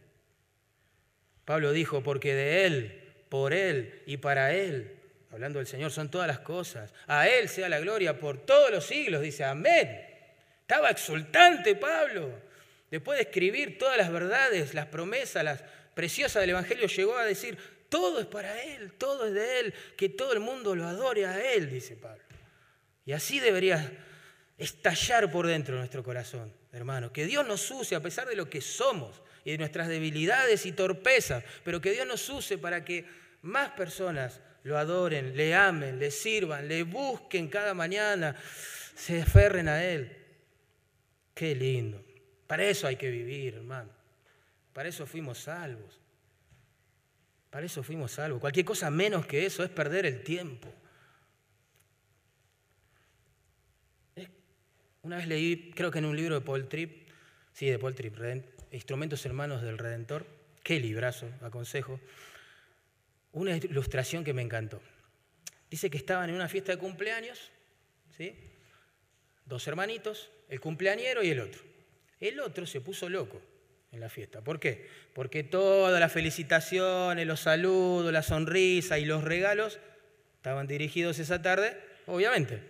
Pablo 1.43 1.71
dijo, 1.71 2.03
porque 2.03 2.33
de 2.33 2.65
Él, 2.65 3.03
por 3.29 3.53
Él 3.53 4.01
y 4.05 4.17
para 4.17 4.53
Él 4.53 4.96
hablando 5.37 5.59
del 5.59 5.67
Señor, 5.67 5.91
son 5.91 6.09
todas 6.09 6.27
las 6.27 6.39
cosas. 6.39 6.91
A 7.05 7.27
Él 7.27 7.47
sea 7.47 7.69
la 7.69 7.79
gloria 7.79 8.19
por 8.19 8.39
todos 8.39 8.71
los 8.71 8.85
siglos, 8.85 9.21
dice, 9.21 9.43
amén. 9.43 10.03
Estaba 10.61 10.89
exultante 10.89 11.75
Pablo. 11.75 12.41
Después 12.89 13.17
de 13.17 13.23
escribir 13.23 13.77
todas 13.77 13.97
las 13.97 14.11
verdades, 14.11 14.73
las 14.73 14.87
promesas, 14.87 15.43
las 15.43 15.63
preciosas 15.93 16.41
del 16.41 16.51
Evangelio, 16.51 16.87
llegó 16.87 17.17
a 17.17 17.23
decir, 17.23 17.57
todo 17.87 18.19
es 18.19 18.25
para 18.25 18.63
Él, 18.63 18.93
todo 18.93 19.27
es 19.27 19.33
de 19.33 19.59
Él, 19.59 19.73
que 19.95 20.09
todo 20.09 20.33
el 20.33 20.39
mundo 20.39 20.75
lo 20.75 20.87
adore 20.87 21.27
a 21.27 21.53
Él, 21.53 21.69
dice 21.69 21.95
Pablo. 21.95 22.23
Y 23.05 23.13
así 23.13 23.39
debería 23.39 23.91
estallar 24.57 25.31
por 25.31 25.45
dentro 25.45 25.75
de 25.75 25.79
nuestro 25.79 26.03
corazón, 26.03 26.51
hermano. 26.73 27.13
Que 27.13 27.27
Dios 27.27 27.45
nos 27.47 27.69
use 27.69 27.95
a 27.95 28.01
pesar 28.01 28.27
de 28.27 28.35
lo 28.35 28.49
que 28.49 28.59
somos 28.59 29.21
y 29.45 29.51
de 29.51 29.59
nuestras 29.59 29.87
debilidades 29.87 30.65
y 30.65 30.71
torpezas, 30.71 31.43
pero 31.63 31.79
que 31.79 31.91
Dios 31.91 32.07
nos 32.07 32.27
use 32.27 32.57
para 32.57 32.83
que 32.83 33.05
más 33.43 33.69
personas 33.69 34.41
lo 34.67 34.77
adoren, 34.77 35.35
le 35.35 35.55
amen, 35.55 35.97
le 35.97 36.11
sirvan, 36.11 36.67
le 36.67 36.83
busquen 36.83 37.47
cada 37.47 37.73
mañana, 37.73 38.35
se 38.95 39.21
aferren 39.21 39.69
a 39.69 39.83
Él. 39.83 40.15
Qué 41.33 41.55
lindo. 41.55 42.03
Para 42.45 42.65
eso 42.65 42.85
hay 42.85 42.97
que 42.97 43.09
vivir, 43.09 43.55
hermano. 43.55 43.89
Para 44.73 44.89
eso 44.89 45.05
fuimos 45.07 45.39
salvos. 45.39 46.01
Para 47.49 47.65
eso 47.65 47.81
fuimos 47.81 48.11
salvos. 48.11 48.41
Cualquier 48.41 48.65
cosa 48.65 48.91
menos 48.91 49.25
que 49.25 49.45
eso 49.45 49.63
es 49.63 49.69
perder 49.69 50.05
el 50.05 50.21
tiempo. 50.21 50.73
Una 55.01 55.15
vez 55.15 55.27
leí, 55.27 55.71
creo 55.73 55.89
que 55.89 55.99
en 55.99 56.05
un 56.05 56.17
libro 56.17 56.35
de 56.35 56.41
Paul 56.41 56.67
Tripp, 56.67 57.07
sí, 57.53 57.67
de 57.67 57.79
Paul 57.79 57.95
Tripp, 57.95 58.17
Instrumentos 58.73 59.25
Hermanos 59.25 59.61
del 59.61 59.77
Redentor, 59.77 60.27
qué 60.61 60.81
librazo, 60.81 61.29
aconsejo, 61.41 62.01
una 63.31 63.55
ilustración 63.55 64.23
que 64.23 64.33
me 64.33 64.41
encantó. 64.41 64.81
Dice 65.69 65.89
que 65.89 65.97
estaban 65.97 66.29
en 66.29 66.35
una 66.35 66.47
fiesta 66.47 66.71
de 66.71 66.77
cumpleaños, 66.77 67.51
¿sí? 68.17 68.35
dos 69.45 69.67
hermanitos, 69.67 70.29
el 70.49 70.59
cumpleañero 70.59 71.23
y 71.23 71.29
el 71.29 71.39
otro. 71.39 71.61
El 72.19 72.39
otro 72.39 72.65
se 72.65 72.81
puso 72.81 73.09
loco 73.09 73.41
en 73.91 73.99
la 73.99 74.09
fiesta. 74.09 74.41
¿Por 74.41 74.59
qué? 74.59 74.87
Porque 75.13 75.43
todas 75.43 75.99
las 75.99 76.11
felicitaciones, 76.11 77.25
los 77.27 77.41
saludos, 77.41 78.11
la 78.11 78.23
sonrisa 78.23 78.99
y 78.99 79.05
los 79.05 79.23
regalos 79.23 79.79
estaban 80.35 80.67
dirigidos 80.67 81.19
esa 81.19 81.41
tarde, 81.41 81.79
obviamente, 82.05 82.61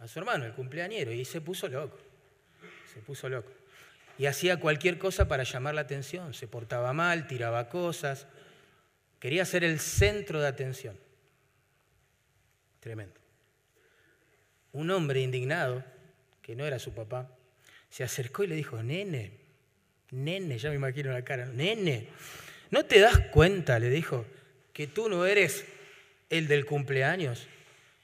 a 0.00 0.08
su 0.08 0.18
hermano, 0.18 0.44
el 0.44 0.52
cumpleañero, 0.52 1.12
y 1.12 1.24
se 1.24 1.40
puso 1.40 1.68
loco. 1.68 1.98
Se 2.92 3.00
puso 3.00 3.28
loco. 3.28 3.50
Y 4.18 4.26
hacía 4.26 4.60
cualquier 4.60 4.98
cosa 4.98 5.26
para 5.26 5.42
llamar 5.42 5.74
la 5.74 5.80
atención. 5.80 6.34
Se 6.34 6.46
portaba 6.46 6.92
mal, 6.92 7.26
tiraba 7.26 7.68
cosas. 7.68 8.26
Quería 9.24 9.46
ser 9.46 9.64
el 9.64 9.80
centro 9.80 10.38
de 10.38 10.48
atención. 10.48 11.00
Tremendo. 12.78 13.18
Un 14.72 14.90
hombre 14.90 15.22
indignado, 15.22 15.82
que 16.42 16.54
no 16.54 16.66
era 16.66 16.78
su 16.78 16.92
papá, 16.92 17.34
se 17.88 18.04
acercó 18.04 18.44
y 18.44 18.48
le 18.48 18.54
dijo, 18.54 18.82
nene, 18.82 19.32
nene, 20.10 20.58
ya 20.58 20.68
me 20.68 20.76
imagino 20.76 21.10
la 21.10 21.24
cara, 21.24 21.46
nene, 21.46 22.10
¿no 22.70 22.84
te 22.84 23.00
das 23.00 23.18
cuenta, 23.32 23.78
le 23.78 23.88
dijo, 23.88 24.26
que 24.74 24.86
tú 24.86 25.08
no 25.08 25.24
eres 25.24 25.64
el 26.28 26.46
del 26.46 26.66
cumpleaños 26.66 27.48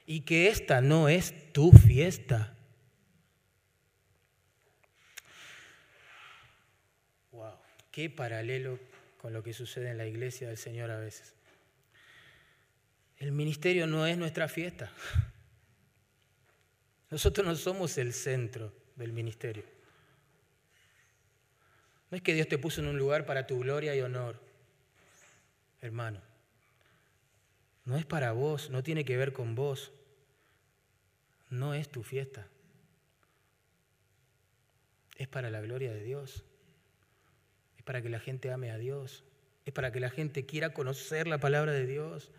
y 0.07 0.21
que 0.21 0.47
esta 0.47 0.81
no 0.81 1.07
es 1.07 1.53
tu 1.53 1.71
fiesta? 1.71 2.57
Wow, 7.31 7.59
qué 7.91 8.09
paralelo 8.09 8.79
con 9.21 9.33
lo 9.33 9.43
que 9.43 9.53
sucede 9.53 9.91
en 9.91 9.99
la 9.99 10.07
iglesia 10.07 10.47
del 10.47 10.57
Señor 10.57 10.89
a 10.89 10.97
veces. 10.97 11.35
El 13.17 13.31
ministerio 13.31 13.85
no 13.85 14.07
es 14.07 14.17
nuestra 14.17 14.47
fiesta. 14.47 14.91
Nosotros 17.11 17.45
no 17.45 17.55
somos 17.55 17.99
el 17.99 18.13
centro 18.13 18.73
del 18.95 19.13
ministerio. 19.13 19.63
No 22.09 22.17
es 22.17 22.23
que 22.23 22.33
Dios 22.33 22.47
te 22.47 22.57
puso 22.57 22.81
en 22.81 22.87
un 22.87 22.97
lugar 22.97 23.27
para 23.27 23.45
tu 23.45 23.59
gloria 23.59 23.95
y 23.95 24.01
honor, 24.01 24.41
hermano. 25.81 26.19
No 27.85 27.97
es 27.97 28.07
para 28.07 28.31
vos, 28.31 28.71
no 28.71 28.81
tiene 28.81 29.05
que 29.05 29.17
ver 29.17 29.33
con 29.33 29.53
vos. 29.53 29.91
No 31.51 31.75
es 31.75 31.89
tu 31.89 32.01
fiesta. 32.01 32.47
Es 35.15 35.27
para 35.27 35.51
la 35.51 35.61
gloria 35.61 35.91
de 35.91 36.03
Dios. 36.03 36.43
Es 37.81 37.85
para 37.85 38.03
que 38.03 38.09
la 38.09 38.19
gente 38.19 38.51
ame 38.51 38.69
a 38.69 38.77
Dios. 38.77 39.23
Es 39.65 39.73
para 39.73 39.91
que 39.91 39.99
la 39.99 40.11
gente 40.11 40.45
quiera 40.45 40.71
conocer 40.71 41.25
la 41.25 41.39
palabra 41.39 41.71
de 41.71 41.87
Dios. 41.87 42.29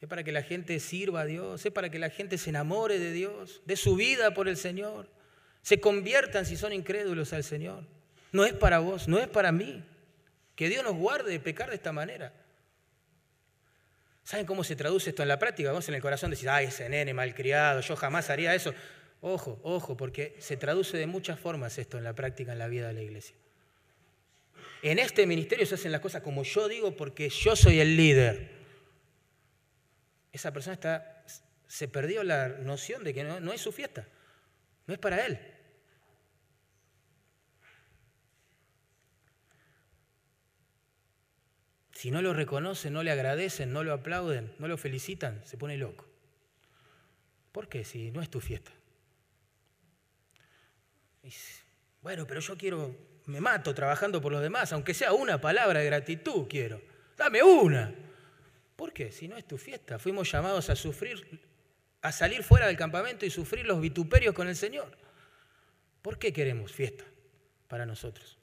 Es 0.00 0.08
para 0.08 0.22
que 0.22 0.30
la 0.30 0.44
gente 0.44 0.78
sirva 0.78 1.22
a 1.22 1.24
Dios. 1.24 1.66
Es 1.66 1.72
para 1.72 1.90
que 1.90 1.98
la 1.98 2.10
gente 2.10 2.38
se 2.38 2.50
enamore 2.50 3.00
de 3.00 3.10
Dios, 3.10 3.60
de 3.64 3.74
su 3.74 3.96
vida 3.96 4.34
por 4.34 4.46
el 4.46 4.56
Señor. 4.56 5.08
Se 5.62 5.80
conviertan 5.80 6.46
si 6.46 6.56
son 6.56 6.72
incrédulos 6.72 7.32
al 7.32 7.42
Señor. 7.42 7.82
No 8.30 8.44
es 8.44 8.52
para 8.52 8.78
vos, 8.78 9.08
no 9.08 9.18
es 9.18 9.26
para 9.26 9.50
mí. 9.50 9.82
Que 10.54 10.68
Dios 10.68 10.84
nos 10.84 10.94
guarde 10.94 11.32
de 11.32 11.40
pecar 11.40 11.70
de 11.70 11.74
esta 11.74 11.90
manera. 11.90 12.32
¿Saben 14.22 14.46
cómo 14.46 14.62
se 14.62 14.76
traduce 14.76 15.10
esto 15.10 15.22
en 15.22 15.28
la 15.28 15.40
práctica? 15.40 15.70
Vamos 15.70 15.88
en 15.88 15.96
el 15.96 16.02
corazón 16.02 16.30
decir, 16.30 16.48
ay, 16.48 16.66
ese 16.66 16.88
nene 16.88 17.12
malcriado, 17.14 17.80
yo 17.80 17.96
jamás 17.96 18.30
haría 18.30 18.54
eso. 18.54 18.72
Ojo, 19.20 19.58
ojo, 19.64 19.96
porque 19.96 20.36
se 20.38 20.56
traduce 20.56 20.96
de 20.96 21.08
muchas 21.08 21.40
formas 21.40 21.78
esto 21.78 21.98
en 21.98 22.04
la 22.04 22.12
práctica, 22.12 22.52
en 22.52 22.60
la 22.60 22.68
vida 22.68 22.86
de 22.86 22.94
la 22.94 23.02
iglesia. 23.02 23.34
En 24.84 24.98
este 24.98 25.26
ministerio 25.26 25.64
se 25.64 25.76
hacen 25.76 25.92
las 25.92 26.02
cosas 26.02 26.22
como 26.22 26.42
yo 26.42 26.68
digo 26.68 26.94
porque 26.94 27.30
yo 27.30 27.56
soy 27.56 27.80
el 27.80 27.96
líder. 27.96 28.50
Esa 30.30 30.52
persona 30.52 30.74
está, 30.74 31.24
se 31.66 31.88
perdió 31.88 32.22
la 32.22 32.48
noción 32.48 33.02
de 33.02 33.14
que 33.14 33.24
no 33.24 33.52
es 33.52 33.60
su 33.62 33.72
fiesta, 33.72 34.06
no 34.86 34.92
es 34.92 35.00
para 35.00 35.24
él. 35.24 35.38
Si 41.94 42.10
no 42.10 42.20
lo 42.20 42.34
reconocen, 42.34 42.92
no 42.92 43.02
le 43.02 43.10
agradecen, 43.10 43.72
no 43.72 43.82
lo 43.82 43.94
aplauden, 43.94 44.54
no 44.58 44.68
lo 44.68 44.76
felicitan, 44.76 45.40
se 45.46 45.56
pone 45.56 45.78
loco. 45.78 46.06
¿Por 47.52 47.70
qué? 47.70 47.86
Si 47.86 48.10
no 48.10 48.20
es 48.20 48.28
tu 48.28 48.42
fiesta. 48.42 48.70
bueno, 52.02 52.26
pero 52.26 52.40
yo 52.40 52.58
quiero, 52.58 52.94
me 53.26 53.40
mato 53.40 53.74
trabajando 53.74 54.20
por 54.20 54.32
los 54.32 54.42
demás, 54.42 54.72
aunque 54.72 54.94
sea 54.94 55.12
una 55.12 55.40
palabra 55.40 55.80
de 55.80 55.86
gratitud 55.86 56.46
quiero. 56.48 56.80
Dame 57.16 57.42
una. 57.42 57.94
¿Por 58.76 58.92
qué? 58.92 59.12
Si 59.12 59.28
no 59.28 59.36
es 59.36 59.46
tu 59.46 59.56
fiesta. 59.56 59.98
Fuimos 59.98 60.30
llamados 60.30 60.68
a 60.70 60.76
sufrir, 60.76 61.40
a 62.02 62.12
salir 62.12 62.42
fuera 62.42 62.66
del 62.66 62.76
campamento 62.76 63.24
y 63.24 63.30
sufrir 63.30 63.66
los 63.66 63.80
vituperios 63.80 64.34
con 64.34 64.48
el 64.48 64.56
Señor. 64.56 64.96
¿Por 66.02 66.18
qué 66.18 66.32
queremos 66.32 66.72
fiesta 66.72 67.04
para 67.68 67.86
nosotros? 67.86 68.38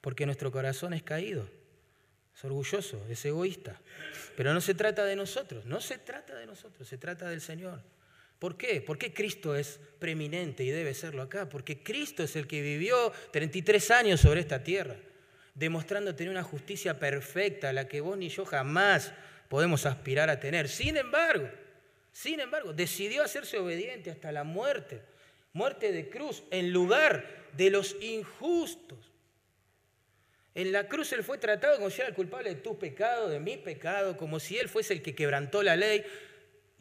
Porque 0.00 0.26
nuestro 0.26 0.50
corazón 0.50 0.94
es 0.94 1.02
caído 1.02 1.48
es 2.34 2.44
orgulloso, 2.44 3.04
es 3.08 3.24
egoísta. 3.24 3.80
Pero 4.36 4.54
no 4.54 4.60
se 4.60 4.74
trata 4.74 5.04
de 5.04 5.16
nosotros, 5.16 5.64
no 5.66 5.80
se 5.80 5.98
trata 5.98 6.34
de 6.34 6.46
nosotros, 6.46 6.88
se 6.88 6.98
trata 6.98 7.28
del 7.28 7.40
Señor. 7.40 7.82
¿Por 8.42 8.56
qué? 8.56 8.80
¿Por 8.80 8.98
qué 8.98 9.14
Cristo 9.14 9.54
es 9.54 9.78
preeminente 10.00 10.64
y 10.64 10.70
debe 10.70 10.94
serlo 10.94 11.22
acá? 11.22 11.48
Porque 11.48 11.80
Cristo 11.80 12.24
es 12.24 12.34
el 12.34 12.48
que 12.48 12.60
vivió 12.60 13.12
33 13.30 13.92
años 13.92 14.20
sobre 14.20 14.40
esta 14.40 14.64
tierra, 14.64 14.96
demostrando 15.54 16.16
tener 16.16 16.32
una 16.32 16.42
justicia 16.42 16.98
perfecta, 16.98 17.72
la 17.72 17.86
que 17.86 18.00
vos 18.00 18.18
ni 18.18 18.30
yo 18.30 18.44
jamás 18.44 19.12
podemos 19.48 19.86
aspirar 19.86 20.28
a 20.28 20.40
tener. 20.40 20.68
Sin 20.68 20.96
embargo, 20.96 21.48
sin 22.10 22.40
embargo, 22.40 22.72
decidió 22.72 23.22
hacerse 23.22 23.58
obediente 23.58 24.10
hasta 24.10 24.32
la 24.32 24.42
muerte, 24.42 25.02
muerte 25.52 25.92
de 25.92 26.10
cruz, 26.10 26.42
en 26.50 26.72
lugar 26.72 27.24
de 27.56 27.70
los 27.70 27.94
injustos. 28.00 29.12
En 30.56 30.72
la 30.72 30.88
cruz 30.88 31.12
Él 31.12 31.22
fue 31.22 31.38
tratado 31.38 31.76
como 31.76 31.90
si 31.90 32.00
era 32.00 32.08
el 32.08 32.16
culpable 32.16 32.48
de 32.48 32.60
tu 32.60 32.76
pecado, 32.76 33.28
de 33.28 33.38
mi 33.38 33.56
pecado, 33.56 34.16
como 34.16 34.40
si 34.40 34.58
Él 34.58 34.68
fuese 34.68 34.94
el 34.94 35.02
que 35.02 35.14
quebrantó 35.14 35.62
la 35.62 35.76
ley 35.76 36.04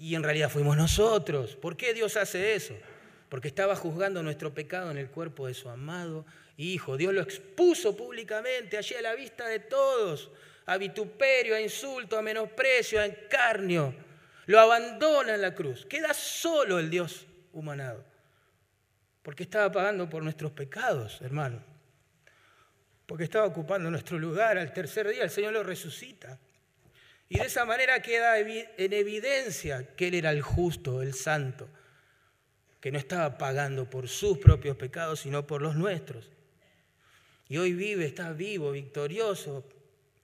y 0.01 0.15
en 0.15 0.23
realidad 0.23 0.49
fuimos 0.49 0.75
nosotros. 0.75 1.55
¿Por 1.55 1.77
qué 1.77 1.93
Dios 1.93 2.17
hace 2.17 2.55
eso? 2.55 2.75
Porque 3.29 3.47
estaba 3.47 3.75
juzgando 3.75 4.23
nuestro 4.23 4.51
pecado 4.51 4.89
en 4.89 4.97
el 4.97 5.09
cuerpo 5.09 5.45
de 5.45 5.53
su 5.53 5.69
amado 5.69 6.25
Hijo. 6.57 6.97
Dios 6.97 7.13
lo 7.13 7.21
expuso 7.21 7.95
públicamente 7.95 8.77
allí 8.77 8.95
a 8.95 9.01
la 9.01 9.13
vista 9.15 9.47
de 9.47 9.59
todos, 9.59 10.31
a 10.65 10.77
vituperio, 10.77 11.55
a 11.55 11.61
insulto, 11.61 12.17
a 12.17 12.21
menosprecio, 12.21 12.99
a 12.99 13.05
encarnio. 13.05 13.93
Lo 14.47 14.59
abandona 14.59 15.35
en 15.35 15.41
la 15.41 15.53
cruz. 15.53 15.85
Queda 15.85 16.13
solo 16.13 16.79
el 16.79 16.89
Dios 16.89 17.27
humanado. 17.53 18.03
Porque 19.21 19.43
estaba 19.43 19.71
pagando 19.71 20.09
por 20.09 20.23
nuestros 20.23 20.51
pecados, 20.51 21.21
hermano 21.21 21.71
porque 23.11 23.25
estaba 23.25 23.45
ocupando 23.45 23.91
nuestro 23.91 24.17
lugar. 24.17 24.57
Al 24.57 24.71
tercer 24.71 25.05
día 25.09 25.23
el 25.23 25.29
Señor 25.29 25.51
lo 25.51 25.63
resucita. 25.63 26.39
Y 27.31 27.39
de 27.39 27.45
esa 27.45 27.63
manera 27.63 28.01
queda 28.01 28.37
en 28.39 28.91
evidencia 28.91 29.95
que 29.95 30.09
Él 30.09 30.15
era 30.15 30.31
el 30.31 30.41
justo, 30.41 31.01
el 31.01 31.13
santo, 31.13 31.69
que 32.81 32.91
no 32.91 32.97
estaba 32.97 33.37
pagando 33.37 33.89
por 33.89 34.09
sus 34.09 34.37
propios 34.37 34.75
pecados, 34.75 35.21
sino 35.21 35.47
por 35.47 35.61
los 35.61 35.77
nuestros. 35.77 36.29
Y 37.47 37.55
hoy 37.55 37.71
vive, 37.71 38.03
está 38.03 38.33
vivo, 38.33 38.73
victorioso, 38.73 39.63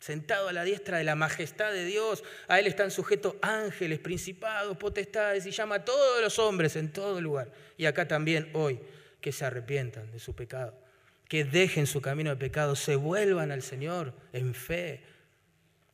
sentado 0.02 0.50
a 0.50 0.52
la 0.52 0.66
diestra 0.66 0.98
de 0.98 1.06
la 1.06 1.16
majestad 1.16 1.72
de 1.72 1.86
Dios. 1.86 2.26
A 2.50 2.60
Él 2.60 2.68
están 2.68 2.92
sujetos 2.92 3.36
ángeles, 3.42 4.00
principados, 4.00 4.76
potestades, 4.76 5.46
y 5.46 5.52
llama 5.52 5.76
a 5.76 5.86
todos 5.86 6.22
los 6.22 6.38
hombres 6.40 6.76
en 6.76 6.92
todo 6.92 7.22
lugar. 7.22 7.54
Y 7.78 7.86
acá 7.86 8.06
también 8.06 8.50
hoy, 8.52 8.82
que 9.22 9.32
se 9.32 9.46
arrepientan 9.46 10.12
de 10.12 10.20
su 10.20 10.36
pecado 10.36 10.78
que 11.30 11.44
dejen 11.44 11.88
su 11.88 12.00
camino 12.02 12.30
de 12.30 12.38
pecado, 12.38 12.78
se 12.78 12.96
vuelvan 12.96 13.52
al 13.52 13.62
Señor 13.62 14.14
en 14.32 14.54
fe 14.54 15.04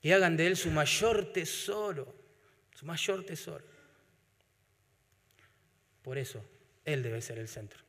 y 0.04 0.12
hagan 0.12 0.38
de 0.38 0.46
Él 0.46 0.58
su 0.58 0.70
mayor 0.70 1.32
tesoro, 1.32 2.14
su 2.76 2.86
mayor 2.86 3.26
tesoro. 3.26 3.64
Por 6.04 6.18
eso, 6.18 6.44
Él 6.84 7.02
debe 7.02 7.22
ser 7.22 7.40
el 7.40 7.48
centro. 7.48 7.82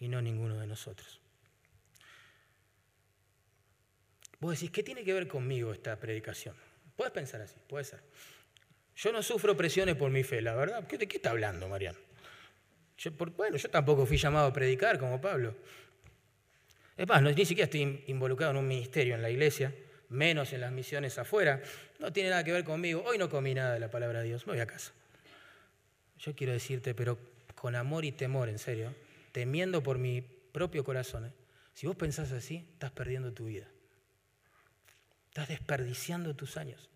y 0.00 0.08
no 0.08 0.20
ninguno 0.20 0.58
de 0.58 0.66
nosotros. 0.66 1.20
Vos 4.40 4.52
decís, 4.52 4.70
¿qué 4.70 4.82
tiene 4.82 5.04
que 5.04 5.14
ver 5.14 5.28
conmigo 5.28 5.72
esta 5.72 5.98
predicación? 5.98 6.54
Puedes 6.96 7.12
pensar 7.12 7.40
así, 7.40 7.54
puede 7.66 7.84
ser. 7.84 8.00
Yo 8.96 9.12
no 9.12 9.22
sufro 9.22 9.56
presiones 9.56 9.94
por 9.96 10.10
mi 10.10 10.22
fe, 10.22 10.42
la 10.42 10.54
verdad. 10.54 10.82
¿De 10.82 11.08
qué 11.08 11.16
está 11.16 11.30
hablando, 11.30 11.68
Mariano? 11.68 11.98
bueno, 13.36 13.56
yo 13.56 13.70
tampoco 13.70 14.04
fui 14.04 14.16
llamado 14.16 14.48
a 14.48 14.52
predicar 14.52 14.98
como 14.98 15.20
Pablo. 15.20 15.54
Es 16.96 17.08
más, 17.08 17.22
ni 17.22 17.44
siquiera 17.44 17.64
estoy 17.64 18.04
involucrado 18.08 18.52
en 18.52 18.58
un 18.58 18.68
ministerio 18.68 19.14
en 19.14 19.22
la 19.22 19.30
iglesia, 19.30 19.74
menos 20.14 20.52
en 20.52 20.60
las 20.60 20.72
misiones 20.72 21.18
afuera. 21.18 21.62
No 21.98 22.12
tiene 22.12 22.30
nada 22.30 22.44
que 22.44 22.52
ver 22.52 22.64
conmigo. 22.64 23.02
Hoy 23.04 23.18
no 23.18 23.28
comí 23.28 23.54
nada 23.54 23.74
de 23.74 23.80
la 23.80 23.90
palabra 23.90 24.20
de 24.20 24.28
Dios, 24.28 24.46
me 24.46 24.52
voy 24.52 24.60
a 24.60 24.66
casa. 24.66 24.92
Yo 26.18 26.34
quiero 26.34 26.52
decirte, 26.52 26.94
pero 26.94 27.18
con 27.54 27.74
amor 27.74 28.04
y 28.04 28.12
temor, 28.12 28.48
en 28.48 28.58
serio, 28.58 28.94
temiendo 29.32 29.82
por 29.82 29.98
mi 29.98 30.22
propio 30.22 30.84
corazón, 30.84 31.26
¿eh? 31.26 31.32
si 31.74 31.86
vos 31.86 31.96
pensás 31.96 32.32
así, 32.32 32.66
estás 32.72 32.92
perdiendo 32.92 33.32
tu 33.32 33.46
vida. 33.46 33.68
Estás 35.28 35.48
desperdiciando 35.48 36.34
tus 36.34 36.56
años. 36.56 36.88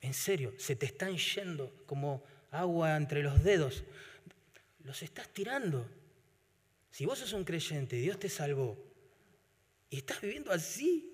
En 0.00 0.14
serio, 0.14 0.54
se 0.56 0.74
te 0.74 0.86
están 0.86 1.16
yendo 1.16 1.72
como 1.86 2.24
agua 2.50 2.96
entre 2.96 3.22
los 3.22 3.44
dedos. 3.44 3.84
Los 4.84 5.02
estás 5.02 5.28
tirando. 5.28 5.86
Si 6.90 7.06
vos 7.06 7.18
sos 7.18 7.32
un 7.32 7.44
creyente 7.44 7.96
Dios 7.96 8.18
te 8.18 8.28
salvó 8.28 8.78
y 9.90 9.98
estás 9.98 10.20
viviendo 10.20 10.52
así, 10.52 11.11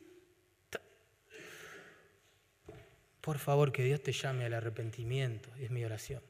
por 3.20 3.38
favor 3.38 3.72
que 3.72 3.84
Dios 3.84 4.02
te 4.02 4.12
llame 4.12 4.44
al 4.44 4.54
arrepentimiento, 4.54 5.50
es 5.56 5.70
mi 5.70 5.84
oración. 5.84 6.22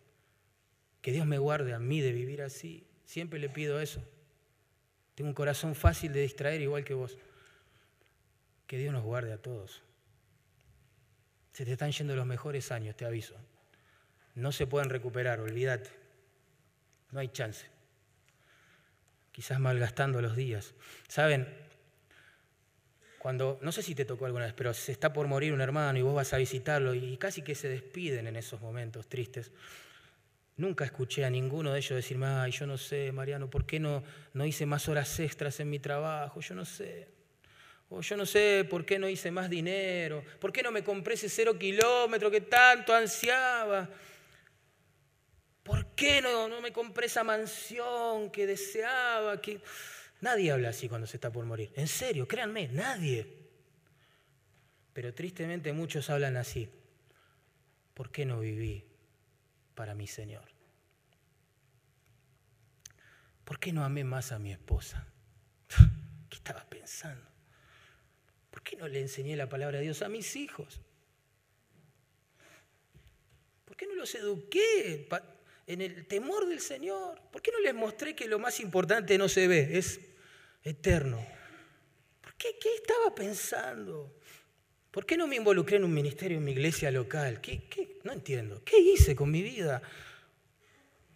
Que 1.00 1.12
Dios 1.12 1.26
me 1.26 1.38
guarde 1.38 1.74
a 1.74 1.78
mí 1.78 2.00
de 2.00 2.12
vivir 2.12 2.42
así. 2.42 2.86
Siempre 3.04 3.38
le 3.38 3.48
pido 3.48 3.80
eso. 3.80 4.02
Tengo 5.14 5.28
un 5.28 5.34
corazón 5.34 5.74
fácil 5.74 6.12
de 6.12 6.22
distraer 6.22 6.60
igual 6.60 6.84
que 6.84 6.94
vos. 6.94 7.18
Que 8.66 8.78
Dios 8.78 8.92
nos 8.92 9.04
guarde 9.04 9.32
a 9.32 9.38
todos. 9.38 9.82
Se 11.52 11.64
te 11.64 11.72
están 11.72 11.92
yendo 11.92 12.14
los 12.14 12.26
mejores 12.26 12.70
años, 12.72 12.96
te 12.96 13.04
aviso. 13.04 13.34
No 14.34 14.52
se 14.52 14.66
pueden 14.66 14.90
recuperar, 14.90 15.40
olvídate. 15.40 15.90
No 17.10 17.20
hay 17.20 17.28
chance 17.28 17.66
quizás 19.38 19.60
malgastando 19.60 20.20
los 20.20 20.34
días. 20.34 20.74
Saben, 21.06 21.46
cuando, 23.18 23.58
no 23.62 23.72
sé 23.72 23.82
si 23.82 23.94
te 23.94 24.04
tocó 24.04 24.26
alguna 24.26 24.44
vez, 24.44 24.54
pero 24.54 24.72
se 24.72 24.92
está 24.92 25.12
por 25.12 25.26
morir 25.26 25.52
un 25.52 25.60
hermano 25.60 25.98
y 25.98 26.02
vos 26.02 26.14
vas 26.14 26.32
a 26.32 26.38
visitarlo 26.38 26.94
y 26.94 27.16
casi 27.16 27.42
que 27.42 27.54
se 27.54 27.68
despiden 27.68 28.26
en 28.26 28.36
esos 28.36 28.60
momentos 28.60 29.08
tristes. 29.08 29.50
Nunca 30.56 30.84
escuché 30.84 31.24
a 31.24 31.30
ninguno 31.30 31.72
de 31.72 31.78
ellos 31.78 31.96
decirme, 31.96 32.26
ay, 32.26 32.52
yo 32.52 32.66
no 32.66 32.78
sé, 32.78 33.12
Mariano, 33.12 33.48
¿por 33.48 33.64
qué 33.64 33.78
no, 33.78 34.02
no 34.34 34.44
hice 34.44 34.66
más 34.66 34.88
horas 34.88 35.18
extras 35.20 35.58
en 35.60 35.70
mi 35.70 35.78
trabajo? 35.78 36.40
Yo 36.40 36.54
no 36.54 36.64
sé. 36.64 37.08
O 37.90 38.00
yo 38.02 38.16
no 38.16 38.26
sé 38.26 38.66
por 38.68 38.84
qué 38.84 38.98
no 38.98 39.08
hice 39.08 39.30
más 39.30 39.48
dinero, 39.48 40.22
por 40.40 40.52
qué 40.52 40.62
no 40.62 40.70
me 40.70 40.84
compré 40.84 41.14
ese 41.14 41.28
cero 41.28 41.58
kilómetro 41.58 42.30
que 42.30 42.42
tanto 42.42 42.94
ansiaba. 42.94 43.88
¿Por 45.62 45.86
qué 45.94 46.20
no, 46.20 46.48
no 46.48 46.60
me 46.60 46.72
compré 46.72 47.06
esa 47.06 47.24
mansión 47.24 48.30
que 48.30 48.46
deseaba? 48.46 49.40
Que... 49.40 49.60
Nadie 50.20 50.50
habla 50.50 50.70
así 50.70 50.88
cuando 50.88 51.06
se 51.06 51.16
está 51.16 51.30
por 51.30 51.44
morir. 51.44 51.72
En 51.76 51.86
serio, 51.86 52.26
créanme, 52.26 52.68
nadie. 52.68 53.38
Pero 54.92 55.14
tristemente 55.14 55.72
muchos 55.72 56.10
hablan 56.10 56.36
así. 56.36 56.68
¿Por 57.94 58.10
qué 58.10 58.24
no 58.24 58.40
viví 58.40 58.84
para 59.74 59.94
mi 59.94 60.06
Señor? 60.06 60.44
¿Por 63.44 63.60
qué 63.60 63.72
no 63.72 63.84
amé 63.84 64.04
más 64.04 64.32
a 64.32 64.38
mi 64.38 64.52
esposa? 64.52 65.06
¿Qué 66.28 66.36
estaba 66.36 66.64
pensando? 66.68 67.26
¿Por 68.50 68.62
qué 68.62 68.76
no 68.76 68.88
le 68.88 69.00
enseñé 69.00 69.36
la 69.36 69.48
palabra 69.48 69.78
de 69.78 69.84
Dios 69.84 70.02
a 70.02 70.08
mis 70.08 70.34
hijos? 70.34 70.80
¿Por 73.64 73.76
qué 73.76 73.86
no 73.86 73.94
los 73.94 74.14
eduqué 74.16 75.08
en 75.68 75.80
el 75.80 76.06
temor 76.06 76.48
del 76.48 76.60
Señor? 76.60 77.20
¿Por 77.30 77.40
qué 77.40 77.52
no 77.52 77.60
les 77.60 77.74
mostré 77.74 78.16
que 78.16 78.26
lo 78.26 78.40
más 78.40 78.58
importante 78.58 79.16
no 79.16 79.28
se 79.28 79.46
ve, 79.46 79.78
es 79.78 80.07
eterno? 80.68 81.24
¿Por 82.20 82.34
qué? 82.34 82.58
¿Qué 82.60 82.74
estaba 82.74 83.14
pensando? 83.14 84.14
¿Por 84.90 85.06
qué 85.06 85.16
no 85.16 85.26
me 85.26 85.36
involucré 85.36 85.76
en 85.76 85.84
un 85.84 85.94
ministerio 85.94 86.38
en 86.38 86.44
mi 86.44 86.52
iglesia 86.52 86.90
local? 86.90 87.40
¿Qué, 87.40 87.68
qué? 87.68 87.98
No 88.04 88.12
entiendo. 88.12 88.62
¿Qué 88.64 88.78
hice 88.78 89.14
con 89.14 89.30
mi 89.30 89.42
vida? 89.42 89.82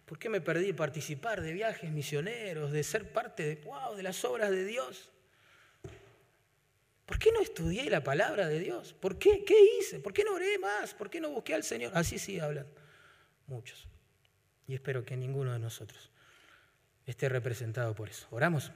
¿Por 0.05 0.19
qué 0.19 0.29
me 0.29 0.41
perdí 0.41 0.73
participar 0.73 1.41
de 1.41 1.53
viajes 1.53 1.91
misioneros, 1.91 2.71
de 2.71 2.83
ser 2.83 3.11
parte 3.11 3.43
de, 3.43 3.61
de 3.95 4.03
las 4.03 4.23
obras 4.25 4.51
de 4.51 4.63
Dios? 4.65 5.09
¿Por 7.05 7.19
qué 7.19 7.31
no 7.31 7.41
estudié 7.41 7.89
la 7.89 8.03
palabra 8.03 8.47
de 8.47 8.59
Dios? 8.59 8.93
¿Por 8.93 9.17
qué? 9.17 9.43
¿Qué 9.43 9.55
hice? 9.79 9.99
¿Por 9.99 10.13
qué 10.13 10.23
no 10.23 10.33
oré 10.33 10.57
más? 10.59 10.93
¿Por 10.93 11.09
qué 11.09 11.19
no 11.19 11.29
busqué 11.29 11.53
al 11.53 11.63
Señor? 11.63 11.91
Así 11.95 12.19
sí 12.19 12.39
hablan 12.39 12.67
muchos. 13.47 13.87
Y 14.67 14.73
espero 14.73 15.03
que 15.03 15.17
ninguno 15.17 15.51
de 15.51 15.59
nosotros 15.59 16.11
esté 17.05 17.27
representado 17.27 17.93
por 17.95 18.09
eso. 18.09 18.27
¿Oramos? 18.31 18.71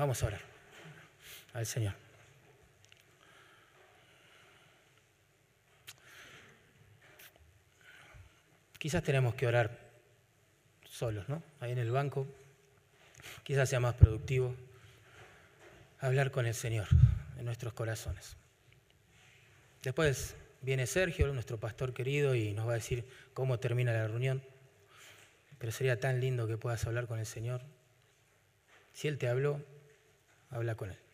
Vamos 0.00 0.22
a 0.22 0.28
orar 0.28 0.40
al 1.52 1.66
Señor. 1.66 1.92
Quizás 8.78 9.02
tenemos 9.02 9.34
que 9.34 9.46
orar 9.46 9.78
solos, 10.88 11.28
¿no? 11.28 11.42
Ahí 11.60 11.72
en 11.72 11.78
el 11.78 11.90
banco, 11.90 12.26
quizás 13.42 13.68
sea 13.68 13.78
más 13.78 13.92
productivo 13.92 14.56
hablar 15.98 16.30
con 16.30 16.46
el 16.46 16.54
Señor 16.54 16.88
en 17.38 17.44
nuestros 17.44 17.74
corazones. 17.74 18.38
Después 19.82 20.34
viene 20.62 20.86
Sergio, 20.86 21.30
nuestro 21.34 21.60
pastor 21.60 21.92
querido, 21.92 22.34
y 22.34 22.54
nos 22.54 22.66
va 22.66 22.72
a 22.72 22.76
decir 22.76 23.04
cómo 23.34 23.60
termina 23.60 23.92
la 23.92 24.08
reunión. 24.08 24.42
Pero 25.58 25.72
sería 25.72 26.00
tan 26.00 26.20
lindo 26.22 26.46
que 26.46 26.56
puedas 26.56 26.86
hablar 26.86 27.06
con 27.06 27.18
el 27.18 27.26
Señor. 27.26 27.60
Si 28.94 29.06
Él 29.06 29.18
te 29.18 29.28
habló, 29.28 29.62
habla 30.50 30.74
con 30.74 30.90
Él. 30.90 31.09